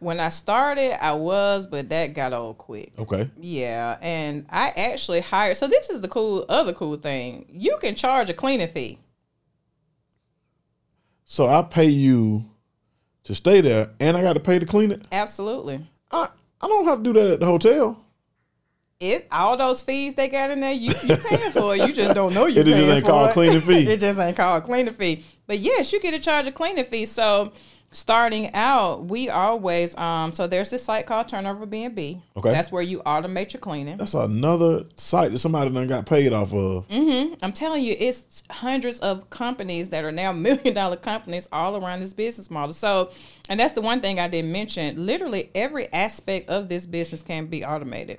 When 0.00 0.20
I 0.20 0.28
started, 0.28 1.02
I 1.04 1.12
was, 1.12 1.66
but 1.66 1.88
that 1.88 2.14
got 2.14 2.32
old 2.32 2.58
quick. 2.58 2.92
Okay. 2.98 3.28
Yeah, 3.40 3.98
and 4.00 4.46
I 4.48 4.68
actually 4.76 5.20
hired. 5.20 5.56
So 5.56 5.66
this 5.66 5.90
is 5.90 6.00
the 6.00 6.08
cool, 6.08 6.44
other 6.48 6.72
cool 6.72 6.96
thing. 6.96 7.46
You 7.50 7.78
can 7.80 7.94
charge 7.96 8.30
a 8.30 8.34
cleaning 8.34 8.68
fee. 8.68 8.98
So 11.24 11.46
I 11.48 11.62
pay 11.62 11.88
you 11.88 12.44
to 13.24 13.34
stay 13.34 13.60
there, 13.60 13.90
and 14.00 14.16
I 14.16 14.22
got 14.22 14.34
to 14.34 14.40
pay 14.40 14.58
to 14.58 14.66
clean 14.66 14.92
it. 14.92 15.02
Absolutely. 15.12 15.86
I 16.10 16.28
I 16.60 16.68
don't 16.68 16.84
have 16.86 16.98
to 16.98 17.04
do 17.04 17.12
that 17.14 17.30
at 17.32 17.40
the 17.40 17.46
hotel. 17.46 18.04
It 19.00 19.28
all 19.30 19.56
those 19.56 19.80
fees 19.82 20.14
they 20.14 20.28
got 20.28 20.50
in 20.50 20.60
there, 20.60 20.72
you 20.72 20.92
you 21.04 21.16
paying 21.16 21.52
for 21.52 21.76
it. 21.76 21.86
You 21.86 21.92
just 21.92 22.14
don't 22.14 22.34
know 22.34 22.46
you 22.46 22.60
It 22.62 22.64
just 22.66 22.78
ain't 22.80 23.04
for 23.04 23.10
called 23.10 23.30
it. 23.30 23.32
cleaning 23.34 23.60
fee. 23.60 23.86
it 23.90 24.00
just 24.00 24.18
ain't 24.18 24.36
called 24.36 24.64
cleaning 24.64 24.94
fee. 24.94 25.24
But 25.46 25.58
yes, 25.60 25.92
you 25.92 26.00
get 26.00 26.14
a 26.14 26.18
charge 26.18 26.46
a 26.46 26.52
cleaning 26.52 26.84
fee. 26.84 27.04
So 27.06 27.52
starting 27.90 28.54
out, 28.54 29.06
we 29.06 29.28
always 29.30 29.96
um 29.96 30.32
so 30.32 30.46
there's 30.46 30.70
this 30.70 30.84
site 30.84 31.06
called 31.06 31.28
Turnover 31.28 31.66
BNB. 31.66 32.20
Okay. 32.36 32.52
That's 32.52 32.70
where 32.70 32.82
you 32.82 33.00
automate 33.00 33.52
your 33.52 33.60
cleaning. 33.60 33.96
That's 33.96 34.14
another 34.14 34.84
site 34.96 35.32
that 35.32 35.38
somebody 35.38 35.70
done 35.70 35.88
got 35.88 36.06
paid 36.06 36.32
off 36.32 36.52
of. 36.52 36.88
Mm-hmm. 36.88 37.34
I'm 37.42 37.52
telling 37.52 37.82
you, 37.82 37.96
it's 37.98 38.42
hundreds 38.50 39.00
of 39.00 39.30
companies 39.30 39.88
that 39.90 40.04
are 40.04 40.12
now 40.12 40.32
million 40.48 40.74
dollar 40.74 40.96
companies 40.96 41.48
all 41.52 41.76
around 41.76 42.00
this 42.00 42.12
business 42.12 42.50
model. 42.50 42.72
So, 42.72 43.10
and 43.48 43.58
that's 43.58 43.74
the 43.74 43.80
one 43.82 44.00
thing 44.00 44.20
I 44.20 44.28
didn't 44.28 44.52
mention. 44.52 45.06
Literally 45.06 45.50
every 45.54 45.92
aspect 45.92 46.48
of 46.48 46.68
this 46.68 46.86
business 46.86 47.22
can 47.22 47.46
be 47.46 47.64
automated. 47.64 48.18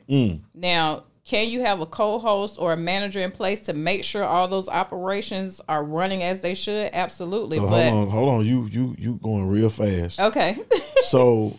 Now, 0.54 1.04
can 1.30 1.48
you 1.48 1.62
have 1.62 1.80
a 1.80 1.86
co-host 1.86 2.58
or 2.58 2.74
a 2.74 2.78
manager 2.78 3.20
in 3.20 3.30
place 3.30 3.60
to 3.60 3.74
make 3.74 4.04
sure 4.04 4.24
all 4.24 4.48
those 4.48 4.68
operations 4.68 5.62
are 5.70 5.84
running 5.84 6.24
as 6.24 6.42
they 6.42 6.56
should? 6.56 6.90
Absolutely. 6.92 7.58
So 7.58 7.68
but 7.68 7.92
hold 7.92 8.04
on, 8.08 8.10
hold 8.10 8.30
on. 8.30 8.46
You 8.48 8.66
you 8.72 8.96
you 8.98 9.20
going 9.22 9.48
real 9.48 9.70
fast. 9.70 10.20
okay, 10.20 10.58
so 11.04 11.56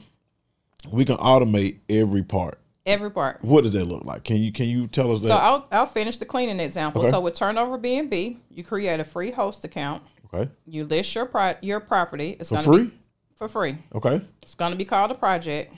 we 0.91 1.05
can 1.05 1.19
automate 1.19 1.79
every 1.89 2.25
part. 2.25 2.59
every 2.85 3.13
part. 3.13 3.39
What 3.45 3.63
does 3.63 3.75
that 3.75 3.85
look 3.85 4.05
like? 4.05 4.25
Can 4.25 4.39
you 4.39 4.51
can 4.51 4.67
you 4.69 4.89
tell 4.89 5.13
us 5.13 5.21
that? 5.23 5.29
So 5.29 5.37
I'll 5.37 5.69
I'll 5.71 5.87
finish 5.87 6.17
the 6.17 6.25
cleaning 6.25 6.59
example. 6.59 7.03
Okay. 7.03 7.11
So 7.11 7.21
with 7.21 7.35
TurnoverBnB, 7.35 8.39
you 8.51 8.65
create 8.65 8.99
a 8.99 9.05
free 9.05 9.31
host 9.31 9.65
account. 9.65 10.03
okay. 10.35 10.51
You 10.67 10.85
list 10.85 11.15
your 11.15 11.27
pro- 11.27 11.55
your 11.63 11.79
property. 11.79 12.37
It's 12.41 12.49
For 12.49 12.59
free? 12.59 12.83
be 12.87 12.93
for 13.37 13.47
free. 13.47 13.79
Okay. 13.95 14.21
It's 14.43 14.57
going 14.57 14.73
to 14.73 14.77
be 14.77 14.85
called 14.85 15.13
a 15.13 15.15
project. 15.15 15.73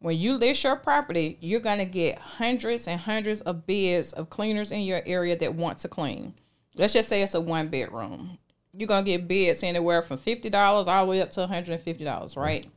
When 0.00 0.16
you 0.16 0.36
list 0.36 0.62
your 0.62 0.76
property, 0.76 1.38
you're 1.40 1.60
going 1.60 1.78
to 1.78 1.84
get 1.84 2.18
hundreds 2.18 2.86
and 2.86 3.00
hundreds 3.00 3.40
of 3.40 3.66
bids 3.66 4.12
of 4.12 4.30
cleaners 4.30 4.70
in 4.70 4.82
your 4.82 5.02
area 5.04 5.36
that 5.36 5.54
want 5.54 5.78
to 5.80 5.88
clean. 5.88 6.34
Let's 6.76 6.92
just 6.92 7.08
say 7.08 7.22
it's 7.22 7.34
a 7.34 7.40
one 7.40 7.68
bedroom. 7.68 8.38
You're 8.72 8.86
going 8.86 9.04
to 9.04 9.10
get 9.10 9.26
bids 9.26 9.64
anywhere 9.64 10.02
from 10.02 10.18
$50 10.18 10.54
all 10.86 11.04
the 11.04 11.10
way 11.10 11.20
up 11.20 11.30
to 11.32 11.46
$150, 11.46 12.36
right? 12.36 12.70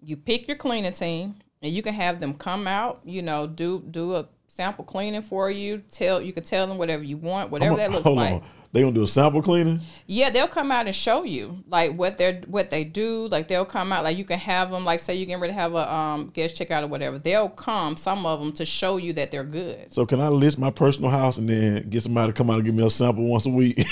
You 0.00 0.16
pick 0.16 0.46
your 0.46 0.56
cleaning 0.56 0.92
team 0.92 1.36
and 1.60 1.72
you 1.72 1.82
can 1.82 1.94
have 1.94 2.20
them 2.20 2.34
come 2.34 2.68
out, 2.68 3.00
you 3.04 3.22
know, 3.22 3.46
do 3.46 3.84
do 3.90 4.14
a 4.14 4.28
sample 4.46 4.84
cleaning 4.84 5.22
for 5.22 5.50
you. 5.50 5.82
Tell 5.90 6.20
you 6.20 6.32
can 6.32 6.42
tell 6.44 6.66
them 6.66 6.78
whatever 6.78 7.02
you 7.02 7.16
want, 7.16 7.50
whatever 7.50 7.76
that 7.76 7.90
looks 7.90 8.06
like. 8.06 8.34
on. 8.34 8.42
They 8.72 8.82
gonna 8.82 8.92
do 8.92 9.02
a 9.02 9.06
sample 9.06 9.42
cleaning? 9.42 9.80
Yeah, 10.06 10.30
they'll 10.30 10.46
come 10.46 10.70
out 10.70 10.86
and 10.86 10.94
show 10.94 11.24
you 11.24 11.64
like 11.66 11.92
what 11.92 12.18
they're 12.18 12.40
what 12.46 12.70
they 12.70 12.84
do. 12.84 13.26
Like 13.26 13.48
they'll 13.48 13.64
come 13.64 13.90
out 13.92 14.04
like 14.04 14.16
you 14.16 14.24
can 14.24 14.38
have 14.38 14.70
them 14.70 14.84
like 14.84 15.00
say 15.00 15.16
you 15.16 15.26
getting 15.26 15.40
ready 15.40 15.52
to 15.52 15.58
have 15.58 15.74
a 15.74 15.92
um 15.92 16.30
guest 16.32 16.56
checkout 16.56 16.84
or 16.84 16.86
whatever. 16.86 17.18
They'll 17.18 17.48
come 17.48 17.96
some 17.96 18.24
of 18.26 18.38
them 18.38 18.52
to 18.52 18.64
show 18.64 18.96
you 18.96 19.12
that 19.14 19.32
they're 19.32 19.42
good. 19.42 19.92
So 19.92 20.06
can 20.06 20.20
I 20.20 20.28
list 20.28 20.56
my 20.56 20.70
personal 20.70 21.10
house 21.10 21.36
and 21.36 21.48
then 21.48 21.88
get 21.90 22.04
somebody 22.04 22.30
to 22.30 22.36
come 22.36 22.48
out 22.48 22.56
and 22.56 22.64
give 22.64 22.74
me 22.74 22.86
a 22.86 22.90
sample 22.90 23.24
once 23.24 23.46
a 23.46 23.50
week? 23.50 23.84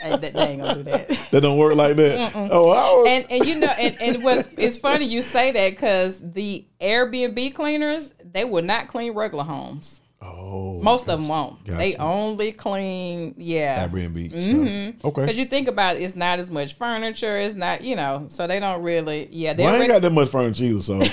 Hey, 0.00 0.16
they, 0.16 0.30
they 0.30 0.40
ain't 0.48 0.62
gonna 0.62 0.74
do 0.74 0.82
that. 0.84 1.08
that 1.30 1.40
don't 1.40 1.58
work 1.58 1.74
like 1.74 1.96
that. 1.96 2.32
Oh, 2.34 2.70
I 2.70 2.90
was, 2.92 3.06
And 3.08 3.26
and 3.30 3.46
you 3.46 3.58
know 3.58 3.68
and 3.68 4.00
and 4.00 4.22
what's 4.22 4.48
it's 4.58 4.76
funny 4.76 5.06
you 5.06 5.22
say 5.22 5.52
that 5.52 5.70
because 5.70 6.20
the 6.20 6.66
Airbnb 6.80 7.54
cleaners 7.54 8.12
they 8.24 8.44
will 8.44 8.62
not 8.62 8.88
clean 8.88 9.12
regular 9.12 9.44
homes. 9.44 10.00
Oh, 10.20 10.80
Most 10.82 11.08
of 11.08 11.18
them 11.18 11.28
won't. 11.28 11.64
They 11.64 11.96
only 11.96 12.52
clean 12.52 13.34
yeah. 13.36 13.86
Airbnb. 13.86 14.32
Mm-hmm. 14.32 15.06
Okay. 15.06 15.22
Because 15.22 15.38
you 15.38 15.46
think 15.46 15.68
about 15.68 15.96
it, 15.96 16.02
it's 16.02 16.16
not 16.16 16.38
as 16.38 16.50
much 16.50 16.74
furniture. 16.74 17.36
It's 17.36 17.54
not, 17.54 17.82
you 17.82 17.96
know, 17.96 18.26
so 18.28 18.46
they 18.46 18.60
don't 18.60 18.82
really, 18.82 19.28
yeah. 19.30 19.54
well, 19.56 19.74
I 19.74 19.78
ain't 19.78 19.88
got 19.88 20.02
that 20.02 20.10
much 20.10 20.28
furniture 20.30 20.64
either, 20.64 20.80
so 20.80 21.00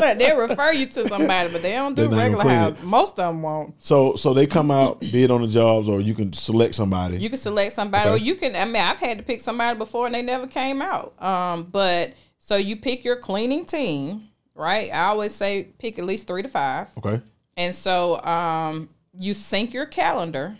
But 0.00 0.18
they'll 0.18 0.38
refer 0.38 0.72
you 0.72 0.86
to 0.86 1.08
somebody, 1.08 1.50
but 1.50 1.62
they 1.62 1.72
don't 1.72 1.94
do 1.94 2.02
They're 2.02 2.10
not 2.10 2.16
gonna 2.16 2.36
regular 2.36 2.54
house. 2.54 2.82
Most 2.82 3.18
of 3.18 3.34
them 3.34 3.42
won't. 3.42 3.74
so 3.78 4.14
so 4.14 4.32
they 4.32 4.46
come 4.46 4.70
out, 4.70 5.00
bid 5.00 5.30
on 5.30 5.42
the 5.42 5.48
jobs, 5.48 5.88
or 5.88 6.00
you 6.00 6.14
can 6.14 6.32
select 6.32 6.74
somebody. 6.74 7.18
You 7.18 7.28
can 7.28 7.38
select 7.38 7.72
somebody, 7.74 8.10
or 8.10 8.16
you 8.16 8.34
can. 8.34 8.54
I 8.54 8.64
mean, 8.64 8.76
I've 8.76 8.98
had 8.98 9.18
to 9.18 9.24
pick 9.24 9.40
somebody 9.40 9.76
before, 9.76 10.06
and 10.06 10.14
they 10.14 10.22
never 10.22 10.46
came 10.46 10.80
out. 10.80 11.20
Um, 11.22 11.64
but 11.64 12.14
so 12.38 12.56
you 12.56 12.76
pick 12.76 13.04
your 13.04 13.16
cleaning 13.16 13.64
team, 13.64 14.27
right? 14.58 14.92
I 14.92 15.06
always 15.06 15.34
say 15.34 15.68
pick 15.78 15.98
at 15.98 16.04
least 16.04 16.26
three 16.26 16.42
to 16.42 16.48
five, 16.48 16.88
okay. 16.98 17.22
and 17.56 17.74
so 17.74 18.20
um, 18.22 18.90
you 19.16 19.32
sync 19.32 19.72
your 19.72 19.86
calendar 19.86 20.56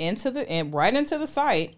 into 0.00 0.30
the 0.30 0.50
and 0.50 0.72
right 0.72 0.94
into 0.94 1.18
the 1.18 1.26
site, 1.26 1.76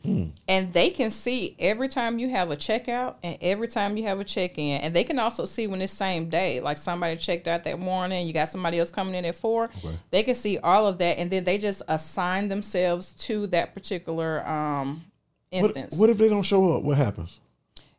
and 0.49 0.73
they 0.73 0.91
can 0.91 1.11
see 1.11 1.57
every 1.59 1.89
time 1.89 2.21
you 2.21 2.31
have 2.31 2.51
a 2.53 2.57
checkout 2.57 3.17
and 3.23 3.37
every 3.41 3.67
time 3.67 3.97
you 3.97 4.05
have 4.05 4.21
a 4.21 4.25
check 4.25 4.57
in, 4.57 4.81
and 4.81 4.95
they 4.95 5.03
can 5.03 5.19
also 5.19 5.45
see 5.45 5.67
when 5.67 5.83
it's 5.83 5.93
same 5.93 6.31
day. 6.31 6.61
Like 6.61 6.79
somebody 6.79 7.17
checked 7.17 7.49
out 7.49 7.65
that 7.65 7.81
morning, 7.81 8.27
you 8.27 8.33
got 8.33 8.49
somebody 8.49 8.79
else 8.79 8.93
coming 8.93 9.15
in 9.15 9.25
at 9.25 9.35
four. 9.35 9.71
They 10.11 10.23
can 10.23 10.37
see 10.37 10.59
all 10.59 10.87
of 10.87 10.99
that, 10.99 11.19
and 11.19 11.31
then 11.31 11.45
they 11.45 11.59
just 11.59 11.83
assign 11.89 12.49
themselves 12.49 13.13
to 13.27 13.49
that 13.49 13.75
particular 13.75 14.47
um, 14.49 15.05
instance. 15.51 15.97
what 15.97 16.09
if 16.09 16.19
they 16.19 16.29
don't 16.29 16.45
show 16.45 16.75
up? 16.75 16.85
What 16.85 16.97
happens? 16.97 17.41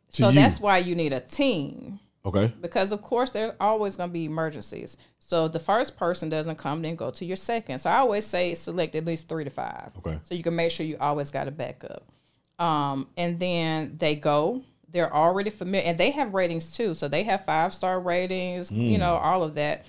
So 0.08 0.28
you? 0.28 0.34
that's 0.36 0.60
why 0.60 0.78
you 0.78 0.94
need 0.94 1.12
a 1.12 1.20
team 1.20 2.00
okay. 2.24 2.52
because 2.60 2.92
of 2.92 3.02
course 3.02 3.30
there's 3.30 3.52
always 3.60 3.96
going 3.96 4.08
to 4.08 4.12
be 4.12 4.24
emergencies. 4.24 4.96
So 5.20 5.48
the 5.48 5.58
first 5.58 5.96
person 5.96 6.28
doesn't 6.28 6.56
come, 6.56 6.82
then 6.82 6.96
go 6.96 7.10
to 7.10 7.24
your 7.24 7.36
second. 7.36 7.78
So 7.78 7.90
I 7.90 7.96
always 7.96 8.26
say 8.26 8.54
select 8.54 8.94
at 8.94 9.04
least 9.04 9.28
three 9.28 9.44
to 9.44 9.50
five. 9.50 9.92
Okay. 9.98 10.18
So 10.22 10.34
you 10.34 10.42
can 10.42 10.54
make 10.54 10.70
sure 10.70 10.84
you 10.84 10.96
always 11.00 11.30
got 11.30 11.48
a 11.48 11.50
backup. 11.50 12.04
Um, 12.58 13.08
and 13.16 13.38
then 13.38 13.96
they 13.98 14.14
go. 14.14 14.62
They're 14.88 15.12
already 15.12 15.50
familiar, 15.50 15.88
and 15.88 15.98
they 15.98 16.12
have 16.12 16.34
ratings 16.34 16.76
too. 16.76 16.94
So 16.94 17.08
they 17.08 17.24
have 17.24 17.44
five 17.44 17.74
star 17.74 17.98
ratings. 17.98 18.70
You 18.70 18.98
know 18.98 19.16
all 19.16 19.42
of 19.42 19.56
that. 19.56 19.84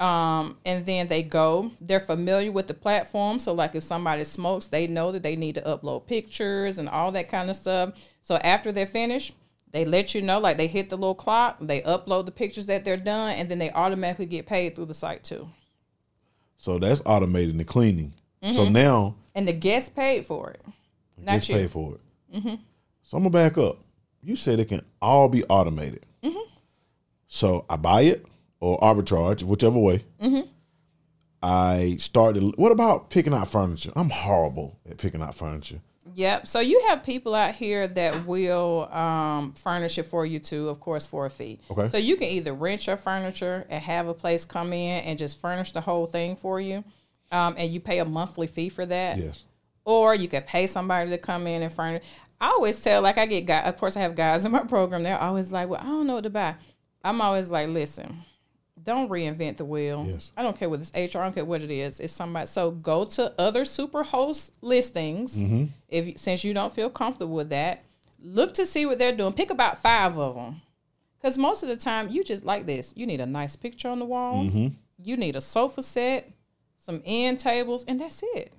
Um, 0.00 0.56
and 0.64 0.86
then 0.86 1.08
they 1.08 1.22
go. 1.22 1.72
They're 1.80 2.00
familiar 2.00 2.50
with 2.50 2.68
the 2.68 2.74
platform. 2.74 3.38
So 3.38 3.52
like 3.52 3.74
if 3.74 3.82
somebody 3.82 4.24
smokes, 4.24 4.66
they 4.66 4.86
know 4.86 5.12
that 5.12 5.22
they 5.22 5.36
need 5.36 5.56
to 5.56 5.62
upload 5.62 6.06
pictures 6.06 6.78
and 6.78 6.88
all 6.88 7.12
that 7.12 7.28
kind 7.28 7.50
of 7.50 7.56
stuff. 7.56 7.92
So 8.22 8.36
after 8.36 8.72
they're 8.72 8.86
finished, 8.86 9.34
they 9.72 9.84
let 9.84 10.14
you 10.14 10.22
know, 10.22 10.38
like 10.38 10.56
they 10.56 10.66
hit 10.66 10.90
the 10.90 10.96
little 10.96 11.14
clock, 11.14 11.58
they 11.60 11.80
upload 11.82 12.26
the 12.26 12.32
pictures 12.32 12.66
that 12.66 12.84
they're 12.84 12.96
done, 12.96 13.32
and 13.32 13.48
then 13.48 13.58
they 13.58 13.70
automatically 13.70 14.26
get 14.26 14.46
paid 14.46 14.74
through 14.74 14.86
the 14.86 14.94
site 14.94 15.24
too. 15.24 15.48
So 16.56 16.78
that's 16.78 17.00
automating 17.02 17.58
the 17.58 17.64
cleaning. 17.64 18.14
Mm-hmm. 18.42 18.54
So 18.54 18.68
now 18.68 19.16
And 19.34 19.46
the 19.46 19.52
guest 19.52 19.94
paid 19.94 20.26
for 20.26 20.50
it. 20.50 20.62
Not 21.16 21.48
you. 21.48 21.54
pay 21.54 21.66
for 21.66 21.94
it. 21.94 22.36
Mm-hmm. 22.36 22.54
So 23.02 23.16
I'm 23.16 23.22
gonna 23.22 23.30
back 23.30 23.58
up. 23.58 23.78
You 24.22 24.36
said 24.36 24.60
it 24.60 24.68
can 24.68 24.82
all 25.00 25.28
be 25.28 25.44
automated. 25.44 26.06
Mm-hmm. 26.22 26.50
So 27.28 27.64
I 27.68 27.76
buy 27.76 28.02
it 28.02 28.26
or 28.60 28.78
arbitrage, 28.80 29.42
whichever 29.42 29.78
way. 29.78 30.04
Mm-hmm. 30.22 30.48
I 31.42 31.96
started. 31.98 32.54
What 32.56 32.72
about 32.72 33.10
picking 33.10 33.32
out 33.32 33.48
furniture? 33.48 33.92
I'm 33.96 34.10
horrible 34.10 34.78
at 34.88 34.98
picking 34.98 35.22
out 35.22 35.34
furniture. 35.34 35.80
Yep. 36.14 36.46
So 36.46 36.60
you 36.60 36.82
have 36.88 37.02
people 37.02 37.34
out 37.34 37.54
here 37.54 37.86
that 37.86 38.26
will 38.26 38.88
um, 38.92 39.52
furnish 39.52 39.98
it 39.98 40.04
for 40.04 40.24
you 40.24 40.38
too, 40.38 40.68
of 40.68 40.80
course, 40.80 41.04
for 41.06 41.26
a 41.26 41.30
fee. 41.30 41.60
Okay. 41.70 41.88
So 41.88 41.98
you 41.98 42.16
can 42.16 42.28
either 42.28 42.54
rent 42.54 42.86
your 42.86 42.96
furniture 42.96 43.66
and 43.68 43.82
have 43.82 44.08
a 44.08 44.14
place 44.14 44.44
come 44.44 44.72
in 44.72 45.04
and 45.04 45.18
just 45.18 45.38
furnish 45.40 45.72
the 45.72 45.82
whole 45.82 46.06
thing 46.06 46.36
for 46.36 46.60
you, 46.60 46.84
um, 47.30 47.54
and 47.58 47.70
you 47.72 47.80
pay 47.80 47.98
a 47.98 48.04
monthly 48.04 48.46
fee 48.46 48.70
for 48.70 48.86
that. 48.86 49.18
Yes. 49.18 49.44
or 49.84 50.14
you 50.14 50.28
could 50.28 50.46
pay 50.46 50.66
somebody 50.66 51.10
to 51.10 51.18
come 51.18 51.46
in 51.46 51.62
and 51.62 51.72
furnish. 51.72 52.02
I 52.40 52.46
always 52.48 52.80
tell, 52.80 53.02
like 53.02 53.18
I 53.18 53.26
get 53.26 53.44
guys, 53.44 53.68
of 53.68 53.76
course 53.76 53.96
I 53.96 54.00
have 54.00 54.14
guys 54.14 54.44
in 54.46 54.52
my 54.52 54.64
program. 54.64 55.02
They're 55.02 55.18
always 55.20 55.52
like, 55.52 55.68
"Well, 55.68 55.80
I 55.80 55.84
don't 55.86 56.06
know 56.06 56.14
what 56.14 56.24
to 56.24 56.30
buy." 56.30 56.54
I'm 57.04 57.20
always 57.20 57.50
like, 57.50 57.68
"Listen, 57.68 58.22
don't 58.82 59.08
reinvent 59.08 59.56
the 59.56 59.64
wheel. 59.64 60.06
Yes. 60.08 60.32
I 60.36 60.42
don't 60.42 60.56
care 60.56 60.68
what 60.68 60.80
it's 60.80 60.92
HR. 60.92 61.18
I 61.18 61.24
don't 61.24 61.34
care 61.34 61.44
what 61.44 61.62
it 61.62 61.70
is. 61.70 62.00
It's 62.00 62.12
somebody. 62.12 62.46
So 62.46 62.70
go 62.70 63.04
to 63.04 63.32
other 63.38 63.62
superhost 63.62 64.52
listings. 64.60 65.36
Mm-hmm. 65.36 65.66
If 65.88 66.18
since 66.18 66.44
you 66.44 66.54
don't 66.54 66.72
feel 66.72 66.90
comfortable 66.90 67.34
with 67.34 67.50
that, 67.50 67.84
look 68.22 68.54
to 68.54 68.66
see 68.66 68.86
what 68.86 68.98
they're 68.98 69.16
doing. 69.16 69.32
Pick 69.32 69.50
about 69.50 69.78
five 69.78 70.18
of 70.18 70.34
them, 70.34 70.62
because 71.18 71.36
most 71.38 71.62
of 71.62 71.68
the 71.68 71.76
time 71.76 72.08
you 72.08 72.24
just 72.24 72.44
like 72.44 72.66
this. 72.66 72.92
You 72.96 73.06
need 73.06 73.20
a 73.20 73.26
nice 73.26 73.56
picture 73.56 73.88
on 73.88 73.98
the 73.98 74.04
wall. 74.04 74.44
Mm-hmm. 74.44 74.68
You 75.02 75.16
need 75.16 75.36
a 75.36 75.40
sofa 75.40 75.82
set, 75.82 76.30
some 76.78 77.02
end 77.04 77.38
tables, 77.38 77.84
and 77.86 78.00
that's 78.00 78.22
it 78.34 78.52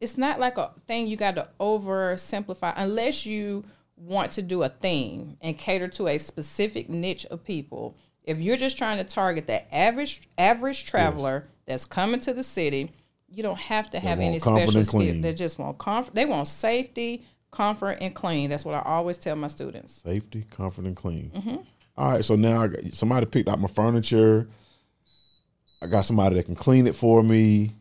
it's 0.00 0.16
not 0.16 0.40
like 0.40 0.58
a 0.58 0.72
thing 0.86 1.06
you 1.06 1.16
got 1.16 1.34
to 1.36 1.48
oversimplify 1.60 2.72
unless 2.76 3.26
you 3.26 3.64
want 3.96 4.32
to 4.32 4.42
do 4.42 4.62
a 4.62 4.68
theme 4.68 5.36
and 5.42 5.58
cater 5.58 5.88
to 5.88 6.08
a 6.08 6.18
specific 6.18 6.88
niche 6.88 7.26
of 7.26 7.44
people. 7.44 7.94
If 8.30 8.38
you're 8.38 8.56
just 8.56 8.78
trying 8.78 8.98
to 8.98 9.04
target 9.04 9.48
the 9.48 9.74
average 9.74 10.20
average 10.38 10.86
traveler 10.86 11.48
that's 11.66 11.84
coming 11.84 12.20
to 12.20 12.32
the 12.32 12.44
city, 12.44 12.92
you 13.28 13.42
don't 13.42 13.58
have 13.58 13.90
to 13.90 13.98
have 13.98 14.20
any 14.20 14.38
special 14.38 14.76
and 14.76 14.86
skill. 14.86 15.20
They 15.20 15.32
just 15.32 15.58
want 15.58 15.78
comfort. 15.78 16.14
They 16.14 16.26
want 16.26 16.46
safety, 16.46 17.24
comfort, 17.50 17.98
and 18.00 18.14
clean. 18.14 18.48
That's 18.48 18.64
what 18.64 18.76
I 18.76 18.82
always 18.82 19.18
tell 19.18 19.34
my 19.34 19.48
students. 19.48 20.02
Safety, 20.04 20.44
comfort, 20.48 20.84
and 20.84 20.94
clean. 20.94 21.32
Mm-hmm. 21.34 21.56
All 21.96 22.12
right. 22.12 22.24
So 22.24 22.36
now 22.36 22.62
I 22.62 22.68
got, 22.68 22.92
somebody 22.92 23.26
picked 23.26 23.48
out 23.48 23.58
my 23.58 23.66
furniture. 23.66 24.46
I 25.82 25.88
got 25.88 26.02
somebody 26.02 26.36
that 26.36 26.44
can 26.44 26.54
clean 26.54 26.86
it 26.86 26.94
for 26.94 27.24
me. 27.24 27.74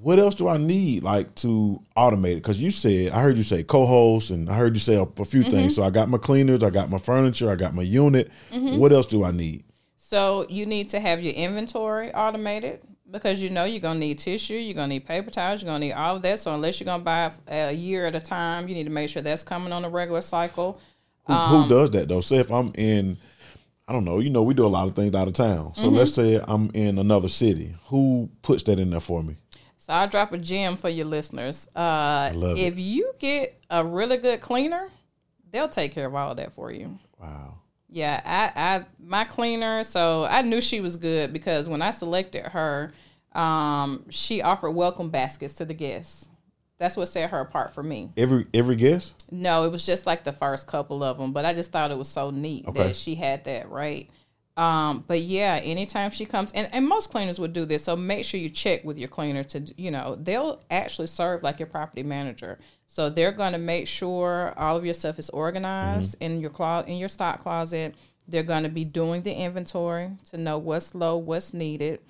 What 0.00 0.20
else 0.20 0.36
do 0.36 0.46
I 0.46 0.58
need 0.58 1.02
like 1.02 1.34
to 1.36 1.82
automate 1.96 2.34
it? 2.34 2.36
Because 2.36 2.62
you 2.62 2.70
said 2.70 3.10
I 3.10 3.20
heard 3.20 3.36
you 3.36 3.42
say 3.42 3.64
co-host, 3.64 4.30
and 4.30 4.48
I 4.48 4.54
heard 4.54 4.76
you 4.76 4.80
say 4.80 4.94
a, 4.94 5.02
a 5.02 5.24
few 5.24 5.42
things. 5.42 5.74
So 5.74 5.82
I 5.82 5.90
got 5.90 6.08
my 6.08 6.18
cleaners, 6.18 6.62
I 6.62 6.70
got 6.70 6.88
my 6.88 6.98
furniture, 6.98 7.50
I 7.50 7.56
got 7.56 7.74
my 7.74 7.82
unit. 7.82 8.30
What 8.52 8.92
else 8.92 9.06
do 9.06 9.24
I 9.24 9.32
need? 9.32 9.64
So 10.08 10.46
you 10.48 10.64
need 10.64 10.88
to 10.90 11.00
have 11.00 11.20
your 11.20 11.34
inventory 11.34 12.14
automated 12.14 12.80
because 13.10 13.42
you 13.42 13.50
know 13.50 13.64
you're 13.64 13.80
gonna 13.80 13.98
need 13.98 14.18
tissue, 14.18 14.54
you're 14.54 14.72
gonna 14.74 14.88
need 14.88 15.04
paper 15.04 15.30
towels, 15.30 15.60
you're 15.60 15.66
gonna 15.68 15.80
need 15.84 15.92
all 15.92 16.16
of 16.16 16.22
that. 16.22 16.38
So 16.38 16.54
unless 16.54 16.80
you're 16.80 16.86
gonna 16.86 17.02
buy 17.02 17.30
a 17.46 17.72
year 17.72 18.06
at 18.06 18.14
a 18.14 18.20
time, 18.20 18.68
you 18.68 18.74
need 18.74 18.84
to 18.84 18.90
make 18.90 19.10
sure 19.10 19.20
that's 19.20 19.42
coming 19.42 19.70
on 19.70 19.84
a 19.84 19.90
regular 19.90 20.22
cycle. 20.22 20.80
Who, 21.26 21.32
Um, 21.34 21.62
who 21.64 21.68
does 21.68 21.90
that 21.90 22.08
though? 22.08 22.22
Say 22.22 22.38
if 22.38 22.50
I'm 22.50 22.72
in, 22.74 23.18
I 23.86 23.92
don't 23.92 24.06
know. 24.06 24.18
You 24.18 24.30
know, 24.30 24.42
we 24.42 24.54
do 24.54 24.64
a 24.64 24.68
lot 24.68 24.88
of 24.88 24.94
things 24.94 25.14
out 25.14 25.28
of 25.28 25.34
town. 25.34 25.74
So 25.74 25.88
Mm-hmm. 25.88 25.96
let's 25.96 26.14
say 26.14 26.40
I'm 26.42 26.70
in 26.72 26.96
another 26.98 27.28
city. 27.28 27.74
Who 27.88 28.30
puts 28.40 28.62
that 28.62 28.78
in 28.78 28.88
there 28.88 29.00
for 29.00 29.22
me? 29.22 29.36
So 29.76 29.92
I'll 29.92 30.08
drop 30.08 30.32
a 30.32 30.38
gem 30.38 30.76
for 30.76 30.88
your 30.88 31.04
listeners. 31.04 31.68
Uh, 31.76 32.30
love 32.34 32.56
it. 32.56 32.62
if 32.62 32.78
you 32.78 33.12
get 33.18 33.62
a 33.68 33.84
really 33.84 34.16
good 34.16 34.40
cleaner, 34.40 34.88
they'll 35.50 35.68
take 35.68 35.92
care 35.92 36.06
of 36.06 36.14
all 36.14 36.30
of 36.30 36.38
that 36.38 36.54
for 36.54 36.72
you. 36.72 36.98
Wow. 37.20 37.57
Yeah, 37.90 38.20
I, 38.24 38.52
I 38.76 38.84
my 39.02 39.24
cleaner, 39.24 39.82
so 39.84 40.24
I 40.24 40.42
knew 40.42 40.60
she 40.60 40.80
was 40.80 40.96
good 40.96 41.32
because 41.32 41.68
when 41.68 41.80
I 41.80 41.90
selected 41.90 42.44
her, 42.48 42.92
um, 43.32 44.04
she 44.10 44.42
offered 44.42 44.72
welcome 44.72 45.10
baskets 45.10 45.54
to 45.54 45.64
the 45.64 45.74
guests. 45.74 46.28
That's 46.78 46.96
what 46.96 47.06
set 47.08 47.30
her 47.30 47.40
apart 47.40 47.72
for 47.72 47.82
me. 47.82 48.10
Every 48.16 48.46
every 48.52 48.76
guest. 48.76 49.26
No, 49.30 49.64
it 49.64 49.72
was 49.72 49.84
just 49.84 50.06
like 50.06 50.24
the 50.24 50.32
first 50.32 50.66
couple 50.66 51.02
of 51.02 51.18
them, 51.18 51.32
but 51.32 51.44
I 51.44 51.54
just 51.54 51.72
thought 51.72 51.90
it 51.90 51.98
was 51.98 52.08
so 52.08 52.30
neat 52.30 52.66
Okay. 52.68 52.84
that 52.84 52.96
she 52.96 53.14
had 53.14 53.44
that 53.44 53.70
right. 53.70 54.08
Um, 54.56 55.04
but 55.06 55.20
yeah, 55.20 55.60
anytime 55.62 56.10
she 56.10 56.26
comes, 56.26 56.50
and, 56.52 56.68
and 56.72 56.86
most 56.86 57.10
cleaners 57.10 57.38
would 57.38 57.52
do 57.52 57.64
this, 57.64 57.84
so 57.84 57.94
make 57.94 58.24
sure 58.24 58.40
you 58.40 58.48
check 58.48 58.82
with 58.84 58.98
your 58.98 59.06
cleaner 59.08 59.44
to, 59.44 59.72
you 59.76 59.92
know, 59.92 60.16
they'll 60.20 60.60
actually 60.68 61.06
serve 61.06 61.44
like 61.44 61.60
your 61.60 61.68
property 61.68 62.02
manager. 62.02 62.58
So 62.90 63.10
they're 63.10 63.32
going 63.32 63.52
to 63.52 63.58
make 63.58 63.86
sure 63.86 64.54
all 64.56 64.76
of 64.76 64.84
your 64.84 64.94
stuff 64.94 65.18
is 65.18 65.28
organized 65.30 66.16
in 66.20 66.40
your 66.40 66.50
clo- 66.50 66.84
in 66.86 66.96
your 66.96 67.08
stock 67.08 67.40
closet. 67.40 67.94
They're 68.26 68.42
going 68.42 68.62
to 68.64 68.68
be 68.70 68.84
doing 68.84 69.22
the 69.22 69.32
inventory 69.34 70.10
to 70.30 70.36
know 70.38 70.58
what's 70.58 70.94
low, 70.94 71.16
what's 71.16 71.52
needed. 71.54 72.00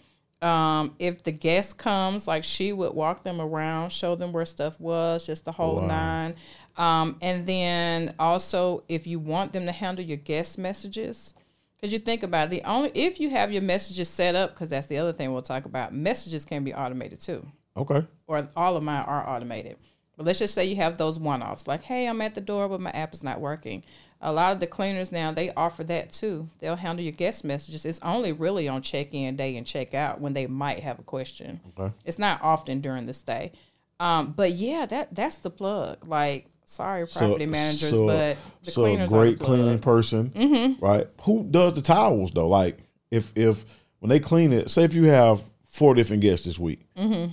Um, 0.41 0.95
if 1.01 1.25
the 1.25 1.33
guest 1.33 1.79
comes, 1.79 2.29
like 2.29 2.45
she 2.45 2.73
would 2.73 2.95
walk 2.95 3.25
them 3.25 3.41
around, 3.41 3.91
show 3.91 4.15
them 4.15 4.33
where 4.33 4.45
stuff 4.45 4.79
was, 4.81 5.27
just 5.27 5.45
the 5.45 5.53
whole 5.53 5.77
Wow. 5.81 5.87
nine. 5.89 6.37
Um, 6.77 7.17
and 7.21 7.45
then 7.45 8.15
also, 8.21 8.85
if 8.89 9.05
you 9.05 9.19
want 9.19 9.53
them 9.53 9.67
to 9.67 9.73
handle 9.73 10.05
your 10.05 10.17
guest 10.17 10.57
messages, 10.57 11.35
because 11.77 11.93
you 11.93 11.99
think 11.99 12.23
about 12.23 12.47
it, 12.49 12.51
the 12.51 12.63
only 12.63 12.93
if 12.95 13.19
you 13.19 13.31
have 13.31 13.51
your 13.53 13.63
messages 13.63 14.09
set 14.09 14.37
up, 14.37 14.55
because 14.55 14.71
that's 14.71 14.87
the 14.87 14.99
other 14.99 15.13
thing 15.13 15.33
we'll 15.33 15.43
talk 15.43 15.65
about. 15.65 15.93
Messages 15.93 16.45
can 16.45 16.63
be 16.63 16.73
automated 16.73 17.21
too, 17.21 17.45
Okay. 17.77 18.07
or 18.29 18.49
all 18.57 18.77
of 18.77 18.83
mine 18.85 19.03
are 19.03 19.29
automated. 19.29 19.77
But 20.19 20.27
let's 20.27 20.41
just 20.41 20.53
say 20.53 20.65
you 20.65 20.77
have 20.77 20.99
those 20.99 21.19
one-offs, 21.19 21.69
like, 21.69 21.85
"Hey, 21.85 22.07
I'm 22.07 22.21
at 22.21 22.35
the 22.35 22.41
door, 22.41 22.69
but 22.69 22.81
my 22.81 22.91
app 22.91 23.15
is 23.15 23.23
not 23.23 23.41
working." 23.41 23.85
A 24.21 24.33
lot 24.33 24.53
of 24.53 24.59
the 24.59 24.67
cleaners 24.67 25.13
now 25.13 25.31
they 25.31 25.55
offer 25.55 25.85
that 25.85 26.11
too. 26.11 26.49
They'll 26.59 26.75
handle 26.75 27.05
your 27.05 27.13
guest 27.13 27.45
messages. 27.45 27.85
It's 27.85 28.01
only 28.03 28.33
really 28.33 28.67
on 28.67 28.83
check-in 28.83 29.37
day 29.37 29.57
and 29.57 29.65
check-out 29.65 30.21
when 30.21 30.33
they 30.33 30.49
might 30.49 30.81
have 30.81 30.99
a 30.99 31.05
question. 31.05 31.61
Okay. 31.79 31.95
It's 32.05 32.19
not 32.19 32.43
often 32.43 32.81
during 32.81 33.07
the 33.07 33.13
stay. 33.13 33.53
Um, 34.01 34.33
but 34.37 34.53
yeah, 34.53 34.87
that 34.87 35.15
that's 35.15 35.39
the 35.39 35.51
plug. 35.51 36.05
Like, 36.05 36.47
sorry, 36.65 37.07
property 37.07 37.47
managers, 37.47 37.93
but 37.93 38.37
the 38.65 38.71
so 38.73 38.83
cleaners 38.83 39.13
a 39.13 39.17
great 39.17 39.39
cleaning 39.39 39.79
person, 39.79 40.31
mm-hmm. 40.31 40.85
right? 40.85 41.07
Who 41.23 41.45
does 41.45 41.75
the 41.75 41.83
towels 41.83 42.33
though? 42.33 42.49
Like 42.49 42.79
if 43.13 43.33
if 43.37 43.65
when 44.01 44.09
they 44.09 44.19
clean 44.19 44.53
it, 44.53 44.69
say 44.69 44.83
if 44.83 44.95
you 44.95 45.05
have 45.05 45.43
four 45.69 45.95
different 45.95 46.23
guests 46.23 46.45
this 46.45 46.59
week, 46.59 46.81
Mm-hmm. 46.97 47.33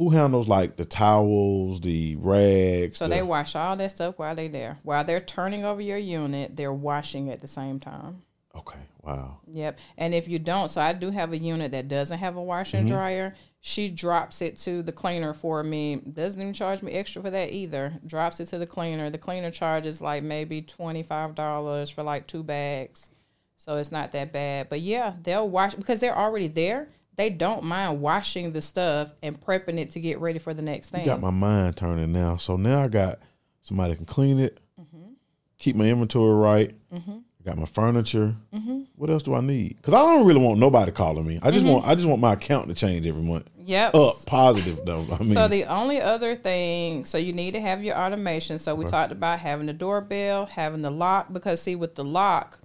Who 0.00 0.08
handles 0.08 0.48
like 0.48 0.76
the 0.76 0.86
towels, 0.86 1.82
the 1.82 2.16
rags? 2.16 2.96
So 2.96 3.04
the- 3.04 3.16
they 3.16 3.22
wash 3.22 3.54
all 3.54 3.76
that 3.76 3.90
stuff 3.90 4.14
while 4.16 4.34
they're 4.34 4.48
there. 4.48 4.78
While 4.82 5.04
they're 5.04 5.20
turning 5.20 5.62
over 5.62 5.82
your 5.82 5.98
unit, 5.98 6.56
they're 6.56 6.72
washing 6.72 7.28
at 7.28 7.40
the 7.40 7.46
same 7.46 7.78
time. 7.78 8.22
okay, 8.56 8.80
wow, 9.02 9.40
Yep. 9.52 9.78
And 9.98 10.14
if 10.14 10.26
you 10.26 10.38
don't, 10.38 10.70
so 10.70 10.80
I 10.80 10.94
do 10.94 11.10
have 11.10 11.34
a 11.34 11.38
unit 11.38 11.72
that 11.72 11.86
doesn't 11.88 12.18
have 12.18 12.36
a 12.36 12.42
washer 12.42 12.78
and 12.78 12.86
mm-hmm. 12.86 12.96
dryer. 12.96 13.34
She 13.60 13.90
drops 13.90 14.40
it 14.40 14.56
to 14.60 14.82
the 14.82 14.90
cleaner 14.90 15.34
for 15.34 15.62
me. 15.62 15.96
Doesn't 15.96 16.40
even 16.40 16.54
charge 16.54 16.82
me 16.82 16.92
extra 16.92 17.20
for 17.20 17.30
that 17.30 17.52
either. 17.52 17.92
Drops 18.06 18.40
it 18.40 18.46
to 18.46 18.58
the 18.58 18.66
cleaner. 18.66 19.10
The 19.10 19.18
cleaner 19.18 19.50
charges 19.50 20.00
like 20.00 20.22
maybe 20.22 20.62
twenty 20.62 21.02
five 21.02 21.34
dollars 21.34 21.90
for 21.90 22.02
like 22.02 22.26
two 22.26 22.42
bags. 22.42 23.10
So 23.58 23.76
it's 23.76 23.92
not 23.92 24.12
that 24.12 24.32
bad. 24.32 24.70
But 24.70 24.80
yeah, 24.80 25.12
they'll 25.22 25.48
wash 25.48 25.74
because 25.74 26.00
they're 26.00 26.16
already 26.16 26.48
there. 26.48 26.88
They 27.16 27.30
don't 27.30 27.64
mind 27.64 28.00
washing 28.00 28.52
the 28.52 28.62
stuff 28.62 29.12
and 29.22 29.38
prepping 29.40 29.78
it 29.78 29.90
to 29.90 30.00
get 30.00 30.18
ready 30.20 30.38
for 30.38 30.54
the 30.54 30.62
next 30.62 30.90
thing. 30.90 31.00
you 31.00 31.06
got 31.06 31.20
my 31.20 31.30
mind 31.30 31.76
turning 31.76 32.12
now. 32.12 32.36
So 32.36 32.56
now 32.56 32.82
I 32.82 32.88
got 32.88 33.18
somebody 33.62 33.94
can 33.96 34.06
clean 34.06 34.38
it, 34.38 34.58
Mm-hmm. 34.80 35.12
keep 35.58 35.76
my 35.76 35.84
inventory 35.86 36.34
right. 36.34 36.74
I 36.92 37.42
got 37.44 37.58
my 37.58 37.66
furniture. 37.66 38.34
Mm-hmm. 38.54 38.82
What 38.96 39.08
else 39.10 39.22
do 39.22 39.34
I 39.34 39.40
need? 39.40 39.76
Because 39.76 39.94
I 39.94 39.98
don't 39.98 40.26
really 40.26 40.40
want 40.40 40.58
nobody 40.58 40.92
calling 40.92 41.26
me. 41.26 41.38
I 41.42 41.50
just 41.50 41.64
want 41.66 41.86
I 41.86 41.94
just 41.94 42.06
want 42.08 42.20
my 42.20 42.32
account 42.34 42.68
to 42.68 42.74
change 42.74 43.06
every 43.06 43.22
month. 43.22 43.48
Yep. 43.64 43.94
Up 43.94 44.14
positive 44.26 44.80
though. 44.84 45.06
I 45.12 45.22
mean, 45.22 45.32
So 45.34 45.48
the 45.48 45.64
only 45.64 46.00
other 46.00 46.34
thing, 46.36 47.04
so 47.04 47.16
you 47.18 47.32
need 47.32 47.52
to 47.54 47.60
have 47.60 47.82
your 47.84 47.96
automation. 47.96 48.58
So 48.58 48.74
we 48.74 48.84
talked 48.86 49.12
about 49.12 49.38
having 49.38 49.66
the 49.66 49.72
doorbell, 49.72 50.46
having 50.46 50.82
the 50.82 50.90
lock, 50.90 51.32
because 51.32 51.60
see 51.62 51.76
with 51.76 51.94
the 51.94 52.04
lock, 52.04 52.58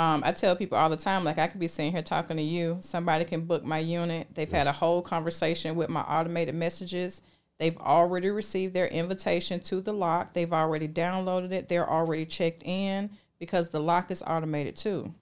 um, 0.00 0.22
I 0.24 0.32
tell 0.32 0.56
people 0.56 0.78
all 0.78 0.88
the 0.88 0.96
time, 0.96 1.24
like 1.24 1.38
I 1.38 1.46
could 1.46 1.60
be 1.60 1.66
sitting 1.68 1.92
here 1.92 2.02
talking 2.02 2.36
to 2.38 2.42
you, 2.42 2.78
somebody 2.80 3.24
can 3.26 3.42
book 3.42 3.64
my 3.64 3.78
unit. 3.78 4.28
They've 4.34 4.50
had 4.50 4.66
a 4.66 4.72
whole 4.72 5.02
conversation 5.02 5.74
with 5.76 5.88
my 5.90 6.00
automated 6.00 6.54
messages. 6.54 7.20
They've 7.58 7.76
already 7.76 8.30
received 8.30 8.72
their 8.72 8.86
invitation 8.88 9.60
to 9.60 9.82
the 9.82 9.92
lock. 9.92 10.32
They've 10.32 10.52
already 10.52 10.88
downloaded 10.88 11.52
it. 11.52 11.68
They're 11.68 11.88
already 11.88 12.24
checked 12.24 12.62
in 12.64 13.10
because 13.38 13.68
the 13.68 13.80
lock 13.80 14.10
is 14.10 14.22
automated 14.26 14.76
too. 14.76 15.12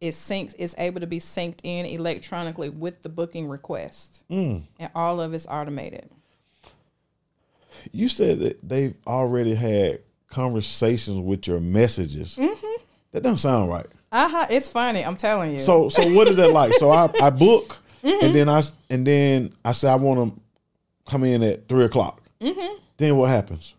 It 0.00 0.14
syncs. 0.14 0.54
It's 0.58 0.74
able 0.78 1.00
to 1.00 1.06
be 1.08 1.18
synced 1.18 1.58
in 1.64 1.84
electronically 1.86 2.68
with 2.70 3.02
the 3.02 3.08
booking 3.08 3.48
request, 3.48 4.22
Mm. 4.30 4.62
and 4.78 4.90
all 4.94 5.20
of 5.20 5.34
it's 5.34 5.46
automated. 5.48 6.08
you 7.92 8.08
said 8.08 8.40
that 8.40 8.58
they've 8.68 8.94
already 9.06 9.54
had 9.54 10.00
conversations 10.28 11.18
with 11.18 11.46
your 11.46 11.60
messages. 11.60 12.36
Mm-hmm. 12.36 12.82
That 13.12 13.22
doesn't 13.22 13.38
sound 13.38 13.70
right. 13.70 13.86
Uh 14.12 14.28
huh. 14.28 14.46
It's 14.50 14.68
funny. 14.68 15.04
I'm 15.04 15.16
telling 15.16 15.52
you. 15.52 15.58
So 15.58 15.88
so 15.88 16.12
what 16.14 16.28
is 16.28 16.36
that 16.36 16.50
like? 16.52 16.74
So 16.74 16.90
I, 16.90 17.10
I 17.22 17.30
book 17.30 17.78
Mm-hmm. 18.02 18.24
and 18.24 18.34
then 18.34 18.48
I 18.48 18.62
and 18.88 19.06
then 19.06 19.52
I 19.62 19.72
say 19.72 19.86
I 19.90 19.96
want 19.96 20.34
to 20.34 20.40
come 21.10 21.22
in 21.24 21.42
at 21.42 21.68
three 21.68 21.84
o'clock. 21.84 22.22
Mm-hmm. 22.40 22.76
Then 22.96 23.16
what 23.16 23.28
happens? 23.28 23.74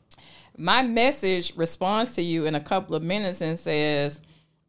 my 0.58 0.84
message 0.84 1.56
responds 1.56 2.14
to 2.14 2.22
you 2.22 2.46
in 2.46 2.54
a 2.54 2.60
couple 2.60 2.94
of 2.96 3.02
minutes 3.02 3.42
and 3.42 3.58
says, 3.58 4.22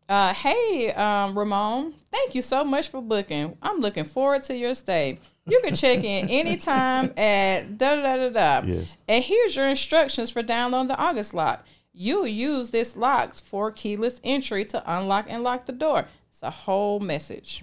uh, 0.08 0.32
"Hey, 0.32 0.90
um, 0.92 1.38
Ramon, 1.38 1.92
thank 2.10 2.34
you 2.34 2.40
so 2.40 2.64
much 2.64 2.88
for 2.88 3.02
booking. 3.02 3.58
I'm 3.60 3.80
looking 3.80 4.04
forward 4.04 4.42
to 4.44 4.56
your 4.56 4.74
stay. 4.74 5.18
You 5.46 5.60
can 5.62 5.74
check 5.74 6.02
in 6.02 6.28
anytime 6.30 7.12
at 7.18 7.76
da 7.76 7.96
da 7.96 8.16
da 8.16 8.28
da. 8.30 8.66
Yes. 8.66 8.96
And 9.06 9.22
here's 9.22 9.54
your 9.54 9.68
instructions 9.68 10.30
for 10.30 10.42
downloading 10.42 10.88
the 10.88 10.96
August 10.96 11.34
lock. 11.34 11.66
You'll 11.92 12.26
use 12.26 12.70
this 12.70 12.96
lock 12.96 13.34
for 13.34 13.70
keyless 13.70 14.20
entry 14.24 14.64
to 14.66 14.82
unlock 14.86 15.26
and 15.28 15.42
lock 15.42 15.66
the 15.66 15.72
door. 15.72 16.06
It's 16.30 16.42
a 16.42 16.50
whole 16.50 17.00
message. 17.00 17.62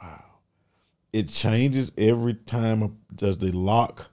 Wow. 0.00 0.22
It 1.12 1.28
changes 1.28 1.90
every 1.98 2.34
time. 2.34 2.98
Does 3.14 3.38
the 3.38 3.52
lock 3.52 4.10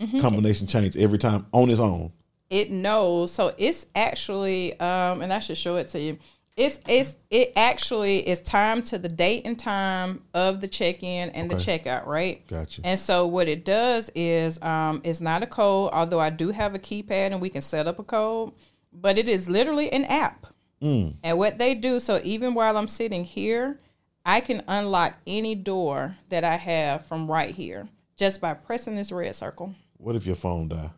Mm-hmm. 0.00 0.20
combination 0.20 0.68
change 0.68 0.96
every 0.96 1.18
time 1.18 1.46
on 1.52 1.70
its 1.70 1.80
own? 1.80 2.12
it 2.50 2.70
knows 2.70 3.30
so 3.32 3.52
it's 3.58 3.84
actually 3.96 4.72
um 4.80 5.20
and 5.20 5.32
i 5.34 5.38
should 5.40 5.58
show 5.58 5.76
it 5.76 5.88
to 5.88 5.98
you 6.00 6.16
it's 6.58 6.80
it's 6.88 7.16
it 7.30 7.52
actually 7.56 8.28
is 8.28 8.40
timed 8.42 8.84
to 8.86 8.98
the 8.98 9.08
date 9.08 9.42
and 9.46 9.58
time 9.58 10.22
of 10.34 10.60
the 10.60 10.68
check-in 10.68 11.30
and 11.30 11.50
the 11.50 11.54
checkout 11.54 12.04
right 12.04 12.46
Gotcha. 12.48 12.82
and 12.84 12.98
so 12.98 13.26
what 13.26 13.46
it 13.48 13.64
does 13.64 14.10
is 14.14 14.60
um 14.62 15.00
it's 15.04 15.20
not 15.20 15.42
a 15.42 15.46
code 15.46 15.90
although 15.92 16.18
i 16.20 16.30
do 16.30 16.50
have 16.50 16.74
a 16.74 16.78
keypad 16.78 17.32
and 17.32 17.40
we 17.40 17.48
can 17.48 17.62
set 17.62 17.86
up 17.86 17.98
a 17.98 18.02
code 18.04 18.52
but 18.92 19.16
it 19.18 19.28
is 19.28 19.48
literally 19.48 19.90
an 19.92 20.04
app 20.04 20.46
Mm. 20.82 21.14
and 21.24 21.36
what 21.38 21.58
they 21.58 21.74
do 21.74 21.98
so 21.98 22.20
even 22.22 22.54
while 22.54 22.76
i'm 22.76 22.86
sitting 22.86 23.24
here 23.24 23.80
i 24.24 24.40
can 24.40 24.62
unlock 24.68 25.16
any 25.26 25.56
door 25.56 26.16
that 26.28 26.44
i 26.44 26.54
have 26.56 27.04
from 27.04 27.28
right 27.28 27.52
here 27.52 27.88
just 28.16 28.40
by 28.40 28.54
pressing 28.54 28.94
this 28.94 29.10
red 29.10 29.34
circle 29.34 29.74
What 29.96 30.14
if 30.14 30.24
your 30.24 30.36
phone 30.36 30.68
die? 30.68 30.90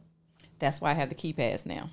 that's 0.58 0.82
why 0.82 0.90
i 0.90 0.94
have 0.94 1.08
the 1.08 1.14
keypads 1.14 1.64
now 1.64 1.88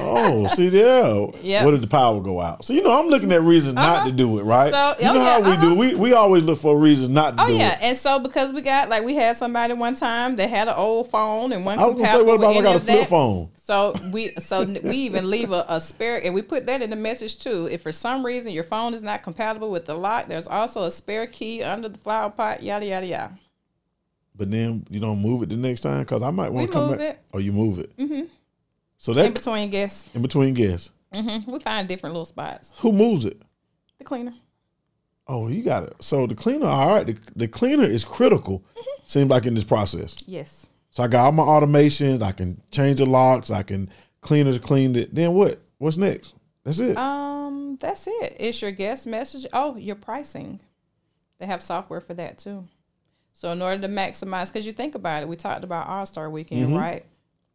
Oh, 0.00 0.46
see 0.48 0.68
there. 0.68 1.26
Yep. 1.42 1.64
What 1.64 1.74
if 1.74 1.80
the 1.80 1.88
power 1.88 2.20
go 2.20 2.40
out? 2.40 2.64
So 2.64 2.72
you 2.72 2.82
know, 2.82 2.96
I'm 2.96 3.08
looking 3.08 3.32
at 3.32 3.42
reasons 3.42 3.74
not 3.74 4.06
to 4.06 4.12
do 4.12 4.38
it, 4.38 4.44
right? 4.44 4.70
So- 4.70 4.94
you 4.98 5.12
know 5.12 5.20
how 5.20 5.38
yeah, 5.38 5.50
we 5.50 5.56
do. 5.60 5.74
We 5.74 5.94
we 5.96 6.12
always 6.12 6.44
look 6.44 6.58
for 6.60 6.78
reasons 6.78 7.08
not 7.08 7.36
to 7.36 7.36
do 7.36 7.42
it. 7.42 7.44
Oh 7.44 7.48
do 7.48 7.54
yeah, 7.56 7.72
it. 7.72 7.78
and 7.82 7.96
so 7.96 8.20
because 8.20 8.52
we 8.52 8.62
got 8.62 8.88
like 8.88 9.02
we 9.02 9.14
had 9.16 9.36
somebody 9.36 9.72
one 9.74 9.96
time 9.96 10.36
that 10.36 10.48
had 10.48 10.68
an 10.68 10.74
old 10.76 11.10
phone 11.10 11.52
and 11.52 11.64
one 11.64 11.78
I 11.78 11.86
was 11.86 11.96
gonna 11.96 12.08
say, 12.08 12.22
what 12.22 12.36
about 12.36 12.56
I 12.56 12.62
got 12.62 12.76
a 12.76 12.80
flip 12.80 13.00
that. 13.00 13.08
phone? 13.08 13.50
So 13.56 13.94
we 14.12 14.28
so 14.38 14.62
we 14.64 14.96
even 14.98 15.28
leave 15.28 15.50
a, 15.50 15.64
a 15.68 15.80
spare 15.80 16.22
and 16.24 16.32
we 16.32 16.42
put 16.42 16.66
that 16.66 16.80
in 16.80 16.90
the 16.90 16.96
message 16.96 17.38
too. 17.40 17.66
If 17.70 17.82
for 17.82 17.92
some 17.92 18.24
reason 18.24 18.52
your 18.52 18.64
phone 18.64 18.94
is 18.94 19.02
not 19.02 19.22
compatible 19.24 19.70
with 19.70 19.86
the 19.86 19.94
lock, 19.96 20.28
there's 20.28 20.46
also 20.46 20.84
a 20.84 20.90
spare 20.90 21.26
key 21.26 21.62
under 21.64 21.88
the 21.88 21.98
flower 21.98 22.30
pot. 22.30 22.62
Yada 22.62 22.86
yada 22.86 23.06
yada. 23.06 23.38
but 24.36 24.50
then 24.52 24.86
you 24.90 25.00
don't 25.00 25.20
move 25.20 25.42
it 25.42 25.48
the 25.48 25.56
next 25.56 25.80
time 25.80 26.00
because 26.00 26.22
I 26.22 26.30
might 26.30 26.50
want 26.50 26.68
to 26.68 26.72
come 26.72 26.88
move 26.90 26.98
back. 26.98 27.16
it 27.16 27.20
Oh, 27.34 27.38
you 27.38 27.52
move 27.52 27.78
it. 27.80 27.96
Mm-hmm. 27.96 28.22
So 28.98 29.12
that 29.14 29.26
in 29.26 29.32
between 29.32 29.70
guests. 29.70 30.10
in 30.14 30.22
between 30.22 30.54
guests, 30.54 30.90
hmm 31.12 31.38
We 31.50 31.58
find 31.60 31.88
different 31.88 32.14
little 32.14 32.24
spots. 32.26 32.74
who 32.78 32.92
moves 32.92 33.24
it? 33.24 33.40
The 33.98 34.04
cleaner. 34.04 34.34
Oh, 35.26 35.48
you 35.48 35.62
got 35.62 35.84
it. 35.84 35.94
So 36.00 36.26
the 36.26 36.34
cleaner, 36.34 36.66
all 36.66 36.94
right. 36.94 37.06
The, 37.06 37.16
the 37.36 37.48
cleaner 37.48 37.84
is 37.84 38.04
critical. 38.04 38.60
Mm-hmm. 38.60 39.02
Seems 39.06 39.30
like 39.30 39.44
in 39.46 39.54
this 39.54 39.64
process. 39.64 40.16
Yes. 40.26 40.68
So 40.90 41.02
I 41.02 41.08
got 41.08 41.24
all 41.26 41.32
my 41.32 41.42
automations. 41.42 42.22
I 42.22 42.32
can 42.32 42.60
change 42.70 42.98
the 42.98 43.06
locks. 43.06 43.50
I 43.50 43.62
can 43.62 43.90
cleaners 44.20 44.58
cleaned 44.58 44.96
it. 44.96 45.14
Then 45.14 45.34
what? 45.34 45.60
What's 45.78 45.96
next? 45.96 46.34
That's 46.64 46.78
it. 46.78 46.96
Um, 46.96 47.76
that's 47.80 48.06
it. 48.06 48.36
It's 48.40 48.60
your 48.62 48.70
guest 48.72 49.06
message. 49.06 49.46
Oh, 49.52 49.76
your 49.76 49.96
pricing. 49.96 50.60
They 51.38 51.46
have 51.46 51.62
software 51.62 52.00
for 52.00 52.14
that 52.14 52.38
too. 52.38 52.66
So 53.32 53.52
in 53.52 53.62
order 53.62 53.80
to 53.82 53.88
maximize, 53.88 54.52
because 54.52 54.66
you 54.66 54.72
think 54.72 54.94
about 54.94 55.22
it, 55.22 55.28
we 55.28 55.36
talked 55.36 55.62
about 55.62 55.86
All 55.88 56.06
Star 56.06 56.28
Weekend, 56.30 56.76
right? 56.76 57.04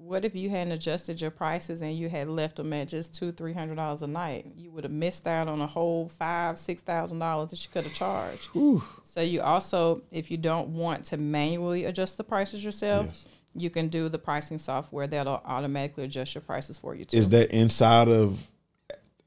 What 0.05 0.25
if 0.25 0.35
you 0.35 0.49
hadn't 0.49 0.73
adjusted 0.73 1.21
your 1.21 1.31
prices 1.31 1.81
and 1.81 1.97
you 1.97 2.09
had 2.09 2.27
left 2.27 2.57
them 2.57 2.73
at 2.73 2.89
just 2.89 3.15
two, 3.15 3.31
three 3.31 3.53
hundred 3.53 3.75
dollars 3.75 4.01
a 4.01 4.07
night? 4.07 4.47
You 4.57 4.69
would 4.71 4.83
have 4.83 4.91
missed 4.91 5.25
out 5.27 5.47
on 5.47 5.61
a 5.61 5.67
whole 5.67 6.09
five, 6.09 6.57
six 6.57 6.81
thousand 6.81 7.19
dollars 7.19 7.51
that 7.51 7.63
you 7.63 7.69
could 7.71 7.85
have 7.85 7.93
charged. 7.93 8.49
So 9.03 9.21
you 9.21 9.41
also, 9.41 10.01
if 10.11 10.29
you 10.29 10.35
don't 10.37 10.69
want 10.69 11.05
to 11.05 11.17
manually 11.17 11.85
adjust 11.85 12.17
the 12.17 12.23
prices 12.25 12.65
yourself, 12.65 13.05
Yes. 13.05 13.25
you 13.55 13.69
can 13.69 13.87
do 13.87 14.09
the 14.09 14.19
pricing 14.19 14.59
software 14.59 15.07
that'll 15.07 15.41
automatically 15.45 16.03
adjust 16.03 16.35
your 16.35 16.41
prices 16.41 16.77
for 16.77 16.93
you 16.95 17.05
too. 17.05 17.15
is 17.15 17.29
that 17.29 17.51
inside 17.51 18.09
of 18.09 18.49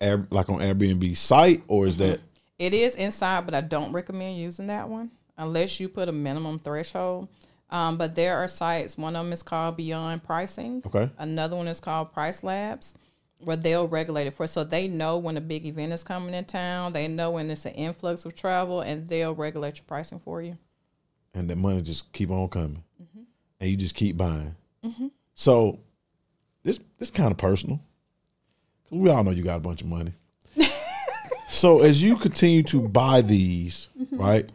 like 0.01 0.51
on 0.51 0.59
Airbnb 0.59 1.17
site 1.17 1.63
or 1.69 1.87
is 1.87 1.97
that 1.97 2.19
mm-hmm. 2.19 2.27
It 2.59 2.73
is 2.75 2.95
inside, 2.97 3.45
but 3.45 3.55
I 3.55 3.61
don't 3.61 3.93
recommend 3.93 4.39
using 4.39 4.67
that 4.69 4.89
one 4.89 5.11
unless 5.39 5.79
you 5.81 5.89
put 5.89 6.09
a 6.09 6.13
minimum 6.13 6.59
threshold. 6.59 7.29
Um, 7.71 7.97
but 7.99 8.15
there 8.15 8.37
are 8.39 8.47
sites. 8.49 8.97
One 8.97 9.17
of 9.17 9.25
them 9.25 9.33
is 9.33 9.43
called 9.43 9.77
Beyond 9.77 10.23
Pricing. 10.23 10.83
okay? 10.87 11.11
Another 11.19 11.57
one 11.57 11.67
is 11.69 11.81
called 11.81 12.15
PriceLabs, 12.15 12.95
where 13.39 13.57
they'll 13.57 13.89
regulate 13.89 14.29
it 14.29 14.35
for. 14.35 14.47
So 14.47 14.63
they 14.63 14.87
know 14.87 15.19
when 15.19 15.37
a 15.37 15.41
big 15.41 15.67
event 15.67 15.93
is 15.93 16.05
coming 16.05 16.33
in 16.35 16.45
town. 16.45 16.93
They 16.93 17.09
know 17.09 17.33
when 17.33 17.51
it's 17.51 17.67
an 17.67 17.73
influx 17.75 18.25
of 18.25 18.35
travel, 18.37 18.81
and 18.83 19.09
they'll 19.09 19.35
regulate 19.35 19.79
your 19.79 19.85
pricing 19.87 20.21
for 20.21 20.41
you. 20.43 20.59
And 21.35 21.51
that 21.51 21.57
money 21.59 21.83
just 21.83 22.13
keep 22.13 22.31
on 22.31 22.49
coming, 22.49 22.83
Mm-hmm. 23.03 23.21
and 23.61 23.71
you 23.71 23.77
just 23.77 23.95
keep 23.95 24.17
buying. 24.17 24.55
So 25.35 25.81
this 26.63 26.79
this 26.99 27.11
kind 27.11 27.31
of 27.33 27.37
personal 27.37 27.81
because 28.85 28.99
we 28.99 29.11
all 29.11 29.23
know 29.25 29.33
you 29.33 29.43
got 29.43 29.57
a 29.57 29.61
bunch 29.61 29.83
of 29.83 29.89
money. 29.89 30.13
so 31.49 31.81
as 31.83 32.03
you 32.03 32.17
continue 32.17 32.63
to 32.65 32.81
buy 32.89 33.21
these, 33.23 33.89
Mm-hmm. 34.01 34.17
right, 34.17 34.53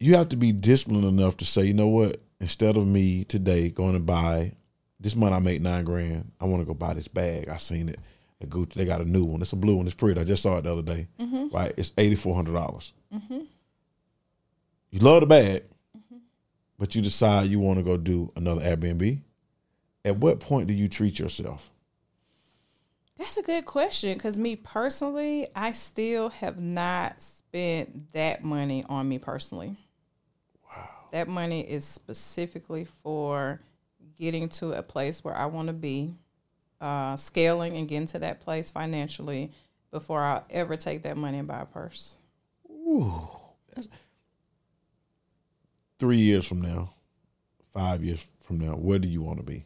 you 0.00 0.14
have 0.14 0.28
to 0.30 0.36
be 0.36 0.52
disciplined 0.52 1.04
enough 1.04 1.36
to 1.38 1.44
say, 1.44 1.64
you 1.64 1.74
know 1.74 1.88
what? 1.88 2.20
Instead 2.40 2.76
of 2.76 2.86
me 2.86 3.24
today 3.24 3.68
going 3.68 3.94
to 3.94 4.00
buy 4.00 4.52
this 5.00 5.16
month, 5.16 5.34
I 5.34 5.38
make 5.40 5.60
nine 5.60 5.84
grand. 5.84 6.30
I 6.40 6.44
want 6.44 6.60
to 6.62 6.66
go 6.66 6.74
buy 6.74 6.94
this 6.94 7.08
bag. 7.08 7.48
I 7.48 7.56
seen 7.56 7.88
it. 7.88 7.98
At 8.40 8.50
Gucci, 8.50 8.74
they 8.74 8.84
got 8.84 9.00
a 9.00 9.04
new 9.04 9.24
one. 9.24 9.42
It's 9.42 9.52
a 9.52 9.56
blue 9.56 9.74
one. 9.74 9.86
It's 9.86 9.96
pretty. 9.96 10.20
I 10.20 10.24
just 10.24 10.44
saw 10.44 10.58
it 10.58 10.62
the 10.62 10.72
other 10.72 10.82
day. 10.82 11.08
Mm-hmm. 11.18 11.48
Right? 11.48 11.74
It's 11.76 11.92
eighty 11.98 12.14
four 12.14 12.36
hundred 12.36 12.52
dollars. 12.52 12.92
Mm-hmm. 13.12 13.40
You 14.90 15.00
love 15.00 15.20
the 15.20 15.26
bag, 15.26 15.64
mm-hmm. 15.96 16.18
but 16.78 16.94
you 16.94 17.02
decide 17.02 17.50
you 17.50 17.58
want 17.58 17.78
to 17.78 17.82
go 17.82 17.96
do 17.96 18.30
another 18.36 18.60
Airbnb. 18.60 19.20
At 20.04 20.18
what 20.18 20.38
point 20.38 20.68
do 20.68 20.72
you 20.72 20.88
treat 20.88 21.18
yourself? 21.18 21.72
That's 23.16 23.36
a 23.36 23.42
good 23.42 23.66
question 23.66 24.14
because 24.14 24.38
me 24.38 24.54
personally, 24.54 25.48
I 25.56 25.72
still 25.72 26.28
have 26.28 26.60
not 26.60 27.20
spent 27.20 28.12
that 28.12 28.44
money 28.44 28.84
on 28.88 29.08
me 29.08 29.18
personally. 29.18 29.76
That 31.12 31.28
money 31.28 31.60
is 31.60 31.84
specifically 31.84 32.86
for 33.02 33.60
getting 34.18 34.48
to 34.48 34.72
a 34.72 34.82
place 34.82 35.24
where 35.24 35.36
I 35.36 35.46
want 35.46 35.68
to 35.68 35.72
be, 35.72 36.14
uh, 36.80 37.16
scaling 37.16 37.76
and 37.76 37.88
getting 37.88 38.06
to 38.08 38.18
that 38.20 38.40
place 38.40 38.70
financially 38.70 39.52
before 39.90 40.22
I'll 40.22 40.44
ever 40.50 40.76
take 40.76 41.02
that 41.02 41.16
money 41.16 41.38
and 41.38 41.48
buy 41.48 41.60
a 41.60 41.66
purse. 41.66 42.16
Ooh, 42.70 43.28
Three 45.98 46.18
years 46.18 46.46
from 46.46 46.60
now, 46.60 46.90
five 47.72 48.04
years 48.04 48.24
from 48.40 48.58
now, 48.58 48.74
where 48.74 49.00
do 49.00 49.08
you 49.08 49.20
want 49.20 49.38
to 49.38 49.44
be? 49.44 49.64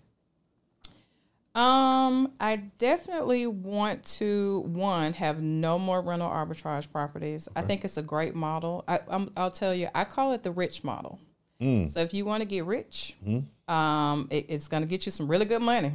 Um, 1.55 2.33
I 2.41 2.57
definitely 2.79 3.47
want 3.47 4.05
to 4.17 4.61
one 4.67 5.13
have 5.13 5.43
no 5.43 5.79
more 5.79 6.01
rental 6.01 6.31
arbitrage 6.31 6.91
properties. 6.91 7.49
I 7.55 7.61
think 7.61 7.85
it's 7.85 7.99
a 7.99 8.03
great 8.03 8.35
model. 8.35 8.85
I, 8.89 9.01
I'm, 9.09 9.31
I'll 9.37 9.51
tell 9.51 9.75
you, 9.75 9.89
I 9.95 10.05
call 10.05 10.33
it 10.33 10.43
the 10.43 10.51
rich 10.51 10.83
model. 10.83 11.21
So 11.89 12.01
if 12.01 12.13
you 12.13 12.25
want 12.25 12.41
to 12.43 12.47
get 12.47 12.65
rich, 12.65 13.17
um, 13.69 14.29
it, 14.31 14.47
it's 14.49 14.69
going 14.69 14.83
to 14.83 14.89
get 14.89 15.07
you 15.07 15.13
some 15.13 15.29
really 15.29 15.45
good 15.45 15.63
money. 15.63 15.93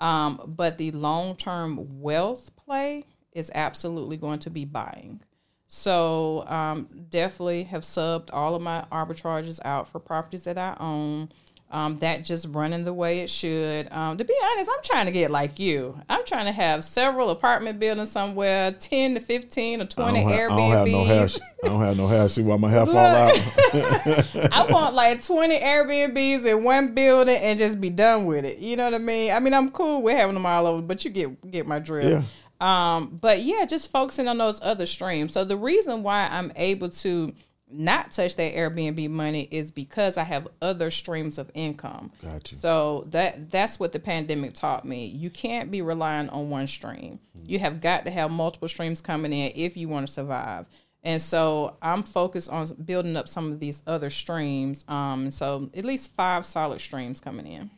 Um, 0.00 0.54
but 0.56 0.78
the 0.78 0.90
long 0.92 1.36
term 1.36 2.00
wealth 2.00 2.54
play 2.56 3.04
is 3.32 3.50
absolutely 3.54 4.16
going 4.16 4.38
to 4.40 4.50
be 4.50 4.64
buying. 4.64 5.20
So 5.66 6.44
um, 6.46 6.88
definitely 7.08 7.64
have 7.64 7.82
subbed 7.82 8.30
all 8.32 8.54
of 8.54 8.62
my 8.62 8.84
arbitrages 8.92 9.58
out 9.64 9.88
for 9.88 9.98
properties 9.98 10.44
that 10.44 10.58
I 10.58 10.76
own. 10.78 11.30
Um, 11.74 11.98
that 11.98 12.22
just 12.22 12.46
running 12.50 12.84
the 12.84 12.94
way 12.94 13.18
it 13.18 13.28
should. 13.28 13.90
Um, 13.90 14.16
to 14.16 14.24
be 14.24 14.32
honest, 14.44 14.70
I'm 14.72 14.82
trying 14.84 15.06
to 15.06 15.12
get 15.12 15.32
like 15.32 15.58
you. 15.58 16.00
I'm 16.08 16.24
trying 16.24 16.46
to 16.46 16.52
have 16.52 16.84
several 16.84 17.30
apartment 17.30 17.80
buildings 17.80 18.12
somewhere, 18.12 18.70
ten 18.70 19.14
to 19.14 19.20
fifteen 19.20 19.82
or 19.82 19.86
twenty 19.86 20.20
don't, 20.20 20.30
ha- 20.30 20.54
I 20.54 20.56
don't 20.56 20.70
have 20.70 20.86
no 20.86 21.04
hair. 21.04 21.28
I 21.64 21.66
don't 21.66 21.80
have 21.80 21.96
no 21.96 22.06
hair. 22.06 22.28
See 22.28 22.42
why 22.42 22.56
my 22.58 22.70
hair 22.70 22.86
fall 22.86 22.96
out? 22.96 23.32
I 24.52 24.66
want 24.70 24.94
like 24.94 25.24
20 25.24 25.58
Airbnbs 25.58 26.46
in 26.46 26.62
one 26.62 26.94
building 26.94 27.36
and 27.36 27.58
just 27.58 27.80
be 27.80 27.90
done 27.90 28.26
with 28.26 28.44
it. 28.44 28.58
You 28.58 28.76
know 28.76 28.84
what 28.84 28.94
I 28.94 28.98
mean? 28.98 29.32
I 29.32 29.40
mean, 29.40 29.52
I'm 29.52 29.70
cool 29.70 30.02
with 30.02 30.16
having 30.16 30.34
them 30.34 30.46
all 30.46 30.66
over, 30.68 30.80
but 30.80 31.04
you 31.04 31.10
get 31.10 31.50
get 31.50 31.66
my 31.66 31.80
drift. 31.80 32.08
Yeah. 32.08 32.22
Um, 32.60 33.18
but 33.20 33.42
yeah, 33.42 33.64
just 33.64 33.90
focusing 33.90 34.28
on 34.28 34.38
those 34.38 34.60
other 34.62 34.86
streams. 34.86 35.32
So 35.32 35.44
the 35.44 35.56
reason 35.56 36.04
why 36.04 36.28
I'm 36.30 36.52
able 36.54 36.90
to 36.90 37.34
not 37.70 38.10
touch 38.10 38.36
that 38.36 38.54
Airbnb 38.54 39.08
money 39.10 39.48
is 39.50 39.70
because 39.70 40.16
I 40.16 40.24
have 40.24 40.46
other 40.60 40.90
streams 40.90 41.38
of 41.38 41.50
income. 41.54 42.12
Got 42.22 42.52
you. 42.52 42.58
So 42.58 43.06
that 43.10 43.50
that's 43.50 43.80
what 43.80 43.92
the 43.92 43.98
pandemic 43.98 44.52
taught 44.54 44.84
me. 44.84 45.06
You 45.06 45.30
can't 45.30 45.70
be 45.70 45.82
relying 45.82 46.28
on 46.28 46.50
one 46.50 46.66
stream. 46.66 47.20
You 47.46 47.58
have 47.58 47.80
got 47.80 48.04
to 48.04 48.10
have 48.10 48.30
multiple 48.30 48.68
streams 48.68 49.02
coming 49.02 49.32
in 49.32 49.52
if 49.54 49.76
you 49.76 49.88
want 49.88 50.06
to 50.06 50.12
survive. 50.12 50.66
And 51.02 51.20
so 51.20 51.76
I'm 51.82 52.02
focused 52.02 52.48
on 52.48 52.66
building 52.84 53.16
up 53.16 53.28
some 53.28 53.52
of 53.52 53.60
these 53.60 53.82
other 53.86 54.08
streams. 54.08 54.84
Um, 54.88 55.30
so 55.30 55.70
at 55.74 55.84
least 55.84 56.14
five 56.14 56.46
solid 56.46 56.80
streams 56.80 57.20
coming 57.20 57.46
in. 57.46 57.70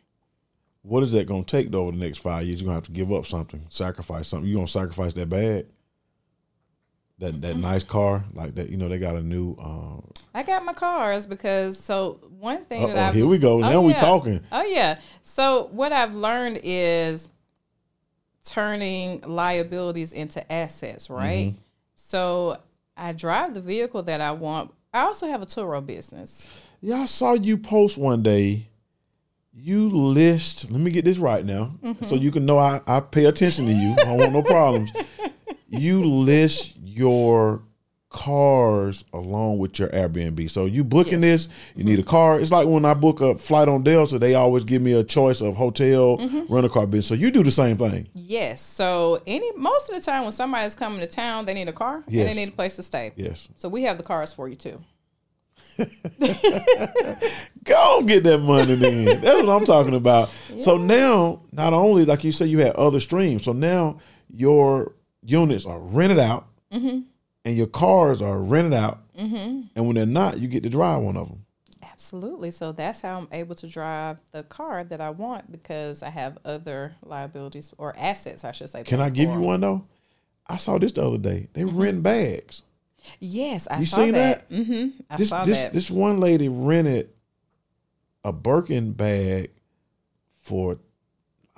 What 0.82 1.02
is 1.02 1.10
that 1.12 1.26
going 1.26 1.44
to 1.44 1.50
take 1.50 1.72
though 1.72 1.82
over 1.82 1.92
the 1.92 1.98
next 1.98 2.18
five 2.18 2.46
years? 2.46 2.60
You're 2.60 2.66
going 2.66 2.80
to 2.80 2.86
have 2.86 2.86
to 2.86 2.92
give 2.92 3.12
up 3.12 3.26
something, 3.26 3.66
sacrifice 3.68 4.28
something. 4.28 4.48
You 4.48 4.54
going 4.54 4.66
to 4.66 4.72
sacrifice 4.72 5.12
that 5.14 5.28
bag, 5.28 5.66
that 7.18 7.40
that 7.42 7.56
nice 7.56 7.84
car, 7.84 8.24
like 8.34 8.54
that. 8.56 8.70
You 8.70 8.76
know, 8.76 8.88
they 8.88 8.98
got 8.98 9.16
a 9.16 9.22
new. 9.22 9.54
Uh, 9.54 10.00
I 10.34 10.42
got 10.42 10.64
my 10.64 10.74
cars 10.74 11.26
because 11.26 11.78
so 11.78 12.20
one 12.38 12.64
thing 12.64 12.84
uh-oh, 12.84 12.96
I've 12.96 13.14
here 13.14 13.26
we 13.26 13.38
go. 13.38 13.60
Now 13.60 13.74
Oh, 13.74 13.82
we 13.82 13.94
talking. 13.94 14.40
Oh 14.52 14.64
yeah. 14.64 14.98
So 15.22 15.68
what 15.72 15.92
I've 15.92 16.14
learned 16.14 16.60
is 16.62 17.28
turning 18.44 19.22
liabilities 19.22 20.12
into 20.12 20.50
assets, 20.52 21.08
right? 21.08 21.48
Mm-hmm. 21.48 21.58
So 21.94 22.58
I 22.96 23.12
drive 23.12 23.54
the 23.54 23.60
vehicle 23.60 24.02
that 24.04 24.20
I 24.20 24.32
want. 24.32 24.72
I 24.92 25.00
also 25.00 25.26
have 25.26 25.42
a 25.42 25.46
Turo 25.46 25.84
business. 25.84 26.48
Yeah, 26.80 27.00
I 27.00 27.04
saw 27.06 27.32
you 27.32 27.56
post 27.56 27.96
one 27.96 28.22
day. 28.22 28.68
You 29.58 29.88
list. 29.88 30.70
Let 30.70 30.82
me 30.82 30.90
get 30.90 31.06
this 31.06 31.16
right 31.16 31.44
now, 31.44 31.72
so 32.02 32.14
you 32.14 32.30
can 32.30 32.44
know 32.44 32.58
I, 32.58 32.82
I 32.86 33.00
pay 33.00 33.24
attention 33.24 33.64
to 33.64 33.72
you. 33.72 33.92
I 33.92 34.04
don't 34.04 34.18
want 34.18 34.32
no 34.32 34.42
problems. 34.42 34.92
You 35.68 36.04
list 36.04 36.75
your 36.96 37.62
cars 38.08 39.04
along 39.12 39.58
with 39.58 39.78
your 39.78 39.88
Airbnb. 39.88 40.50
So 40.50 40.64
you 40.64 40.82
booking 40.84 41.20
this, 41.20 41.48
you 41.74 41.84
need 41.84 41.98
a 41.98 42.02
car. 42.02 42.40
It's 42.40 42.50
like 42.50 42.66
when 42.66 42.84
I 42.84 42.94
book 42.94 43.20
a 43.20 43.34
flight 43.34 43.68
on 43.68 43.82
Delta, 43.82 44.18
they 44.18 44.34
always 44.34 44.64
give 44.64 44.80
me 44.80 44.92
a 44.94 45.04
choice 45.04 45.40
of 45.42 45.56
hotel, 45.56 46.16
mm-hmm. 46.18 46.52
rental 46.52 46.70
car 46.70 46.86
business. 46.86 47.08
So 47.08 47.14
you 47.14 47.30
do 47.30 47.42
the 47.42 47.50
same 47.50 47.76
thing. 47.76 48.08
Yes. 48.14 48.62
So 48.62 49.20
any 49.26 49.52
most 49.56 49.90
of 49.90 49.96
the 49.96 50.00
time 50.00 50.22
when 50.22 50.32
somebody's 50.32 50.74
coming 50.74 51.00
to 51.00 51.06
town, 51.06 51.44
they 51.44 51.54
need 51.54 51.68
a 51.68 51.72
car 51.72 51.96
and 52.06 52.14
Yes. 52.14 52.26
they 52.26 52.40
need 52.40 52.48
a 52.48 52.52
place 52.52 52.76
to 52.76 52.82
stay. 52.82 53.12
Yes. 53.16 53.48
So 53.56 53.68
we 53.68 53.82
have 53.82 53.98
the 53.98 54.04
cars 54.04 54.32
for 54.32 54.48
you 54.48 54.56
too. 54.56 54.80
Go 57.64 58.02
get 58.02 58.24
that 58.24 58.38
money 58.40 58.76
then. 58.76 59.20
That's 59.20 59.42
what 59.42 59.50
I'm 59.50 59.66
talking 59.66 59.94
about. 59.94 60.30
So 60.58 60.78
now, 60.78 61.42
not 61.52 61.74
only 61.74 62.06
like 62.06 62.24
you 62.24 62.32
said, 62.32 62.48
you 62.48 62.60
had 62.60 62.74
other 62.76 63.00
streams. 63.00 63.44
So 63.44 63.52
now 63.52 63.98
your 64.32 64.94
units 65.22 65.66
are 65.66 65.78
rented 65.80 66.18
out, 66.18 66.46
Mm-hmm. 66.76 67.00
and 67.44 67.56
your 67.56 67.66
cars 67.66 68.20
are 68.22 68.38
rented 68.40 68.74
out. 68.74 69.00
And 69.16 69.68
when 69.74 69.94
they're 69.94 70.06
not, 70.06 70.38
you 70.38 70.48
get 70.48 70.62
to 70.64 70.68
drive 70.68 71.02
one 71.02 71.16
of 71.16 71.28
them. 71.28 71.44
Absolutely. 71.82 72.50
So 72.50 72.72
that's 72.72 73.00
how 73.00 73.18
I'm 73.18 73.28
able 73.32 73.54
to 73.56 73.66
drive 73.66 74.18
the 74.32 74.42
car 74.42 74.84
that 74.84 75.00
I 75.00 75.10
want 75.10 75.50
because 75.50 76.02
I 76.02 76.10
have 76.10 76.36
other 76.44 76.94
liabilities 77.02 77.72
or 77.78 77.94
assets, 77.96 78.44
I 78.44 78.52
should 78.52 78.68
say. 78.68 78.82
Can 78.82 79.00
I 79.00 79.08
give 79.08 79.30
you 79.30 79.40
one 79.40 79.60
though? 79.60 79.86
I 80.46 80.58
saw 80.58 80.76
this 80.78 80.92
the 80.92 81.04
other 81.06 81.18
day. 81.18 81.48
They 81.54 81.62
Mm-hmm. 81.62 81.78
rent 81.80 82.02
bags. 82.02 82.62
Yes, 83.20 83.66
I 83.70 83.78
You 83.80 83.86
saw 83.86 83.96
seen 83.96 84.12
that. 84.14 84.50
Mm-hmm. 84.50 84.88
I 85.08 85.16
This 85.16 85.28
saw 85.30 85.44
this 85.44 85.58
that. 85.58 85.72
this 85.72 85.90
one 85.90 86.18
lady 86.20 86.48
rented 86.48 87.10
a 88.24 88.32
Birkin 88.32 88.92
bag 88.92 89.50
for 90.42 90.78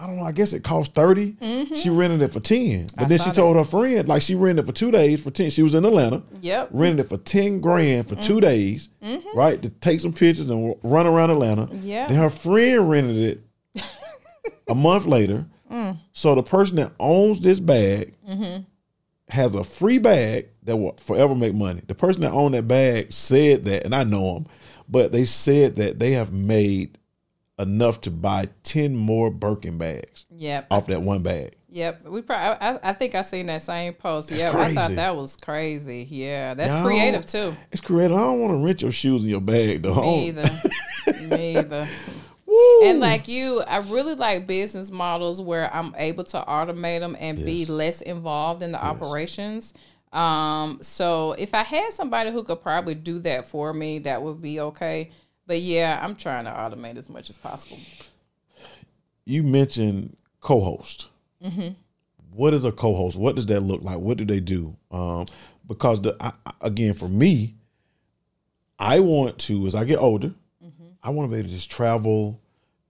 I 0.01 0.07
don't 0.07 0.16
know. 0.16 0.22
I 0.22 0.30
guess 0.32 0.53
it 0.53 0.62
cost 0.62 0.94
30 0.94 1.66
She 1.74 1.90
rented 1.90 2.22
it 2.22 2.32
for 2.32 2.38
ten, 2.40 2.86
but 2.86 2.92
Mm-hmm. 2.94 3.05
I 3.05 3.09
then 3.09 3.18
she 3.18 3.30
told 3.32 3.57
her 3.57 3.64
friend 3.64 4.07
like 4.07 4.22
she 4.22 4.34
rented 4.36 4.64
it 4.64 4.66
for 4.66 4.72
two 4.72 4.90
days 4.92 5.20
for 5.22 5.30
ten. 5.32 5.51
She 5.51 5.62
was 5.62 5.74
in 5.74 5.84
Atlanta, 5.84 6.22
Yep. 6.40 6.68
rented 6.72 7.07
it 7.07 7.09
for 7.09 7.16
ten 7.18 7.61
grand 7.61 8.09
for 8.09 8.14
Mm-hmm. 8.14 8.24
two 8.24 8.40
days, 8.40 8.88
right? 9.34 9.61
To 9.61 9.68
take 9.68 10.01
some 10.01 10.12
pictures 10.12 10.49
and 10.51 10.74
run 10.84 11.07
around 11.07 11.30
Atlanta. 11.30 11.68
Yeah. 11.82 12.07
Then 12.07 12.16
her 12.18 12.30
friend 12.30 12.88
rented 12.88 13.40
it 13.74 13.84
a 14.68 14.74
month 14.74 15.07
later. 15.07 15.46
Mm. 15.70 15.99
So 16.12 16.34
the 16.34 16.42
person 16.42 16.76
that 16.76 16.92
owns 17.01 17.40
this 17.40 17.59
bag 17.61 18.14
Mm-hmm. 18.28 18.62
has 19.30 19.55
a 19.57 19.64
free 19.64 19.99
bag 19.99 20.49
that 20.62 20.76
will 20.76 20.92
forever 20.99 21.34
make 21.34 21.55
money. 21.55 21.82
The 21.86 21.94
person 21.94 22.22
that 22.22 22.30
owned 22.32 22.55
that 22.55 22.68
bag 22.68 23.12
said 23.12 23.64
that, 23.64 23.84
and 23.84 23.94
I 23.94 24.05
know 24.05 24.34
them, 24.34 24.46
but 24.88 25.11
they 25.12 25.24
said 25.24 25.74
that 25.76 25.99
they 25.99 26.12
have 26.12 26.32
made 26.32 26.99
enough 27.59 28.00
to 28.02 28.11
buy 28.11 28.48
ten 28.62 28.94
more 28.96 29.30
Birkin 29.30 29.78
bags 29.78 30.26
Yep. 30.36 30.66
off 30.70 30.86
that 30.86 31.02
one 31.02 31.22
bag. 31.22 31.54
Yep. 31.70 32.06
We 32.06 32.22
probably. 32.22 32.66
I, 32.66 32.78
I 32.90 32.92
think 32.94 33.14
I 33.14 33.22
seen 33.22 33.46
that 33.46 33.62
same 33.62 33.92
post. 33.92 34.30
That's 34.30 34.42
yeah, 34.42 34.56
I 34.59 34.72
thought 34.72 34.92
that 34.92 35.16
was 35.16 35.36
crazy. 35.36 36.06
Yeah, 36.09 36.54
that's 36.54 36.72
Y'all- 36.72 36.84
creative 36.84 37.26
too. 37.26 37.54
It's 37.72 37.80
creative. 37.82 38.16
I 38.16 38.20
don't 38.20 38.40
want 38.40 38.52
to 38.54 38.64
rent 38.64 38.82
your 38.82 38.90
shoes 38.92 39.22
in 39.24 39.28
your 39.30 39.40
bag 39.42 39.82
though. 39.82 40.00
Me 40.00 40.28
either. 40.28 40.50
Me 41.28 41.56
either. 41.59 41.86
Woo. 42.46 42.82
And 42.84 43.00
like 43.00 43.28
you, 43.28 43.61
I 43.62 43.78
really 43.78 44.14
like 44.14 44.46
business 44.46 44.90
models 44.90 45.42
where 45.42 45.72
I'm 45.74 45.94
able 45.98 46.24
to 46.24 46.38
automate 46.48 47.00
them 47.00 47.14
and 47.20 47.36
be 47.44 47.66
less 47.66 48.00
involved 48.00 48.62
in 48.62 48.72
the 48.72 48.82
operations. 48.82 49.74
Um, 50.12 50.78
so 50.80 51.32
if 51.32 51.52
I 51.52 51.62
had 51.62 51.92
somebody 51.92 52.30
who 52.30 52.42
could 52.42 52.62
probably 52.62 52.94
do 52.94 53.18
that 53.20 53.46
for 53.46 53.74
me, 53.74 53.98
that 54.00 54.22
would 54.22 54.40
be 54.40 54.61
okay. 54.61 55.11
But 55.49 55.62
yeah, 55.62 55.99
I'm 56.01 56.14
trying 56.14 56.44
to 56.44 56.51
automate 56.53 56.96
as 56.99 57.09
much 57.09 57.28
as 57.30 57.38
possible. 57.38 57.78
you 59.24 59.42
mentioned 59.42 60.16
co-host. 60.40 61.09
Mm-hmm. 61.44 61.70
What 62.32 62.55
is 62.55 62.64
a 62.64 62.70
co-host? 62.70 63.16
What 63.18 63.34
does 63.34 63.46
that 63.46 63.61
look 63.62 63.82
like? 63.82 63.99
What 63.99 64.18
do 64.18 64.24
they 64.24 64.38
do? 64.40 64.76
Um, 64.90 65.26
because 65.66 66.01
the 66.03 66.14
I, 66.20 66.32
again 66.61 66.94
for 66.94 67.09
me, 67.09 67.55
I 68.78 69.01
want 69.01 69.38
to 69.40 69.66
as 69.66 69.74
I 69.74 69.84
get 69.84 69.99
older, 69.99 70.28
Mm-hmm. 70.64 70.84
I 71.03 71.11
want 71.11 71.30
to 71.30 71.34
be 71.34 71.38
able 71.40 71.49
to 71.49 71.55
just 71.55 71.70
travel 71.70 72.40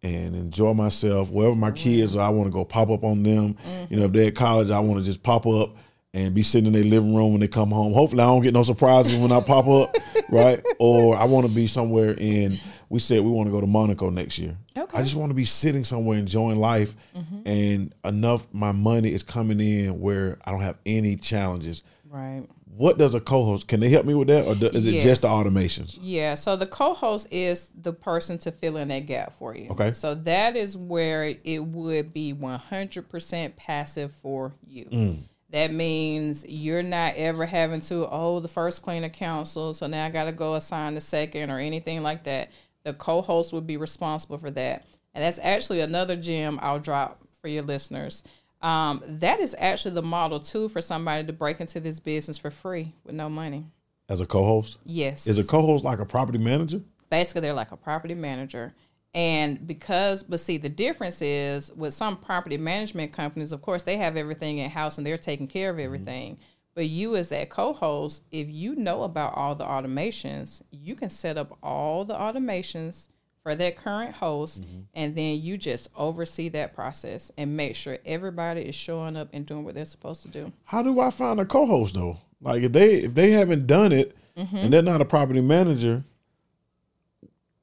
and 0.02 0.34
enjoy 0.34 0.74
myself 0.74 1.30
wherever 1.30 1.54
my 1.56 1.70
kids 1.70 2.16
are. 2.16 2.26
I 2.26 2.30
want 2.30 2.46
to 2.48 2.52
go 2.52 2.64
pop 2.64 2.90
up 2.90 3.04
on 3.04 3.22
them. 3.22 3.54
Mm-hmm. 3.54 3.92
You 3.94 4.00
know, 4.00 4.06
if 4.06 4.12
they're 4.12 4.28
at 4.28 4.34
college, 4.36 4.70
I 4.70 4.80
want 4.80 4.98
to 5.00 5.04
just 5.04 5.22
pop 5.22 5.46
up 5.46 5.76
and 6.14 6.34
be 6.34 6.42
sitting 6.42 6.66
in 6.66 6.72
their 6.72 6.84
living 6.84 7.14
room 7.14 7.32
when 7.32 7.40
they 7.40 7.48
come 7.48 7.70
home. 7.70 7.92
Hopefully, 7.92 8.22
I 8.22 8.26
don't 8.26 8.42
get 8.42 8.54
no 8.54 8.62
surprises 8.62 9.14
when 9.14 9.30
I 9.30 9.40
pop 9.40 9.66
up, 9.68 9.96
right? 10.30 10.64
Or 10.78 11.16
I 11.16 11.24
want 11.24 11.46
to 11.46 11.52
be 11.52 11.66
somewhere 11.66 12.14
in. 12.16 12.58
We 12.88 13.00
said 13.00 13.20
we 13.20 13.30
want 13.30 13.48
to 13.48 13.50
go 13.50 13.60
to 13.60 13.66
Monaco 13.66 14.08
next 14.08 14.38
year. 14.38 14.56
Okay. 14.76 14.96
I 14.96 15.02
just 15.02 15.14
want 15.14 15.28
to 15.28 15.34
be 15.34 15.44
sitting 15.44 15.84
somewhere 15.84 16.18
enjoying 16.18 16.58
life, 16.58 16.96
and 17.44 17.94
enough 18.04 18.46
my 18.52 18.72
money 18.72 19.12
is 19.12 19.22
coming 19.22 19.60
in 19.60 20.00
where 20.00 20.38
I 20.44 20.52
don't 20.52 20.62
have 20.62 20.78
any 20.86 21.16
challenges. 21.16 21.82
Right. 22.08 22.44
What 22.64 22.96
does 22.96 23.12
a 23.14 23.20
co-host? 23.20 23.66
Can 23.66 23.80
they 23.80 23.88
help 23.88 24.06
me 24.06 24.14
with 24.14 24.28
that, 24.28 24.46
or 24.46 24.54
do, 24.54 24.68
is 24.68 24.86
it 24.86 25.00
just 25.00 25.22
the 25.22 25.28
automations? 25.28 25.98
Yeah, 26.00 26.36
so 26.36 26.54
the 26.54 26.66
co-host 26.66 27.26
is 27.30 27.70
the 27.74 27.92
person 27.92 28.38
to 28.38 28.52
fill 28.52 28.76
in 28.76 28.88
that 28.88 29.06
gap 29.06 29.34
for 29.36 29.54
you. 29.54 29.68
Okay. 29.70 29.92
So 29.92 30.14
that 30.14 30.56
is 30.56 30.76
where 30.76 31.34
it 31.42 31.64
would 31.64 32.14
be 32.14 32.32
100% 32.32 33.56
passive 33.56 34.12
for 34.22 34.54
you. 34.64 34.84
Mm. 34.84 35.18
That 35.50 35.72
means 35.72 36.46
you're 36.46 36.82
not 36.82 37.14
ever 37.16 37.46
having 37.46 37.80
to, 37.82 38.06
oh, 38.10 38.40
the 38.40 38.48
first 38.48 38.82
cleaner 38.82 39.08
council, 39.08 39.72
so 39.72 39.86
now 39.86 40.04
I 40.04 40.10
got 40.10 40.24
to 40.24 40.32
go 40.32 40.54
assign 40.54 40.94
the 40.94 41.00
second 41.00 41.50
or 41.50 41.58
anything 41.58 42.02
like 42.02 42.24
that. 42.24 42.50
The 42.84 42.92
co-host 42.92 43.52
would 43.52 43.66
be 43.66 43.76
responsible 43.78 44.38
for 44.38 44.50
that. 44.50 44.84
And 45.14 45.24
that's 45.24 45.38
actually 45.42 45.80
another 45.80 46.16
gem 46.16 46.58
I'll 46.60 46.78
drop 46.78 47.22
for 47.40 47.48
your 47.48 47.62
listeners. 47.62 48.22
Um, 48.60 49.02
that 49.06 49.40
is 49.40 49.54
actually 49.58 49.94
the 49.94 50.02
model 50.02 50.40
too 50.40 50.68
for 50.68 50.80
somebody 50.80 51.24
to 51.26 51.32
break 51.32 51.60
into 51.60 51.80
this 51.80 52.00
business 52.00 52.36
for 52.36 52.50
free 52.50 52.92
with 53.04 53.14
no 53.14 53.28
money. 53.28 53.66
As 54.08 54.20
a 54.20 54.26
co-host, 54.26 54.78
Yes 54.84 55.26
is 55.26 55.38
a 55.38 55.44
co-host 55.44 55.84
like 55.84 55.98
a 55.98 56.04
property 56.04 56.38
manager? 56.38 56.80
basically 57.10 57.40
they're 57.40 57.54
like 57.54 57.72
a 57.72 57.76
property 57.76 58.14
manager 58.14 58.74
and 59.18 59.66
because 59.66 60.22
but 60.22 60.38
see 60.38 60.56
the 60.58 60.68
difference 60.68 61.20
is 61.20 61.72
with 61.74 61.92
some 61.92 62.16
property 62.16 62.56
management 62.56 63.12
companies 63.12 63.52
of 63.52 63.60
course 63.60 63.82
they 63.82 63.96
have 63.96 64.16
everything 64.16 64.58
in 64.58 64.70
house 64.70 64.96
and 64.96 65.06
they're 65.06 65.18
taking 65.18 65.48
care 65.48 65.70
of 65.70 65.78
everything 65.78 66.38
but 66.74 66.86
you 66.88 67.16
as 67.16 67.28
that 67.30 67.50
co-host 67.50 68.22
if 68.30 68.48
you 68.48 68.76
know 68.76 69.02
about 69.02 69.34
all 69.34 69.54
the 69.56 69.64
automations 69.64 70.62
you 70.70 70.94
can 70.94 71.10
set 71.10 71.36
up 71.36 71.58
all 71.62 72.04
the 72.04 72.14
automations 72.14 73.08
for 73.42 73.54
that 73.56 73.76
current 73.76 74.14
host 74.14 74.62
and 74.94 75.16
then 75.16 75.40
you 75.40 75.56
just 75.56 75.88
oversee 75.96 76.48
that 76.48 76.72
process 76.74 77.32
and 77.36 77.56
make 77.56 77.74
sure 77.74 77.98
everybody 78.06 78.60
is 78.62 78.74
showing 78.74 79.16
up 79.16 79.28
and 79.32 79.46
doing 79.46 79.64
what 79.64 79.74
they're 79.74 79.84
supposed 79.84 80.22
to 80.22 80.28
do 80.28 80.52
How 80.64 80.82
do 80.82 81.00
I 81.00 81.10
find 81.10 81.40
a 81.40 81.44
co-host 81.44 81.94
though? 81.94 82.18
Like 82.40 82.62
if 82.62 82.72
they 82.72 82.96
if 83.04 83.14
they 83.14 83.32
haven't 83.32 83.66
done 83.66 83.90
it 83.92 84.14
Mm-hmm. 84.36 84.56
and 84.56 84.72
they're 84.72 84.82
not 84.82 85.00
a 85.00 85.04
property 85.04 85.40
manager, 85.40 86.04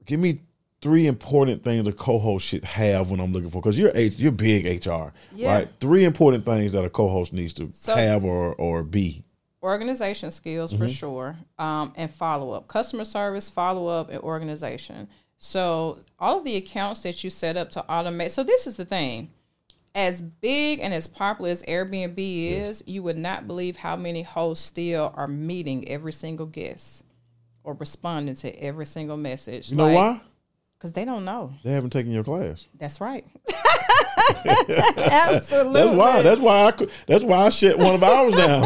give 0.06 0.20
me 0.20 0.42
three 0.86 1.08
important 1.08 1.64
things 1.64 1.88
a 1.88 1.92
co-host 1.92 2.46
should 2.46 2.64
have 2.64 3.10
when 3.10 3.20
I'm 3.20 3.34
looking 3.34 3.50
for 3.50 3.60
because 3.60 3.78
you're 3.80 3.92
H, 3.96 4.18
you're 4.18 4.32
big 4.32 4.66
HR, 4.86 5.12
Yeah. 5.34 5.52
right? 5.54 5.68
Three 5.80 6.04
important 6.06 6.46
things 6.46 6.74
that 6.74 6.86
a 6.86 6.90
co-host 6.92 7.34
needs 7.34 7.54
to 7.56 7.70
So- 7.74 7.96
have 7.96 8.24
or 8.24 8.54
or 8.56 8.84
be. 8.84 9.24
organization 9.64 10.30
skills 10.30 10.72
for 10.72 10.88
sure 10.88 11.38
um, 11.58 11.92
and 11.96 12.12
follow 12.12 12.52
up 12.52 12.68
customer 12.68 13.04
service 13.04 13.50
follow 13.50 13.88
up 13.88 14.12
and 14.12 14.20
organization 14.22 15.08
so 15.40 15.98
all 16.20 16.38
of 16.38 16.44
the 16.44 16.56
accounts 16.56 17.02
that 17.02 17.24
you 17.24 17.32
set 17.32 17.58
up 17.58 17.72
to 17.72 17.84
automate 17.90 18.30
so 18.30 18.44
this 18.44 18.68
is 18.68 18.76
the 18.76 18.86
thing 18.86 19.28
as 19.96 20.22
big 20.22 20.80
and 20.82 20.94
as 20.94 21.08
popular 21.08 21.50
as 21.50 21.64
airbnb 21.64 22.16
is 22.20 22.84
you 22.86 23.02
would 23.02 23.18
not 23.18 23.48
believe 23.48 23.78
how 23.78 23.96
many 23.96 24.22
hosts 24.22 24.64
still 24.64 25.12
are 25.16 25.28
meeting 25.28 25.88
every 25.90 26.14
single 26.14 26.46
guest 26.46 27.04
or 27.64 27.74
responding 27.74 28.36
to 28.36 28.50
every 28.64 28.86
single 28.86 29.18
message 29.18 29.72
You 29.72 29.78
know 29.78 29.88
why? 29.92 30.22
Because 30.78 30.94
they 30.94 31.06
don't 31.06 31.26
know 31.26 31.54
They 31.64 31.72
haven't 31.72 31.92
taken 31.92 32.12
your 32.12 32.24
class. 32.24 32.68
that's 32.78 33.02
right 33.02 33.26
absolutely 34.46 35.82
That's 35.82 35.96
why. 35.96 36.22
That's 36.22 36.40
why 36.40 36.68
I. 36.68 36.88
That's 37.08 37.24
why 37.24 37.38
I 37.46 37.50
shut 37.50 37.78
one 37.78 37.96
of 37.96 38.04
ours 38.04 38.36
down. 38.36 38.64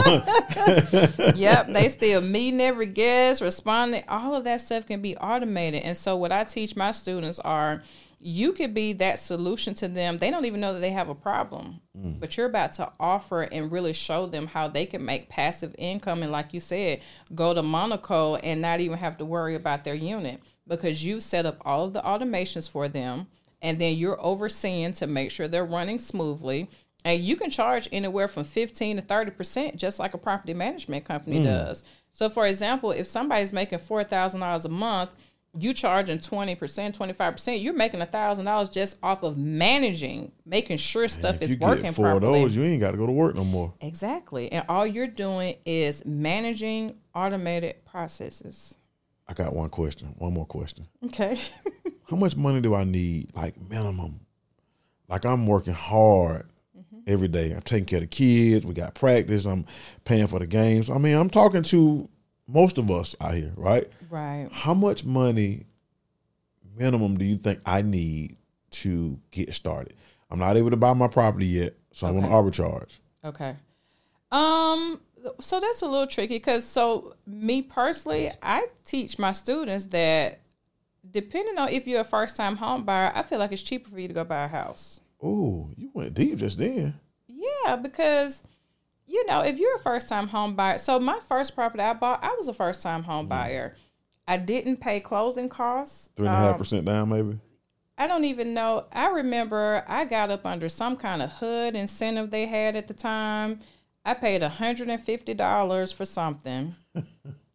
yep, 1.35 1.67
they 1.69 1.89
still 1.89 2.21
meeting 2.21 2.61
every 2.61 2.85
guest, 2.85 3.41
responding. 3.41 4.03
All 4.07 4.35
of 4.35 4.43
that 4.45 4.61
stuff 4.61 4.85
can 4.85 5.01
be 5.01 5.17
automated. 5.17 5.83
And 5.83 5.97
so, 5.97 6.15
what 6.15 6.31
I 6.31 6.43
teach 6.43 6.75
my 6.75 6.91
students 6.91 7.39
are 7.39 7.83
you 8.19 8.51
could 8.51 8.73
be 8.73 8.93
that 8.93 9.17
solution 9.19 9.73
to 9.75 9.87
them. 9.87 10.17
They 10.17 10.29
don't 10.29 10.45
even 10.45 10.59
know 10.59 10.73
that 10.73 10.81
they 10.81 10.91
have 10.91 11.09
a 11.09 11.15
problem, 11.15 11.79
mm. 11.97 12.19
but 12.19 12.35
you're 12.35 12.47
about 12.47 12.73
to 12.73 12.91
offer 12.99 13.43
and 13.43 13.71
really 13.71 13.93
show 13.93 14.25
them 14.25 14.47
how 14.47 14.67
they 14.67 14.85
can 14.85 15.03
make 15.05 15.29
passive 15.29 15.73
income. 15.77 16.21
And, 16.23 16.31
like 16.31 16.53
you 16.53 16.59
said, 16.59 17.01
go 17.33 17.53
to 17.53 17.63
Monaco 17.63 18.35
and 18.35 18.61
not 18.61 18.81
even 18.81 18.97
have 18.97 19.17
to 19.17 19.25
worry 19.25 19.55
about 19.55 19.83
their 19.83 19.95
unit 19.95 20.41
because 20.69 21.03
you 21.03 21.19
set 21.19 21.45
up 21.45 21.57
all 21.65 21.85
of 21.85 21.93
the 21.93 22.01
automations 22.01 22.69
for 22.69 22.87
them 22.87 23.27
and 23.61 23.79
then 23.79 23.97
you're 23.97 24.23
overseeing 24.23 24.93
to 24.93 25.07
make 25.07 25.31
sure 25.31 25.47
they're 25.47 25.65
running 25.65 25.99
smoothly. 25.99 26.69
And 27.03 27.21
you 27.21 27.35
can 27.35 27.49
charge 27.49 27.87
anywhere 27.91 28.27
from 28.27 28.43
15 28.43 28.97
to 28.97 29.01
30%, 29.01 29.75
just 29.75 29.99
like 29.99 30.13
a 30.13 30.17
property 30.17 30.53
management 30.53 31.05
company 31.05 31.37
hmm. 31.37 31.45
does. 31.45 31.83
So, 32.11 32.29
for 32.29 32.45
example, 32.45 32.91
if 32.91 33.07
somebody's 33.07 33.53
making 33.53 33.79
$4,000 33.79 34.65
a 34.65 34.69
month, 34.69 35.15
you 35.57 35.73
charging 35.73 36.19
20%, 36.19 36.57
25%, 36.57 37.63
you're 37.63 37.73
making 37.73 38.01
$1,000 38.01 38.71
just 38.71 38.97
off 39.01 39.23
of 39.23 39.37
managing, 39.37 40.31
making 40.45 40.77
sure 40.77 41.07
stuff 41.07 41.37
if 41.37 41.43
is 41.43 41.49
you 41.51 41.57
working 41.57 41.83
get 41.83 41.95
four 41.95 42.11
properly. 42.11 42.43
of 42.43 42.49
those, 42.49 42.55
you 42.55 42.63
ain't 42.63 42.81
got 42.81 42.91
to 42.91 42.97
go 42.97 43.05
to 43.05 43.11
work 43.11 43.35
no 43.35 43.43
more. 43.43 43.73
exactly. 43.81 44.51
And 44.51 44.65
all 44.69 44.85
you're 44.85 45.07
doing 45.07 45.55
is 45.65 46.05
managing 46.05 46.97
automated 47.15 47.83
processes. 47.85 48.75
I 49.29 49.33
got 49.33 49.53
one 49.55 49.69
question. 49.69 50.15
One 50.17 50.33
more 50.33 50.45
question. 50.47 50.87
Okay. 51.05 51.39
How 52.09 52.15
much 52.17 52.35
money 52.35 52.59
do 52.61 52.73
I 52.73 52.83
need? 52.83 53.29
Like 53.35 53.53
minimum. 53.69 54.21
Like 55.07 55.23
I'm 55.25 55.45
working 55.47 55.73
hard 55.73 56.47
Mm-hmm. 56.77 56.99
every 57.07 57.27
day. 57.27 57.51
I'm 57.51 57.61
taking 57.61 57.85
care 57.85 57.97
of 57.97 58.03
the 58.03 58.07
kids. 58.07 58.65
We 58.65 58.73
got 58.73 58.95
practice. 58.95 59.45
I'm 59.45 59.65
paying 60.05 60.27
for 60.27 60.39
the 60.39 60.47
games. 60.47 60.89
I 60.89 60.97
mean, 60.97 61.15
I'm 61.15 61.29
talking 61.29 61.61
to 61.63 62.07
most 62.47 62.77
of 62.79 62.89
us 62.89 63.15
out 63.21 63.35
here, 63.35 63.51
right? 63.55 63.87
right. 64.09 64.47
How 64.51 64.73
much 64.73 65.03
money 65.05 65.65
minimum 66.77 67.17
do 67.17 67.25
you 67.25 67.35
think 67.35 67.59
I 67.65 67.81
need 67.83 68.37
to 68.71 69.19
get 69.31 69.53
started? 69.53 69.93
I'm 70.31 70.39
not 70.39 70.57
able 70.57 70.69
to 70.71 70.77
buy 70.77 70.93
my 70.93 71.07
property 71.07 71.45
yet, 71.47 71.73
so 71.91 72.07
I 72.07 72.11
want 72.11 72.25
to 72.25 72.31
arbitrage. 72.31 72.97
Okay. 73.25 73.55
Um 74.31 74.99
so 75.39 75.59
that's 75.59 75.81
a 75.81 75.87
little 75.87 76.07
tricky 76.07 76.35
because 76.35 76.65
so 76.65 77.15
me 77.25 77.61
personally, 77.61 78.31
I 78.41 78.67
teach 78.85 79.17
my 79.19 79.31
students 79.31 79.85
that 79.87 80.39
depending 81.09 81.57
on 81.57 81.69
if 81.69 81.87
you're 81.87 82.01
a 82.01 82.05
first 82.05 82.35
time 82.35 82.57
home 82.57 82.83
buyer, 82.83 83.11
I 83.13 83.23
feel 83.23 83.39
like 83.39 83.51
it's 83.51 83.61
cheaper 83.61 83.89
for 83.89 83.99
you 83.99 84.07
to 84.07 84.13
go 84.13 84.23
buy 84.23 84.45
a 84.45 84.47
house. 84.47 84.99
Oh, 85.21 85.69
you 85.75 85.89
went 85.93 86.13
deep 86.13 86.37
just 86.37 86.57
then. 86.57 86.99
Yeah, 87.27 87.75
because 87.75 88.43
you 89.07 89.25
know, 89.25 89.41
if 89.41 89.57
you're 89.57 89.75
a 89.75 89.79
first 89.79 90.07
time 90.07 90.27
home 90.27 90.55
buyer, 90.55 90.77
so 90.77 90.99
my 90.99 91.19
first 91.27 91.55
property 91.55 91.81
I 91.83 91.93
bought, 91.93 92.23
I 92.23 92.35
was 92.37 92.47
a 92.47 92.53
first 92.53 92.81
time 92.81 93.03
home 93.03 93.27
buyer. 93.27 93.75
I 94.27 94.37
didn't 94.37 94.77
pay 94.77 94.99
closing 94.99 95.49
costs. 95.49 96.11
Three 96.15 96.27
and 96.27 96.35
a 96.35 96.37
half 96.37 96.53
Um, 96.53 96.57
percent 96.59 96.85
down, 96.85 97.09
maybe. 97.09 97.39
I 97.97 98.07
don't 98.07 98.23
even 98.25 98.53
know. 98.53 98.85
I 98.93 99.07
remember 99.09 99.83
I 99.87 100.05
got 100.05 100.29
up 100.29 100.45
under 100.45 100.69
some 100.69 100.95
kind 100.95 101.21
of 101.21 101.31
HUD 101.31 101.75
incentive 101.75 102.29
they 102.29 102.45
had 102.45 102.75
at 102.75 102.87
the 102.87 102.93
time. 102.93 103.59
I 104.09 104.15
paid 104.15 104.41
$150 104.41 105.93
for 105.93 106.05
something. 106.05 106.75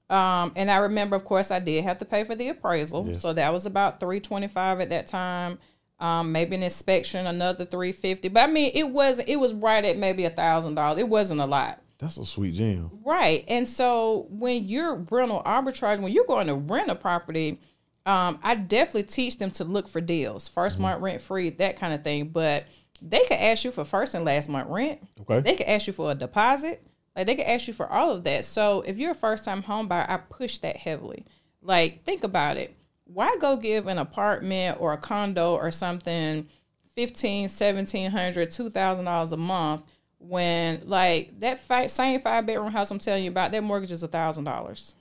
um, 0.09 0.53
and 0.55 0.71
I 0.71 0.77
remember, 0.77 1.17
of 1.17 1.25
course, 1.25 1.51
I 1.51 1.59
did 1.59 1.83
have 1.83 1.99
to 1.99 2.05
pay 2.05 2.23
for 2.23 2.37
the 2.37 2.49
appraisal. 2.49 3.07
Yes. 3.09 3.21
So 3.21 3.33
that 3.33 3.53
was 3.53 3.67
about 3.67 3.99
325 3.99 4.81
at 4.81 4.91
that 4.91 5.09
time. 5.09 5.59
Um, 5.99 6.31
maybe 6.31 6.55
an 6.55 6.63
inspection, 6.63 7.27
another 7.27 7.65
350 7.65 8.29
But 8.29 8.49
I 8.49 8.53
mean, 8.53 8.71
it 8.75 8.89
was 8.89 9.21
it 9.21 9.37
was 9.37 9.53
right 9.53 9.85
at 9.85 9.97
maybe 9.97 10.25
a 10.25 10.31
thousand 10.31 10.75
dollars. 10.75 10.99
It 10.99 11.09
wasn't 11.09 11.41
a 11.41 11.47
lot. 11.47 11.81
That's 11.99 12.19
a 12.19 12.25
sweet 12.25 12.55
gem. 12.55 12.91
Right. 13.05 13.45
And 13.49 13.67
so 13.67 14.27
when 14.29 14.65
you're 14.65 14.95
rental 15.11 15.43
arbitrage, 15.45 16.01
when 16.01 16.13
you're 16.13 16.27
going 16.27 16.49
to 16.49 16.55
rent 16.55 16.91
a 16.91 16.95
property, 16.95 17.61
um, 18.07 18.39
I 18.43 18.55
definitely 18.55 19.05
teach 19.05 19.39
them 19.39 19.51
to 19.53 19.65
look 19.65 19.89
for 19.89 20.01
deals, 20.01 20.49
1st 20.49 20.79
month 20.79 21.01
rent 21.01 21.21
free, 21.21 21.51
that 21.51 21.77
kind 21.77 21.95
of 21.95 22.05
thing. 22.05 22.29
But 22.29 22.67
they 23.03 23.21
could 23.25 23.39
ask 23.39 23.65
you 23.65 23.71
for 23.71 23.85
first 23.85 24.15
and 24.15 24.25
last 24.25 24.49
month 24.49 24.69
rent. 24.69 25.01
Okay. 25.21 25.41
They 25.41 25.57
could 25.57 25.67
ask 25.67 25.87
you 25.87 25.93
for 25.93 26.11
a 26.11 26.15
deposit. 26.15 26.83
Like 27.15 27.27
they 27.27 27.35
could 27.37 27.47
ask 27.47 27.69
you 27.69 27.75
for 27.75 27.89
all 27.89 28.11
of 28.11 28.25
that. 28.25 28.45
So 28.45 28.83
if 28.83 28.97
you're 28.97 29.13
a 29.13 29.15
first 29.15 29.45
time 29.45 29.63
home 29.63 29.89
buyer, 29.89 30.07
I 30.09 30.17
push 30.17 30.59
that 30.59 30.77
heavily. 30.77 31.25
Like 31.63 32.05
think 32.05 32.25
about 32.25 32.57
it. 32.57 32.75
Why 33.05 33.37
go 33.41 33.57
give 33.57 33.87
an 33.87 33.99
apartment 33.99 34.81
or 34.81 34.93
a 34.93 34.99
condo 34.99 35.55
or 35.55 35.71
something 35.71 36.49
fifteen, 36.95 37.49
seventeen 37.49 38.11
hundred, 38.11 38.51
two 38.51 38.71
thousand 38.71 39.05
dollars 39.05 39.33
a 39.33 39.37
month 39.37 39.83
when 40.19 40.83
like 40.87 41.39
that 41.41 41.61
same 41.91 42.21
five 42.21 42.47
bedroom 42.47 42.73
house 42.73 42.91
I'm 42.91 42.99
telling 42.99 43.25
you 43.25 43.31
about, 43.31 43.53
that 43.53 43.63
mortgage 43.63 43.93
is 43.93 44.03
a 44.03 44.09
thousand 44.09 44.45
dollars. 44.45 44.95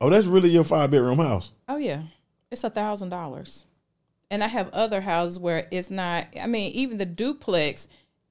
Oh, 0.00 0.08
that's 0.08 0.26
really 0.26 0.50
your 0.50 0.64
five 0.64 0.90
bedroom 0.90 1.18
house. 1.18 1.52
Oh 1.68 1.76
yeah, 1.76 2.02
it's 2.50 2.64
a 2.64 2.70
thousand 2.70 3.08
dollars. 3.08 3.66
And 4.30 4.44
I 4.44 4.46
have 4.46 4.70
other 4.70 5.00
houses 5.00 5.38
where 5.38 5.66
it's 5.70 5.90
not. 5.90 6.26
I 6.40 6.46
mean, 6.46 6.72
even 6.72 6.98
the 6.98 7.06
duplex 7.06 7.88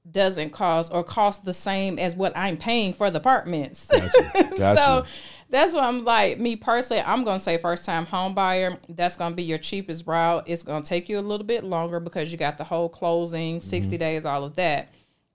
doesn't 0.10 0.52
cost 0.52 0.92
or 0.94 1.04
cost 1.04 1.46
the 1.46 1.54
same 1.54 2.00
as 2.00 2.16
what 2.16 2.36
I'm 2.36 2.58
paying 2.58 2.94
for 2.94 3.12
the 3.12 3.20
apartments. 3.20 3.88
Gotcha. 3.92 4.32
Gotcha. 4.58 4.82
so 4.82 5.06
that's 5.50 5.74
why 5.74 5.82
I'm 5.82 6.04
like 6.04 6.40
me 6.40 6.56
personally. 6.56 7.04
I'm 7.04 7.24
gonna 7.24 7.40
say 7.40 7.58
first 7.58 7.86
time 7.86 8.06
home 8.06 8.34
buyer. 8.34 8.78
That's 8.88 9.16
gonna 9.16 9.36
be 9.36 9.44
your 9.44 9.58
cheapest 9.58 10.08
route. 10.08 10.44
It's 10.48 10.64
gonna 10.64 10.86
take 10.86 11.10
you 11.10 11.20
a 11.20 11.22
little 11.22 11.46
bit 11.46 11.64
longer 11.64 12.00
because 12.00 12.32
you 12.32 12.38
got 12.38 12.58
the 12.58 12.64
whole 12.64 12.90
closing, 12.90 13.62
60 13.62 13.98
days, 13.98 14.26
all 14.26 14.44
of 14.44 14.56
that. 14.56 14.90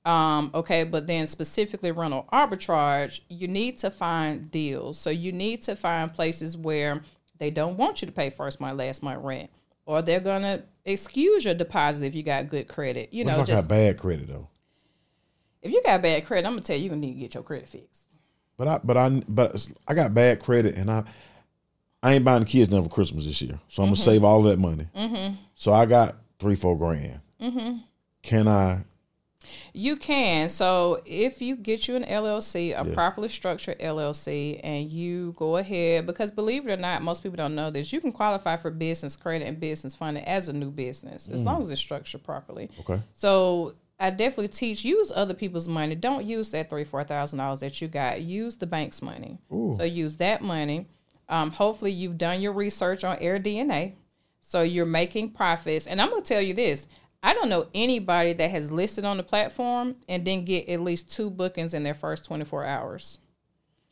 Um, 0.05 0.51
okay, 0.55 0.85
but 0.85 1.07
then 1.07 1.27
specifically 1.27 1.91
rental 1.91 2.29
arbitrage, 2.33 3.21
you 3.29 3.49
need 3.49 3.79
to 3.79 3.91
find 3.91 4.51
deals. 4.51 4.99
So 4.99 5.11
you 5.11 5.33
need 5.33 5.63
to 5.63 5.77
find 5.77 6.13
places 6.13 6.57
where 6.57 7.03
they 7.39 7.51
don't 7.51 7.77
want 7.77 8.03
you 8.03 8.07
to 8.07 8.13
pay 8.13 8.31
first 8.31 8.61
month, 8.61 8.79
last 8.79 9.03
month 9.03 9.23
rent, 9.25 9.51
or 9.87 10.03
they're 10.03 10.21
gonna 10.21 10.63
excuse 10.85 11.45
your 11.45 11.55
deposit 11.55 12.05
if 12.07 12.15
you 12.15 12.23
got 12.23 12.49
good 12.49 12.69
credit. 12.69 13.13
You 13.13 13.25
What 13.25 13.31
know, 13.33 13.37
if 13.37 13.43
I 13.43 13.45
just 13.53 13.63
got 13.63 13.69
bad 13.69 13.99
credit 13.99 14.29
though? 14.29 14.49
if 15.63 15.73
you 15.73 15.83
got 15.85 16.03
bad 16.03 16.27
credit, 16.27 16.47
I'm 16.47 16.53
gonna 16.53 16.63
tell 16.63 16.77
you, 16.77 16.85
you're 16.85 16.91
gonna 16.91 17.01
need 17.01 17.15
to 17.15 17.21
get 17.21 17.35
your 17.35 17.43
credit 17.43 17.69
fixed. 17.69 18.03
But 18.57 18.69
I 18.69 18.81
but 18.85 18.97
I 18.97 19.09
but 19.29 19.69
I 19.89 19.95
got 19.95 20.15
bad 20.15 20.41
credit 20.41 20.77
and 20.77 20.91
I 20.91 21.05
I 22.03 22.13
ain't 22.15 22.25
buying 22.25 22.45
the 22.45 22.49
kids 22.49 22.71
nothing 22.71 22.85
for 22.89 22.95
Christmas 22.95 23.25
this 23.25 23.41
year. 23.41 23.59
So 23.69 23.83
I'm 23.83 23.89
gonna 23.89 23.97
save 23.97 24.23
all 24.25 24.43
that 24.43 24.59
money. 24.59 24.87
Mm-hmm. 24.95 25.35
So 25.55 25.73
I 25.73 25.87
got 25.87 26.17
three 26.39 26.55
four 26.55 26.77
grand. 26.79 27.21
Mm-hmm. 27.41 27.79
Can 28.23 28.49
I? 28.49 28.85
You 29.73 29.97
can. 29.97 30.49
So 30.49 31.01
if 31.07 31.41
you 31.43 31.57
get 31.57 31.87
you 31.89 31.97
an 31.97 32.05
LLC, 32.05 32.73
a 32.73 32.85
Yes. 32.85 32.95
properly 32.95 33.29
structured 33.29 33.79
LLC, 33.81 34.61
and 34.63 34.91
you 34.91 35.35
go 35.37 35.57
ahead, 35.57 36.07
because 36.07 36.31
believe 36.31 36.67
it 36.69 36.73
or 36.73 36.77
not, 36.77 37.03
most 37.03 37.23
people 37.23 37.37
don't 37.37 37.55
know 37.55 37.71
this, 37.71 37.93
you 37.93 38.01
can 38.01 38.13
qualify 38.13 38.57
for 38.57 38.71
business 38.71 39.17
credit 39.17 39.47
and 39.47 39.61
business 39.61 39.95
funding 39.95 40.25
as 40.25 40.49
a 40.49 40.53
new 40.53 40.71
business 40.71 41.29
as 41.29 41.43
long 41.43 41.63
as 41.63 41.71
it's 41.71 41.81
structured 41.81 42.23
properly. 42.23 42.71
Okay. 42.81 43.01
So 43.13 43.75
I 44.01 44.11
definitely 44.11 44.49
teach 44.49 44.85
use 44.85 45.13
other 45.15 45.35
people's 45.35 45.69
money. 45.69 45.95
Don't 45.95 46.25
use 46.25 46.51
that 46.51 46.69
three 46.69 46.85
four 46.85 47.05
thousand 47.05 47.39
dollars 47.39 47.61
that 47.61 47.81
you 47.81 47.89
got. 47.89 48.21
Use 48.23 48.57
the 48.57 48.67
bank's 48.67 49.01
money. 49.03 49.39
Ooh. 49.53 49.75
So 49.79 49.85
use 49.85 50.17
that 50.17 50.43
money. 50.43 50.87
Um, 51.29 51.51
hopefully 51.53 51.93
you've 51.93 52.19
done 52.19 52.41
your 52.43 52.53
research 52.53 53.03
on 53.05 53.17
AirDNA, 53.19 53.95
so 54.43 54.63
you're 54.63 54.85
making 54.85 55.31
profits. 55.31 55.87
And 55.87 56.01
I'm 56.03 56.11
gonna 56.11 56.23
tell 56.23 56.41
you 56.43 56.55
this: 56.55 56.87
I 57.25 57.33
don't 57.33 57.49
know 57.49 57.69
anybody 57.73 58.35
that 58.35 58.51
has 58.51 58.71
listed 58.71 59.07
on 59.07 59.17
the 59.17 59.23
platform 59.23 59.97
and 60.11 60.27
then 60.27 60.45
get 60.45 60.69
at 60.69 60.83
least 60.83 61.11
two 61.11 61.31
bookings 61.31 61.73
in 61.73 61.83
their 61.83 61.95
first 61.95 62.27
24 62.27 62.67
hours. 62.67 63.19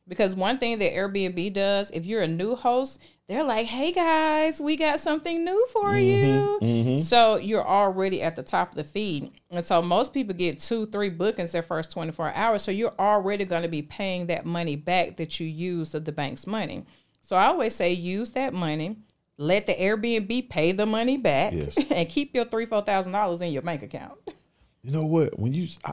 Because 0.07 0.37
one 0.37 0.59
thing 0.59 0.79
that 0.81 0.93
Airbnb 0.93 1.55
does, 1.55 1.91
if 1.93 2.05
you're 2.05 2.21
a 2.21 2.29
new 2.29 2.55
host, 2.55 3.01
they're 3.29 3.45
like, 3.45 3.67
"Hey 3.69 3.93
guys, 3.93 4.61
we 4.61 4.77
got 4.77 5.01
something 5.01 5.45
new 5.45 5.67
for 5.73 5.93
mm-hmm, 5.93 6.05
you." 6.05 6.59
Mm-hmm. 6.61 6.99
So 6.99 7.37
you're 7.37 7.67
already 7.67 8.21
at 8.21 8.37
the 8.37 8.43
top 8.43 8.71
of 8.71 8.75
the 8.75 8.85
feed, 8.85 9.31
and 9.49 9.65
so 9.65 9.81
most 9.81 10.13
people 10.13 10.35
get 10.35 10.61
two, 10.61 10.85
three 10.87 11.09
bookings 11.09 11.53
their 11.53 11.63
first 11.63 11.93
24 11.93 12.35
hours. 12.35 12.63
So 12.63 12.71
you're 12.71 12.95
already 12.99 13.47
going 13.47 13.63
to 13.63 13.69
be 13.69 13.81
paying 13.81 14.27
that 14.27 14.45
money 14.45 14.77
back 14.77 15.17
that 15.17 15.41
you 15.41 15.47
used 15.47 15.95
of 15.95 16.05
the 16.05 16.13
bank's 16.13 16.47
money. 16.47 16.85
So 17.23 17.37
I 17.37 17.47
always 17.47 17.75
say, 17.75 17.93
use 17.93 18.33
that 18.33 18.53
money, 18.53 18.97
let 19.37 19.67
the 19.67 19.75
Airbnb 19.75 20.49
pay 20.49 20.73
the 20.73 20.87
money 20.87 21.17
back, 21.17 21.53
Yes. 21.53 21.77
and 21.91 22.09
keep 22.09 22.35
your 22.35 22.45
three, 22.45 22.67
four 22.67 22.83
thousand 22.83 23.13
dollars 23.13 23.41
in 23.41 23.53
your 23.53 23.63
bank 23.63 23.83
account. 23.83 24.19
You 24.83 24.93
know 24.93 25.07
what? 25.07 25.39
When 25.39 25.55
you 25.55 25.69
I, 25.85 25.93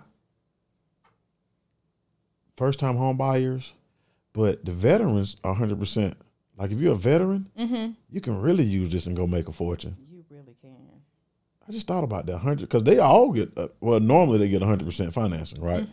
first 2.58 2.80
time 2.80 2.96
home 2.96 3.18
buyers, 3.18 3.74
but 4.34 4.66
the 4.66 4.72
veterans 4.72 5.36
are 5.44 5.54
hundred 5.54 5.80
percent. 5.80 6.16
Like 6.58 6.72
if 6.72 6.80
you're 6.80 6.94
a 6.94 6.98
veteran, 6.98 7.96
you 8.10 8.22
can 8.22 8.40
really 8.42 8.66
use 8.66 8.90
this 8.90 9.06
and 9.08 9.16
go 9.16 9.26
make 9.26 9.48
a 9.48 9.54
fortune. 9.54 9.96
You 10.12 10.26
really 10.30 10.56
can. 10.62 10.76
I 11.68 11.72
just 11.72 11.88
thought 11.88 12.04
about 12.04 12.26
that 12.26 12.40
hundred 12.40 12.62
because 12.62 12.84
they 12.84 13.00
all 13.00 13.32
get 13.32 13.56
uh, 13.58 13.70
well. 13.80 14.00
Normally 14.00 14.40
they 14.40 14.50
get 14.50 14.62
hundred 14.62 14.86
percent 14.86 15.14
financing, 15.14 15.62
right? 15.62 15.88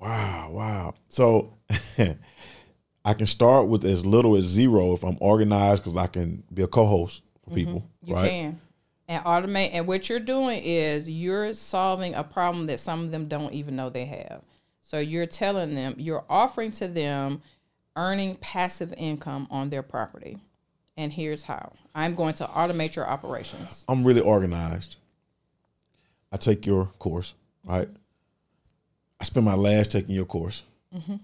Wow, 0.00 0.50
wow. 0.50 0.94
So 1.08 1.58
I 3.04 3.14
can 3.14 3.26
start 3.26 3.66
with 3.66 3.84
as 3.84 4.06
little 4.06 4.36
as 4.36 4.44
zero 4.44 4.92
if 4.92 5.04
I'm 5.04 5.18
organized 5.20 5.82
because 5.82 5.96
I 5.96 6.06
can 6.06 6.44
be 6.52 6.62
a 6.62 6.68
co-host 6.68 7.22
for 7.42 7.50
mm-hmm. 7.50 7.56
people, 7.56 7.90
You 8.04 8.14
right? 8.14 8.30
can. 8.30 8.60
And 9.08 9.24
automate 9.24 9.70
and 9.72 9.86
what 9.86 10.08
you're 10.08 10.20
doing 10.20 10.62
is 10.62 11.10
you're 11.10 11.52
solving 11.54 12.14
a 12.14 12.22
problem 12.22 12.66
that 12.66 12.80
some 12.80 13.04
of 13.04 13.10
them 13.10 13.26
don't 13.26 13.52
even 13.52 13.76
know 13.76 13.90
they 13.90 14.06
have. 14.06 14.44
So 14.82 14.98
you're 14.98 15.26
telling 15.26 15.74
them, 15.74 15.94
you're 15.98 16.24
offering 16.30 16.70
to 16.72 16.88
them 16.88 17.42
earning 17.96 18.36
passive 18.36 18.94
income 18.96 19.48
on 19.50 19.70
their 19.70 19.82
property. 19.82 20.38
And 20.96 21.12
here's 21.12 21.44
how. 21.44 21.72
I'm 21.94 22.14
going 22.14 22.34
to 22.34 22.44
automate 22.44 22.94
your 22.94 23.06
operations. 23.06 23.84
I'm 23.88 24.04
really 24.04 24.20
organized. 24.20 24.96
I 26.30 26.36
take 26.36 26.64
your 26.64 26.86
course, 26.98 27.34
right? 27.64 27.88
I 29.20 29.24
spend 29.24 29.44
my 29.44 29.54
last 29.54 29.92
taking 29.92 30.14
your 30.14 30.24
course. 30.24 30.64
Mm-hmm. 30.94 31.16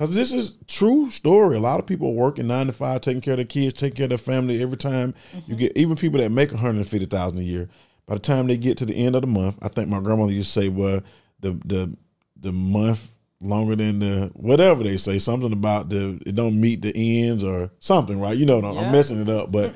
Because 0.00 0.14
this 0.14 0.32
is 0.32 0.56
true 0.66 1.10
story. 1.10 1.58
A 1.58 1.60
lot 1.60 1.78
of 1.78 1.84
people 1.84 2.14
working 2.14 2.46
nine 2.46 2.68
to 2.68 2.72
five, 2.72 3.02
taking 3.02 3.20
care 3.20 3.34
of 3.34 3.36
their 3.36 3.44
kids, 3.44 3.74
taking 3.74 3.96
care 3.96 4.04
of 4.04 4.08
their 4.08 4.16
family. 4.16 4.62
Every 4.62 4.78
time 4.78 5.12
you 5.46 5.54
get, 5.54 5.76
even 5.76 5.94
people 5.94 6.18
that 6.20 6.30
make 6.30 6.52
150000 6.52 7.38
a 7.38 7.42
year, 7.42 7.68
by 8.06 8.14
the 8.14 8.20
time 8.20 8.46
they 8.46 8.56
get 8.56 8.78
to 8.78 8.86
the 8.86 8.94
end 8.94 9.14
of 9.14 9.20
the 9.20 9.28
month, 9.28 9.58
I 9.60 9.68
think 9.68 9.90
my 9.90 10.00
grandmother 10.00 10.32
used 10.32 10.54
to 10.54 10.60
say, 10.60 10.68
well, 10.70 11.02
the, 11.40 11.52
the, 11.66 11.94
the 12.40 12.50
month 12.50 13.08
longer 13.42 13.76
than 13.76 13.98
the, 13.98 14.30
whatever 14.32 14.82
they 14.82 14.96
say, 14.96 15.18
something 15.18 15.52
about 15.52 15.90
the, 15.90 16.18
it 16.24 16.34
don't 16.34 16.58
meet 16.58 16.80
the 16.80 16.94
ends 17.26 17.44
or 17.44 17.70
something, 17.78 18.18
right? 18.18 18.38
You 18.38 18.46
know, 18.46 18.58
I'm 18.64 18.90
messing 18.92 19.20
it 19.20 19.28
up, 19.28 19.52
but 19.52 19.74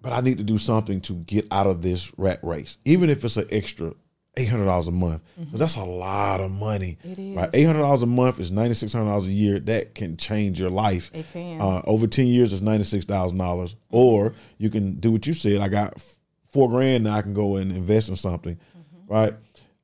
but 0.00 0.12
I 0.12 0.20
need 0.22 0.38
to 0.38 0.44
do 0.44 0.56
something 0.58 1.00
to 1.02 1.14
get 1.14 1.46
out 1.50 1.66
of 1.66 1.82
this 1.82 2.10
rat 2.18 2.38
race, 2.42 2.78
even 2.86 3.10
if 3.10 3.22
it's 3.22 3.36
an 3.36 3.48
extra 3.50 3.92
eight 4.36 4.48
hundred 4.48 4.66
dollars 4.66 4.88
a 4.88 4.92
month, 4.92 5.22
because 5.38 5.60
that's 5.60 5.76
a 5.76 5.84
lot 5.84 6.40
of 6.40 6.50
money. 6.50 6.98
It 7.04 7.18
is. 7.18 7.36
Right, 7.36 7.50
eight 7.52 7.64
hundred 7.64 7.80
dollars 7.80 8.02
a 8.02 8.06
month 8.06 8.40
is 8.40 8.50
ninety 8.50 8.74
six 8.74 8.92
hundred 8.92 9.10
dollars 9.10 9.28
a 9.28 9.32
year. 9.32 9.60
That 9.60 9.94
can 9.94 10.16
change 10.16 10.58
your 10.58 10.70
life. 10.70 11.10
It 11.14 11.26
can. 11.32 11.60
Uh, 11.60 11.82
over 11.84 12.06
ten 12.06 12.26
years, 12.26 12.52
it's 12.52 12.62
ninety 12.62 12.84
six 12.84 13.04
thousand 13.04 13.38
dollars. 13.38 13.76
Or 13.90 14.34
you 14.58 14.70
can 14.70 14.94
do 15.00 15.10
what 15.12 15.26
you 15.26 15.34
said. 15.34 15.60
I 15.60 15.68
got 15.68 16.02
four 16.48 16.68
grand 16.68 17.04
now. 17.04 17.14
I 17.14 17.22
can 17.22 17.34
go 17.34 17.56
and 17.56 17.70
invest 17.70 18.08
in 18.08 18.16
something. 18.16 18.58
Right. 19.06 19.34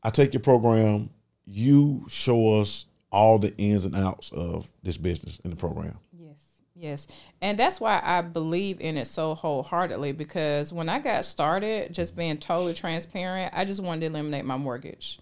I 0.02 0.10
take 0.10 0.32
your 0.32 0.40
program. 0.40 1.10
You 1.44 2.06
show 2.08 2.60
us 2.60 2.86
all 3.12 3.38
the 3.38 3.54
ins 3.56 3.84
and 3.84 3.96
outs 3.96 4.30
of 4.30 4.70
this 4.82 4.96
business 4.96 5.40
in 5.44 5.50
the 5.50 5.56
program. 5.56 5.98
Yes. 6.80 7.06
And 7.42 7.58
that's 7.58 7.78
why 7.78 8.00
I 8.02 8.22
believe 8.22 8.80
in 8.80 8.96
it 8.96 9.06
so 9.06 9.34
wholeheartedly 9.34 10.12
because 10.12 10.72
when 10.72 10.88
I 10.88 10.98
got 10.98 11.26
started, 11.26 11.92
just 11.92 12.16
being 12.16 12.38
totally 12.38 12.72
transparent, 12.72 13.52
I 13.54 13.66
just 13.66 13.82
wanted 13.82 14.00
to 14.00 14.06
eliminate 14.06 14.46
my 14.46 14.56
mortgage. 14.56 15.20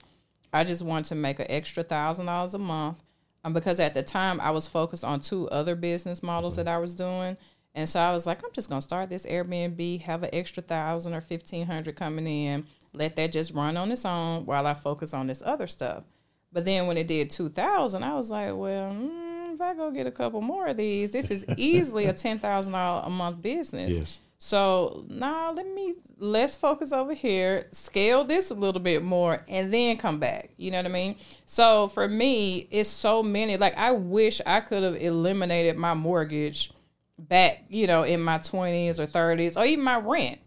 I 0.52 0.62
just 0.62 0.82
wanted 0.82 1.06
to 1.09 1.14
make 1.16 1.40
an 1.40 1.50
extra 1.50 1.82
thousand 1.82 2.26
dollars 2.26 2.54
a 2.54 2.59
month. 2.59 3.02
Um, 3.44 3.52
because 3.52 3.80
at 3.80 3.94
the 3.94 4.04
time 4.04 4.40
I 4.40 4.52
was 4.52 4.68
focused 4.68 5.04
on 5.04 5.18
two 5.18 5.48
other 5.48 5.74
business 5.74 6.22
models 6.22 6.56
that 6.56 6.68
I 6.68 6.78
was 6.78 6.94
doing. 6.94 7.36
And 7.74 7.88
so 7.88 7.98
I 7.98 8.12
was 8.12 8.24
like, 8.24 8.44
I'm 8.44 8.52
just 8.52 8.68
gonna 8.68 8.80
start 8.80 9.09
this 9.11 9.26
Airbnb, 9.26 10.02
have 10.02 10.22
an 10.22 10.30
extra 10.32 10.62
thousand 10.62 11.12
or 11.12 11.20
fifteen 11.20 11.66
hundred 11.66 11.96
coming 11.96 12.26
in, 12.28 12.66
let 12.92 13.16
that 13.16 13.32
just 13.32 13.52
run 13.52 13.76
on 13.76 13.90
its 13.90 14.04
own 14.04 14.46
while 14.46 14.66
I 14.66 14.74
focus 14.74 15.12
on 15.12 15.26
this 15.26 15.42
other 15.44 15.66
stuff. 15.66 16.04
But 16.52 16.64
then 16.64 16.86
when 16.86 16.96
it 16.96 17.09
did 17.09 17.30
two 17.30 17.48
thousand, 17.48 18.04
I 18.04 18.14
was 18.14 18.30
like, 18.30 18.54
well, 18.54 18.92
mm, 18.92 19.28
if 19.59 19.62
I 19.62 19.74
go 19.74 19.90
get 19.90 20.06
a 20.06 20.12
couple 20.12 20.40
more 20.40 20.68
of 20.68 20.76
these, 20.76 21.11
this 21.11 21.32
is 21.32 21.44
easily 21.56 22.06
a 22.06 22.12
ten 22.14 22.38
thousand 22.38 22.72
dollar 22.72 23.02
a 23.04 23.11
month 23.11 23.42
business. 23.42 23.98
Yes. 23.98 24.20
So 24.38 25.04
now 25.09 25.50
let 25.50 25.66
me 25.66 25.96
let's 26.18 26.54
focus 26.54 26.92
over 26.92 27.12
here, 27.12 27.66
scale 27.72 28.22
this 28.22 28.52
a 28.52 28.54
little 28.54 28.80
bit 28.80 29.02
more, 29.02 29.44
and 29.48 29.74
then 29.74 29.96
come 29.96 30.20
back. 30.20 30.50
You 30.56 30.70
know 30.70 30.78
what 30.78 30.86
I 30.86 30.90
mean? 30.90 31.16
So 31.44 31.88
for 31.88 32.06
me, 32.06 32.68
it's 32.70 32.88
so 32.88 33.20
many. 33.20 33.56
Like 33.56 33.76
I 33.76 33.90
wish 33.90 34.40
I 34.46 34.61
could 34.61 34.84
have 34.84 34.94
eliminated 34.94 35.76
my 35.76 35.94
mortgage 35.94 36.70
back, 37.18 37.64
you 37.68 37.88
know, 37.88 38.04
in 38.04 38.20
my 38.20 38.38
twenties 38.38 39.00
or 39.00 39.06
thirties, 39.06 39.56
or 39.56 39.64
even 39.64 39.84
my 39.84 39.98
rent. 39.98 40.38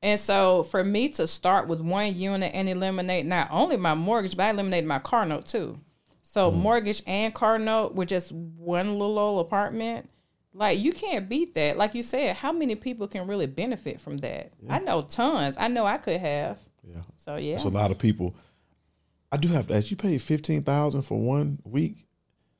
And 0.00 0.18
so 0.18 0.62
for 0.62 0.84
me 0.84 1.08
to 1.10 1.26
start 1.26 1.66
with 1.66 1.80
one 1.80 2.14
unit 2.14 2.52
and 2.54 2.68
eliminate 2.68 3.26
not 3.26 3.48
only 3.50 3.76
my 3.76 3.94
mortgage, 3.94 4.36
but 4.36 4.44
I 4.44 4.50
eliminated 4.50 4.86
my 4.86 5.00
car 5.00 5.26
note 5.26 5.46
too. 5.46 5.80
So 6.30 6.48
mm. 6.48 6.54
mortgage 6.54 7.02
and 7.08 7.34
car 7.34 7.58
note 7.58 7.96
with 7.96 8.08
just 8.08 8.30
one 8.30 8.92
little 8.92 9.18
old 9.18 9.46
apartment 9.46 10.08
like 10.54 10.78
you 10.78 10.92
can't 10.92 11.28
beat 11.28 11.54
that. 11.54 11.76
Like 11.76 11.92
you 11.96 12.04
said, 12.04 12.36
how 12.36 12.52
many 12.52 12.76
people 12.76 13.08
can 13.08 13.26
really 13.26 13.46
benefit 13.46 14.00
from 14.00 14.18
that? 14.18 14.52
I 14.68 14.78
know 14.78 15.02
tons. 15.02 15.56
I 15.58 15.66
know 15.66 15.84
I 15.84 15.96
could 15.96 16.20
have. 16.20 16.60
Yeah. 16.84 17.02
So 17.16 17.34
yeah. 17.34 17.54
It's 17.54 17.64
a 17.64 17.68
lot 17.68 17.90
of 17.90 17.98
people. 17.98 18.36
I 19.32 19.38
do 19.38 19.48
have 19.48 19.66
to 19.66 19.74
ask. 19.74 19.90
You 19.90 19.96
paid 19.96 20.22
fifteen 20.22 20.62
thousand 20.62 21.02
for 21.02 21.18
one 21.18 21.58
week 21.64 22.06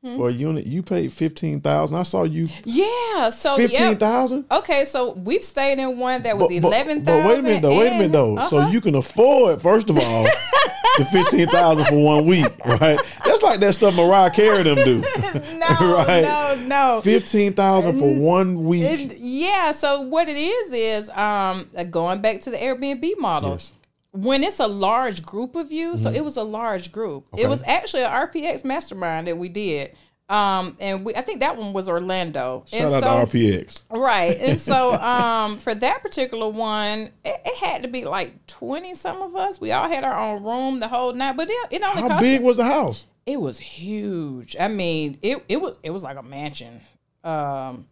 Hmm? 0.03 0.17
for 0.17 0.31
a 0.31 0.33
unit. 0.33 0.65
You 0.67 0.83
paid 0.83 1.13
fifteen 1.13 1.61
thousand. 1.61 1.95
I 1.97 2.05
saw 2.05 2.23
you 2.23 2.47
yeah. 2.65 3.29
So 3.29 3.57
fifteen 3.57 3.99
thousand. 3.99 4.45
thousand. 4.45 4.47
Okay, 4.51 4.87
so 4.87 5.13
we've 5.13 5.45
stayed 5.45 5.79
in 5.79 5.99
one 5.99 6.23
that 6.23 6.39
was 6.39 6.49
But, 6.49 6.55
eleven 6.55 7.05
but 7.05 7.27
wait 7.27 7.39
a 7.39 7.43
minute 7.43 7.61
though. 7.63 7.79
Wait 7.79 7.89
a 7.89 7.91
minute 7.91 8.13
though. 8.13 8.47
So 8.47 8.69
you 8.69 8.81
can 8.81 8.95
afford 8.95 9.61
first 9.61 9.91
of 9.91 9.99
all 9.99 10.25
the 10.97 11.05
fifteen 11.13 11.49
thousand 11.49 11.85
for 11.85 12.03
one 12.03 12.25
week, 12.25 12.47
right? 12.65 12.99
That's 13.27 13.43
like 13.43 13.61
that 13.61 13.75
stuff 13.75 13.95
Mariah 13.95 14.31
Carey 14.31 14.63
them 14.63 14.77
do. 14.77 15.01
no, 15.59 15.95
right? 15.95 16.23
no, 16.23 16.57
no. 16.67 17.01
Fifteen 17.03 17.53
thousand 17.53 17.99
for 17.99 18.11
one 18.19 18.65
week. 18.65 18.85
It- 18.85 19.19
yeah. 19.19 19.73
So 19.73 20.01
what 20.01 20.31
it 20.31 20.37
is 20.39 20.73
is 20.73 21.11
um 21.11 21.69
uh, 21.77 21.85
going 21.85 22.23
back 22.23 22.41
to 22.43 22.51
the 22.51 22.57
Airbnb 22.57 23.19
model. 23.19 23.51
Yes. 23.51 23.73
Mm-hmm. 24.15 24.27
When 24.27 24.45
it's 24.45 24.61
a 24.61 24.67
large 24.67 25.25
group 25.25 25.55
of 25.57 25.71
you, 25.71 25.97
so 25.97 26.11
it 26.11 26.25
was 26.25 26.37
a 26.37 26.43
large 26.43 26.91
group. 26.91 27.27
Okay. 27.33 27.45
It 27.45 27.49
was 27.49 27.63
actually 27.65 28.03
an 28.03 28.11
RPX 28.11 28.65
mastermind 28.65 29.27
that 29.29 29.39
we 29.39 29.49
did. 29.49 29.97
Um, 30.29 30.77
and 30.79 31.05
we 31.05 31.15
I 31.17 31.23
think 31.23 31.41
that 31.41 31.57
one 31.57 31.73
was 31.73 31.89
Orlando. 31.89 32.65
Shout 32.69 32.81
and 32.81 32.95
out 32.95 33.03
so, 33.03 33.27
to 33.27 33.37
RPX. 33.37 33.83
Right. 33.91 34.37
And 34.39 34.61
so 34.61 34.93
um 35.01 35.59
for 35.59 35.75
that 35.75 36.03
particular 36.03 36.49
one, 36.49 37.11
it, 37.25 37.41
it 37.45 37.57
had 37.59 37.83
to 37.83 37.89
be 37.89 38.05
like 38.05 38.47
20 38.47 38.95
some 38.95 39.23
of 39.23 39.35
us. 39.35 39.61
We 39.61 39.73
all 39.73 39.89
had 39.89 40.05
our 40.05 40.17
own 40.17 40.45
room 40.45 40.79
the 40.79 40.87
whole 40.87 41.13
night, 41.13 41.37
but 41.37 41.51
it, 41.51 41.57
it 41.73 41.83
only 41.83 42.03
How 42.03 42.09
cost 42.09 42.23
big 42.23 42.43
was 42.43 42.59
the 42.59 42.65
house? 42.65 43.07
it 43.27 43.41
was 43.41 43.59
huge. 43.59 44.57
I 44.59 44.69
mean, 44.69 45.19
it 45.21 45.45
it 45.49 45.61
was 45.61 45.79
it 45.83 45.91
was 45.91 46.05
like 46.05 46.17
a 46.17 46.23
mansion. 46.23 46.81
Um 47.25 47.89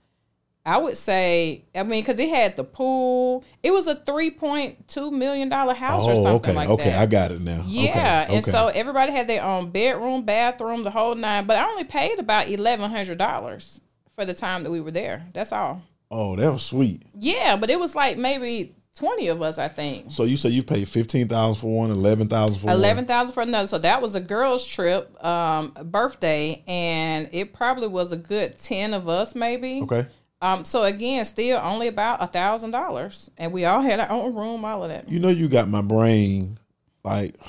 I 0.69 0.77
would 0.77 0.97
say, 0.99 1.65
I 1.75 1.83
mean, 1.83 2.03
because 2.03 2.19
it 2.19 2.29
had 2.29 2.57
the 2.57 2.65
pool. 2.65 3.43
It 3.63 3.71
was 3.71 3.87
a 3.87 3.95
three 3.95 4.31
point 4.31 4.87
two 4.87 5.11
million 5.11 5.49
dollar 5.49 5.73
house 5.73 6.05
or 6.07 6.13
Oh, 6.13 6.23
something 6.23 6.51
okay, 6.51 6.53
like 6.55 6.69
okay, 6.69 6.91
that. 6.91 6.99
I 7.01 7.07
got 7.07 7.31
it 7.31 7.41
now. 7.41 7.65
Yeah, 7.67 8.25
okay, 8.27 8.35
and 8.35 8.45
okay. 8.45 8.51
so 8.51 8.67
everybody 8.69 9.13
had 9.13 9.29
their 9.29 9.43
own 9.43 9.71
bedroom, 9.71 10.25
bathroom, 10.25 10.85
the 10.85 10.91
whole 10.91 11.15
nine. 11.15 11.47
But 11.47 11.57
I 11.57 11.69
only 11.71 11.85
paid 11.85 12.19
about 12.19 12.49
eleven 12.49 12.91
hundred 12.91 13.17
dollars 13.17 13.81
for 14.15 14.25
the 14.27 14.35
time 14.35 14.63
that 14.65 14.71
we 14.71 14.81
were 14.81 14.91
there. 14.91 15.27
That's 15.33 15.53
all. 15.53 15.81
oh, 16.11 16.37
that 16.37 16.53
was 16.53 16.65
sweet. 16.65 17.03
Yeah, 17.15 17.57
but 17.57 17.71
it 17.71 17.81
was 17.81 17.95
like 17.95 18.19
maybe 18.19 18.75
twenty 18.97 19.29
of 19.29 19.41
us, 19.41 19.59
I 19.59 19.69
think. 19.69 20.07
So 20.11 20.25
you 20.25 20.37
say 20.37 20.49
you 20.51 20.63
paid 20.63 20.87
fifteen 20.89 21.29
thousand 21.29 21.61
for 21.63 21.75
one, 21.75 21.91
eleven 21.91 22.29
thousand 22.29 22.59
for 22.59 22.69
Eleven 22.71 23.07
thousand 23.07 23.33
for 23.33 23.43
another. 23.43 23.69
So 23.69 23.79
that 23.79 24.03
was 24.03 24.15
a 24.15 24.21
girls' 24.21 24.67
trip, 24.67 25.25
um, 25.25 25.73
birthday, 25.85 26.63
and 26.67 27.29
it 27.33 27.55
probably 27.55 27.89
was 27.89 28.13
a 28.13 28.17
good 28.17 28.59
ten 28.61 28.93
of 28.93 29.09
us, 29.09 29.35
maybe. 29.35 29.81
Okay. 29.83 30.07
Um, 30.41 30.65
so 30.65 30.85
again, 30.85 31.25
still 31.25 31.59
only 31.63 31.89
about 31.89 32.23
a 32.23 32.27
thousand 32.27 32.71
dollars, 32.71 33.31
and 33.37 33.53
we 33.53 33.65
all 33.65 33.81
had 33.81 33.99
our 33.99 34.11
own 34.11 34.35
room, 34.35 34.65
all 34.65 34.85
of 34.85 34.91
that. 34.91 35.09
You 35.09 35.19
know 35.19 35.29
you 35.29 35.49
got 35.49 35.69
my 35.69 35.83
brain 35.83 36.59
like 37.05 37.35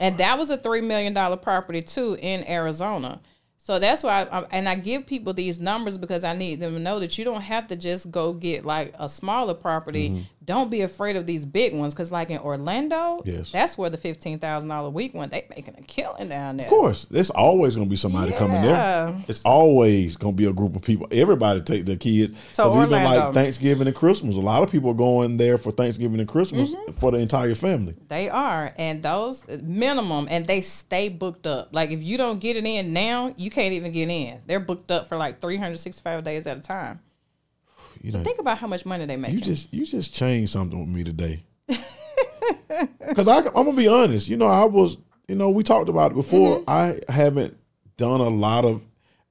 And 0.00 0.18
that 0.18 0.38
was 0.38 0.50
a 0.50 0.56
three 0.56 0.80
million 0.80 1.14
dollar 1.14 1.36
property 1.36 1.82
too 1.82 2.16
in 2.20 2.46
Arizona. 2.48 3.20
So 3.58 3.78
that's 3.78 4.02
why, 4.02 4.24
I, 4.30 4.44
and 4.50 4.68
I 4.68 4.74
give 4.74 5.06
people 5.06 5.32
these 5.32 5.58
numbers 5.58 5.96
because 5.96 6.22
I 6.22 6.34
need 6.34 6.60
them 6.60 6.74
to 6.74 6.78
know 6.78 7.00
that 7.00 7.16
you 7.16 7.24
don't 7.24 7.40
have 7.40 7.66
to 7.68 7.76
just 7.76 8.10
go 8.10 8.34
get 8.34 8.66
like 8.66 8.92
a 8.98 9.08
smaller 9.08 9.54
property. 9.54 10.10
Mm-hmm. 10.10 10.22
Don't 10.44 10.70
be 10.70 10.82
afraid 10.82 11.16
of 11.16 11.26
these 11.26 11.46
big 11.46 11.74
ones 11.74 11.94
because, 11.94 12.12
like 12.12 12.28
in 12.30 12.38
Orlando, 12.38 13.22
Yes. 13.24 13.50
that's 13.52 13.78
where 13.78 13.88
the 13.88 13.96
fifteen 13.96 14.38
thousand 14.38 14.68
dollar 14.68 14.90
week 14.90 15.14
one 15.14 15.30
they 15.30 15.46
making 15.48 15.74
a 15.78 15.82
killing 15.82 16.28
down 16.28 16.56
there. 16.58 16.66
Of 16.66 16.70
course, 16.70 17.06
there's 17.06 17.30
always 17.30 17.76
gonna 17.76 17.88
be 17.88 17.96
somebody 17.96 18.32
coming 18.32 18.60
there. 18.62 19.16
It's 19.28 19.42
always 19.44 20.16
gonna 20.16 20.32
be 20.34 20.46
a 20.46 20.52
group 20.52 20.76
of 20.76 20.82
people. 20.82 21.06
Everybody 21.10 21.60
take 21.62 21.86
their 21.86 21.96
kids. 21.96 22.34
So 22.52 22.70
even 22.82 22.90
like 23.04 23.32
Thanksgiving 23.34 23.86
and 23.86 23.96
Christmas, 23.96 24.36
a 24.36 24.40
lot 24.40 24.62
of 24.62 24.70
people 24.70 24.90
are 24.90 24.94
going 24.94 25.36
there 25.36 25.56
for 25.58 25.70
Thanksgiving 25.72 26.20
and 26.20 26.28
Christmas 26.28 26.74
Mm-hmm. 26.74 26.92
for 26.98 27.10
the 27.10 27.18
entire 27.18 27.54
family. 27.54 27.94
They 28.08 28.28
are, 28.28 28.72
and 28.78 29.02
those 29.02 29.46
minimum, 29.62 30.26
and 30.30 30.46
they 30.46 30.60
stay 30.60 31.08
booked 31.08 31.46
up. 31.46 31.68
Like 31.72 31.90
if 31.90 32.02
you 32.02 32.16
don't 32.16 32.38
get 32.40 32.56
it 32.56 32.64
in 32.66 32.92
now, 32.92 33.34
you 33.36 33.50
can't 33.50 33.72
even 33.72 33.92
get 33.92 34.08
in. 34.08 34.40
They're 34.46 34.60
booked 34.60 34.90
up 34.90 35.08
for 35.08 35.16
like 35.16 35.40
three 35.40 35.56
hundred 35.56 35.78
sixty 35.78 36.02
five 36.02 36.22
days 36.24 36.46
at 36.46 36.56
a 36.58 36.60
time. 36.60 37.00
You 38.04 38.12
know, 38.12 38.22
Think 38.22 38.38
about 38.38 38.58
how 38.58 38.66
much 38.66 38.84
money 38.84 39.06
they 39.06 39.16
make. 39.16 39.32
you 39.32 39.40
just 39.40 39.72
you 39.72 39.86
just 39.86 40.12
changed 40.14 40.52
something 40.52 40.78
with 40.78 40.88
me 40.88 41.04
today. 41.04 41.42
Because 43.08 43.28
I'm 43.28 43.44
gonna 43.52 43.72
be 43.72 43.86
honest. 43.88 44.28
You 44.28 44.36
know, 44.36 44.46
I 44.46 44.64
was. 44.64 44.98
You 45.28 45.36
know, 45.36 45.48
we 45.48 45.62
talked 45.62 45.88
about 45.88 46.10
it 46.10 46.14
before. 46.14 46.60
Mm-hmm. 46.60 46.70
I 46.70 47.00
haven't 47.12 47.56
done 47.96 48.20
a 48.20 48.28
lot 48.28 48.64
of 48.66 48.82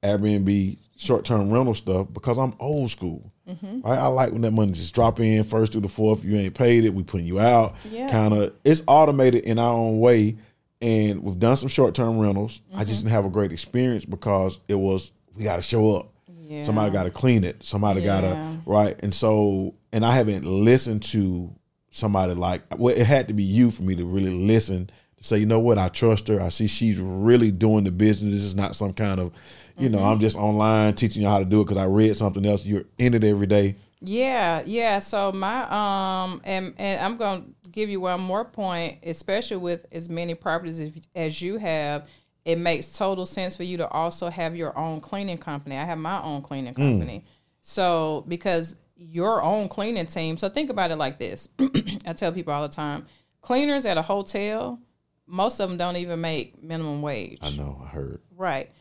Airbnb 0.01 0.77
short 0.97 1.23
term 1.25 1.51
rental 1.51 1.73
stuff 1.75 2.07
because 2.11 2.37
I'm 2.39 2.53
old 2.59 2.89
school. 2.89 3.31
Mm-hmm. 3.47 3.81
Right? 3.81 3.99
I 3.99 4.07
like 4.07 4.31
when 4.31 4.41
that 4.41 4.51
money 4.51 4.71
just 4.71 4.95
drop 4.95 5.19
in 5.19 5.43
first 5.43 5.73
through 5.73 5.81
the 5.81 5.89
fourth. 5.89 6.23
You 6.23 6.35
ain't 6.37 6.55
paid 6.55 6.85
it, 6.85 6.93
we 6.93 7.03
putting 7.03 7.27
you 7.27 7.39
out. 7.39 7.75
Yeah. 7.91 8.09
Kind 8.09 8.33
of. 8.33 8.53
It's 8.63 8.81
automated 8.87 9.43
in 9.43 9.59
our 9.59 9.73
own 9.73 9.99
way, 9.99 10.37
and 10.81 11.21
we've 11.21 11.37
done 11.37 11.57
some 11.57 11.69
short 11.69 11.93
term 11.93 12.17
rentals. 12.17 12.61
I 12.71 12.77
Mm-hmm. 12.77 12.85
just 12.87 13.01
didn't 13.03 13.11
have 13.13 13.25
a 13.25 13.29
great 13.29 13.51
experience 13.51 14.05
because 14.05 14.59
it 14.67 14.75
was 14.75 15.11
we 15.35 15.43
got 15.43 15.57
to 15.57 15.61
show 15.61 15.95
up. 15.97 16.12
Yeah. 16.45 16.63
Somebody 16.63 16.91
got 16.91 17.03
to 17.03 17.11
clean 17.11 17.43
it. 17.43 17.63
Somebody 17.63 18.01
got 18.01 18.21
to 18.21 18.61
right. 18.65 18.99
And 19.01 19.13
so, 19.13 19.75
and 19.91 20.05
I 20.05 20.13
haven't 20.13 20.45
listened 20.45 21.03
to 21.03 21.53
somebody 21.91 22.33
like. 22.33 22.63
Well, 22.77 22.95
it 22.95 23.05
had 23.05 23.27
to 23.29 23.33
be 23.33 23.43
you 23.43 23.71
for 23.71 23.83
me 23.83 23.95
to 23.95 24.05
really 24.05 24.31
listen 24.31 24.87
to 25.17 25.23
say, 25.23 25.37
you 25.37 25.45
know 25.45 25.59
what, 25.59 25.77
I 25.77 25.87
trust 25.89 26.27
her. 26.27 26.41
I 26.41 26.49
see 26.49 26.67
she's 26.67 26.99
really 26.99 27.51
doing 27.51 27.85
the 27.85 27.91
business. 27.91 28.33
This 28.33 28.43
is 28.43 28.55
not 28.55 28.75
some 28.75 28.93
kind 28.93 29.19
of, 29.21 29.31
you 29.77 29.89
know, 29.89 29.99
Mm-hmm. 29.99 30.07
I'm 30.07 30.19
just 30.19 30.37
online 30.37 30.93
teaching 30.95 31.23
you 31.23 31.29
how 31.29 31.39
to 31.39 31.45
do 31.45 31.61
it 31.61 31.63
because 31.63 31.77
I 31.77 31.85
read 31.85 32.15
something 32.17 32.45
else. 32.45 32.65
You're 32.65 32.83
in 32.97 33.13
it 33.13 33.23
every 33.23 33.47
day. 33.47 33.75
Yeah, 34.01 34.63
yeah. 34.65 34.99
So 34.99 35.31
my 35.31 35.63
um 36.23 36.41
and 36.43 36.73
and 36.77 36.99
I'm 36.99 37.15
gonna 37.15 37.45
give 37.71 37.89
you 37.89 38.01
one 38.01 38.19
more 38.19 38.43
point, 38.43 38.99
especially 39.03 39.57
with 39.57 39.85
as 39.93 40.09
many 40.09 40.35
properties 40.35 40.79
as, 40.79 40.91
as 41.15 41.41
you 41.41 41.57
have. 41.57 42.07
It 42.45 42.57
makes 42.57 42.97
total 42.97 43.25
sense 43.25 43.55
for 43.55 43.63
you 43.63 43.77
to 43.77 43.87
also 43.87 44.29
have 44.29 44.55
your 44.55 44.77
own 44.77 44.99
cleaning 44.99 45.37
company. 45.37 45.77
I 45.77 45.85
have 45.85 45.97
my 45.97 46.21
own 46.21 46.41
cleaning 46.41 46.73
mm. 46.73 46.77
company. 46.77 47.25
So 47.61 48.25
because 48.27 48.75
your 48.95 49.41
own 49.41 49.67
cleaning 49.69 50.05
team. 50.07 50.37
So 50.37 50.49
think 50.49 50.69
about 50.69 50.91
it 50.91 50.97
like 50.97 51.19
this. 51.19 51.49
I 52.05 52.13
tell 52.13 52.31
people 52.31 52.53
all 52.53 52.67
the 52.67 52.73
time, 52.73 53.05
cleaners 53.41 53.85
at 53.85 53.97
a 53.97 54.01
hotel, 54.01 54.79
most 55.27 55.59
of 55.59 55.69
them 55.69 55.77
don't 55.77 55.97
even 55.97 56.21
make 56.21 56.61
minimum 56.61 57.01
wage. 57.01 57.39
I 57.41 57.55
know. 57.55 57.81
I 57.83 57.87
heard. 57.87 58.21
Right. 58.35 58.71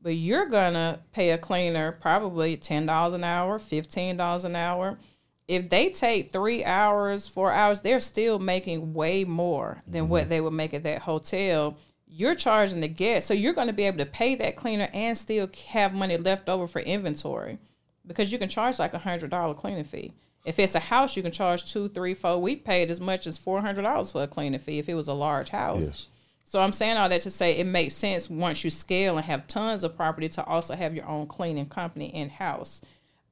But 0.00 0.16
you're 0.16 0.46
gonna 0.46 1.00
pay 1.12 1.30
a 1.30 1.38
cleaner 1.38 1.92
probably 1.92 2.56
ten 2.56 2.86
dollars 2.86 3.14
an 3.14 3.24
hour, 3.24 3.58
fifteen 3.58 4.16
dollars 4.16 4.44
an 4.44 4.56
hour. 4.56 4.98
If 5.46 5.68
they 5.68 5.90
take 5.90 6.32
three 6.32 6.64
hours, 6.64 7.28
four 7.28 7.52
hours, 7.52 7.80
they're 7.80 8.00
still 8.00 8.38
making 8.38 8.94
way 8.94 9.24
more 9.24 9.82
than 9.86 10.08
what 10.08 10.22
mm-hmm. 10.22 10.30
they 10.30 10.40
would 10.40 10.52
make 10.52 10.74
at 10.74 10.82
that 10.84 11.02
hotel. 11.02 11.76
You're 12.14 12.34
charging 12.34 12.80
the 12.80 12.88
guest, 12.88 13.26
so 13.26 13.34
you're 13.34 13.54
going 13.54 13.68
to 13.68 13.72
be 13.72 13.84
able 13.84 13.98
to 13.98 14.06
pay 14.06 14.34
that 14.34 14.56
cleaner 14.56 14.88
and 14.92 15.16
still 15.16 15.48
have 15.68 15.94
money 15.94 16.16
left 16.16 16.48
over 16.48 16.66
for 16.66 16.80
inventory, 16.80 17.58
because 18.06 18.30
you 18.30 18.38
can 18.38 18.48
charge 18.48 18.78
like 18.78 18.92
a 18.92 18.98
hundred 18.98 19.30
dollar 19.30 19.54
cleaning 19.54 19.84
fee. 19.84 20.12
If 20.44 20.58
it's 20.58 20.74
a 20.74 20.80
house, 20.80 21.16
you 21.16 21.22
can 21.22 21.32
charge 21.32 21.72
two, 21.72 21.88
three, 21.88 22.14
four. 22.14 22.40
We 22.40 22.56
paid 22.56 22.90
as 22.90 23.00
much 23.00 23.26
as 23.26 23.38
four 23.38 23.60
hundred 23.60 23.82
dollars 23.82 24.12
for 24.12 24.22
a 24.22 24.26
cleaning 24.26 24.60
fee 24.60 24.78
if 24.78 24.88
it 24.88 24.94
was 24.94 25.08
a 25.08 25.14
large 25.14 25.48
house. 25.48 25.82
Yes. 25.82 26.08
So 26.44 26.60
I'm 26.60 26.72
saying 26.72 26.96
all 26.96 27.08
that 27.08 27.22
to 27.22 27.30
say 27.30 27.56
it 27.56 27.64
makes 27.64 27.94
sense 27.94 28.28
once 28.28 28.62
you 28.64 28.70
scale 28.70 29.16
and 29.16 29.24
have 29.24 29.46
tons 29.46 29.84
of 29.84 29.96
property 29.96 30.28
to 30.30 30.44
also 30.44 30.74
have 30.74 30.94
your 30.94 31.06
own 31.06 31.26
cleaning 31.26 31.66
company 31.66 32.14
in 32.14 32.28
house. 32.28 32.82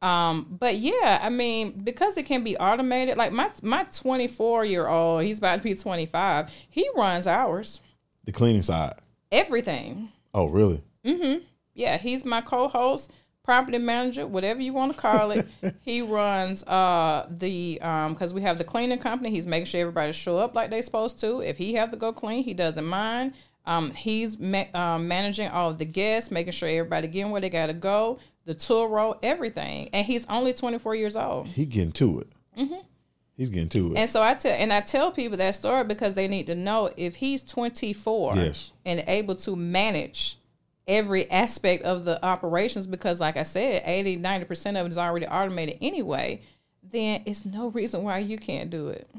Um, 0.00 0.46
but 0.58 0.78
yeah, 0.78 1.20
I 1.20 1.28
mean, 1.28 1.72
because 1.84 2.16
it 2.16 2.24
can 2.24 2.42
be 2.42 2.56
automated, 2.56 3.18
like 3.18 3.32
my 3.32 3.50
my 3.62 3.84
24 3.84 4.64
year 4.64 4.86
old, 4.86 5.24
he's 5.24 5.38
about 5.38 5.56
to 5.56 5.62
be 5.62 5.74
25. 5.74 6.50
He 6.70 6.88
runs 6.96 7.26
ours, 7.26 7.80
The 8.24 8.32
cleaning 8.32 8.62
side. 8.62 8.94
everything. 9.32 10.10
Oh, 10.34 10.46
really? 10.46 10.82
Mm-hmm. 11.04 11.42
Yeah, 11.74 11.96
he's 11.98 12.24
my 12.24 12.40
co-host, 12.40 13.10
property 13.42 13.78
manager, 13.78 14.26
whatever 14.26 14.60
you 14.60 14.72
want 14.72 14.92
to 14.92 14.98
call 14.98 15.30
it. 15.30 15.46
he 15.82 16.02
runs 16.02 16.62
uh 16.64 17.26
the 17.30 17.80
um 17.80 18.12
because 18.14 18.34
we 18.34 18.42
have 18.42 18.58
the 18.58 18.64
cleaning 18.64 18.98
company. 18.98 19.30
He's 19.30 19.46
making 19.46 19.66
sure 19.66 19.80
everybody 19.80 20.12
show 20.12 20.38
up 20.38 20.54
like 20.54 20.70
they're 20.70 20.82
supposed 20.82 21.20
to. 21.20 21.40
If 21.40 21.56
he 21.58 21.74
have 21.74 21.90
to 21.92 21.96
go 21.96 22.12
clean, 22.12 22.44
he 22.44 22.54
doesn't 22.54 22.84
mind. 22.84 23.32
Um, 23.66 23.92
he's 23.92 24.38
ma- 24.38 24.64
um, 24.74 25.06
managing 25.08 25.48
all 25.48 25.70
of 25.70 25.78
the 25.78 25.84
guests, 25.84 26.30
making 26.30 26.52
sure 26.52 26.68
everybody 26.68 27.08
getting 27.08 27.30
where 27.30 27.40
they 27.42 27.50
got 27.50 27.66
to 27.66 27.74
go, 27.74 28.18
the 28.46 28.54
Turo, 28.54 29.18
everything. 29.22 29.90
And 29.92 30.06
he's 30.06 30.26
only 30.28 30.52
24 30.54 30.94
years 30.94 31.14
old. 31.14 31.46
He 31.48 31.66
getting 31.66 31.92
to 31.92 32.20
it. 32.20 32.28
Mm-hmm. 32.58 32.80
He's 33.40 33.48
getting 33.48 33.70
to 33.70 33.92
it. 33.92 33.96
And 33.96 34.10
so 34.10 34.22
I 34.22 34.34
tell 34.34 34.52
and 34.52 34.70
I 34.70 34.82
tell 34.82 35.10
people 35.10 35.38
that 35.38 35.54
story 35.54 35.82
because 35.84 36.12
they 36.12 36.28
need 36.28 36.46
to 36.48 36.54
know 36.54 36.90
if 36.98 37.16
he's 37.16 37.42
24 37.42 38.36
Yes. 38.36 38.72
and 38.84 39.02
able 39.06 39.34
to 39.36 39.56
manage 39.56 40.36
every 40.86 41.30
aspect 41.30 41.82
of 41.84 42.04
the 42.04 42.22
operations 42.22 42.86
because 42.86 43.18
like 43.18 43.38
I 43.38 43.44
said 43.44 43.82
80 43.86 44.18
90% 44.18 44.78
of 44.78 44.84
it 44.84 44.90
is 44.90 44.98
already 44.98 45.26
automated 45.26 45.78
anyway 45.80 46.42
then 46.82 47.22
it's 47.24 47.46
no 47.46 47.68
reason 47.68 48.02
why 48.02 48.18
you 48.18 48.36
can't 48.36 48.68
do 48.68 48.88
it. 48.88 49.10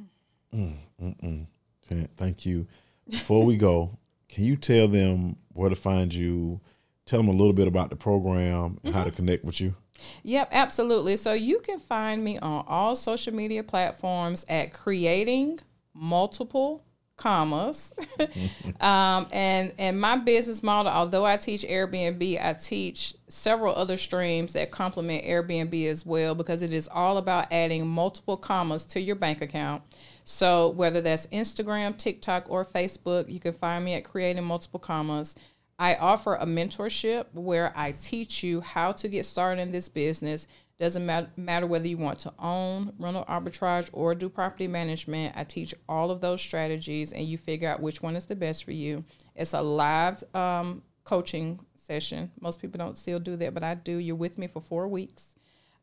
Mm, 0.53 0.75
mm, 1.01 1.19
mm. 1.19 1.47
Jan, 1.89 2.07
Thank 2.15 2.45
you. 2.45 2.67
Before 3.09 3.43
we 3.43 3.57
go, 3.57 3.97
can 4.29 4.43
you 4.43 4.55
tell 4.55 4.87
them 4.87 5.37
where 5.53 5.69
to 5.71 5.75
find 5.75 6.13
you? 6.13 6.61
Tell 7.07 7.17
them 7.19 7.27
a 7.27 7.31
little 7.31 7.53
bit 7.53 7.67
about 7.67 7.89
the 7.89 7.95
program 7.95 8.77
and 8.83 8.93
how 8.93 9.03
to 9.03 9.09
mm-hmm. 9.09 9.15
connect 9.15 9.43
with 9.45 9.59
you. 9.59 9.73
Yep, 10.23 10.49
absolutely. 10.51 11.17
So 11.17 11.33
you 11.33 11.59
can 11.59 11.79
find 11.79 12.23
me 12.23 12.37
on 12.39 12.65
all 12.67 12.95
social 12.95 13.33
media 13.33 13.63
platforms 13.63 14.45
at 14.49 14.73
creating 14.73 15.59
multiple 15.93 16.83
commas. 17.21 17.93
um, 18.81 19.27
and 19.31 19.73
and 19.77 19.99
my 19.99 20.15
business 20.15 20.63
model, 20.63 20.91
although 20.91 21.25
I 21.25 21.37
teach 21.37 21.61
Airbnb, 21.61 22.43
I 22.43 22.53
teach 22.53 23.15
several 23.27 23.75
other 23.75 23.95
streams 23.95 24.53
that 24.53 24.71
complement 24.71 25.23
Airbnb 25.23 25.87
as 25.87 26.05
well 26.05 26.33
because 26.33 26.63
it 26.63 26.73
is 26.73 26.89
all 26.91 27.17
about 27.17 27.51
adding 27.51 27.87
multiple 27.87 28.37
commas 28.37 28.85
to 28.87 28.99
your 28.99 29.15
bank 29.15 29.41
account. 29.41 29.83
So 30.23 30.69
whether 30.69 31.01
that's 31.01 31.27
Instagram, 31.27 31.97
TikTok, 31.97 32.45
or 32.49 32.65
Facebook, 32.65 33.31
you 33.31 33.39
can 33.39 33.53
find 33.53 33.85
me 33.85 33.93
at 33.93 34.03
creating 34.03 34.43
multiple 34.43 34.79
commas. 34.79 35.35
I 35.81 35.95
offer 35.95 36.35
a 36.35 36.45
mentorship 36.45 37.25
where 37.33 37.73
I 37.75 37.93
teach 37.93 38.43
you 38.43 38.61
how 38.61 38.91
to 38.91 39.07
get 39.07 39.25
started 39.25 39.59
in 39.63 39.71
this 39.71 39.89
business. 39.89 40.45
Doesn't 40.77 41.03
mat- 41.03 41.35
matter 41.35 41.65
whether 41.65 41.87
you 41.87 41.97
want 41.97 42.19
to 42.19 42.31
own, 42.37 42.93
rental 42.99 43.25
arbitrage, 43.25 43.89
or 43.91 44.13
do 44.13 44.29
property 44.29 44.67
management. 44.67 45.35
I 45.35 45.43
teach 45.43 45.73
all 45.89 46.11
of 46.11 46.21
those 46.21 46.39
strategies 46.39 47.13
and 47.13 47.25
you 47.25 47.35
figure 47.35 47.67
out 47.67 47.79
which 47.79 48.03
one 48.03 48.15
is 48.15 48.25
the 48.25 48.35
best 48.35 48.63
for 48.63 48.71
you. 48.71 49.03
It's 49.35 49.55
a 49.55 49.61
live 49.63 50.23
um, 50.35 50.83
coaching 51.03 51.59
session. 51.73 52.29
Most 52.39 52.61
people 52.61 52.77
don't 52.77 52.95
still 52.95 53.19
do 53.19 53.35
that, 53.37 53.55
but 53.55 53.63
I 53.63 53.73
do. 53.73 53.97
You're 53.97 54.15
with 54.15 54.37
me 54.37 54.45
for 54.45 54.61
four 54.61 54.87
weeks. 54.87 55.35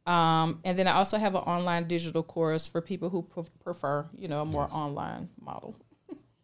Um, 0.07 0.61
and 0.64 0.78
then 0.78 0.86
I 0.86 0.92
also 0.92 1.18
have 1.18 1.34
an 1.34 1.42
online 1.42 1.88
digital 1.88 2.22
course 2.22 2.68
for 2.68 2.80
people 2.80 3.11
who 3.11 3.22
pre- 3.22 3.42
prefer, 3.64 4.07
you 4.16 4.28
know, 4.28 4.42
a 4.42 4.46
more 4.46 4.68
online 4.70 5.28
model. 5.40 5.74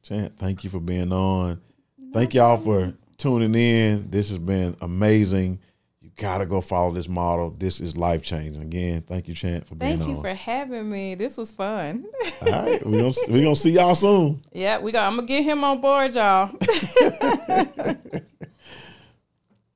Chant, 0.03 0.37
thank 0.37 0.65
you 0.65 0.71
for 0.71 0.81
being 0.81 1.13
on. 1.13 1.61
Thank 2.13 2.35
y'all 2.35 2.57
for 2.57 2.95
tuning 3.17 3.55
in. 3.55 4.11
This 4.11 4.29
has 4.31 4.39
been 4.39 4.77
amazing. 4.81 5.61
You 6.01 6.11
gotta 6.17 6.47
go 6.47 6.61
follow 6.61 6.93
this 6.93 7.09
model. 7.09 7.51
This 7.51 7.81
is 7.81 7.97
life 7.97 8.23
changing. 8.23 8.63
Again, 8.63 9.03
thank 9.03 9.29
you, 9.29 9.35
Chant, 9.35 9.67
for 9.67 9.75
being 9.75 9.99
Thank 9.99 10.11
you 10.11 10.21
for 10.21 10.35
having 10.35 10.89
me. 10.89 11.15
This 11.15 11.37
was 11.37 11.51
fun. 11.51 12.05
All 12.43 12.53
right, 12.53 12.87
we 12.87 12.99
gonna 12.99 13.15
we 13.29 13.43
gonna 13.43 13.57
see 13.57 13.73
y'all 13.73 13.95
soon. 13.95 14.43
yeah, 14.53 14.79
we 14.79 14.93
got. 14.93 15.07
I'm 15.07 15.17
gonna 15.17 15.27
get 15.27 15.45
him 15.45 15.65
on 15.65 15.81
board, 15.81 16.15
y'all. 16.15 16.51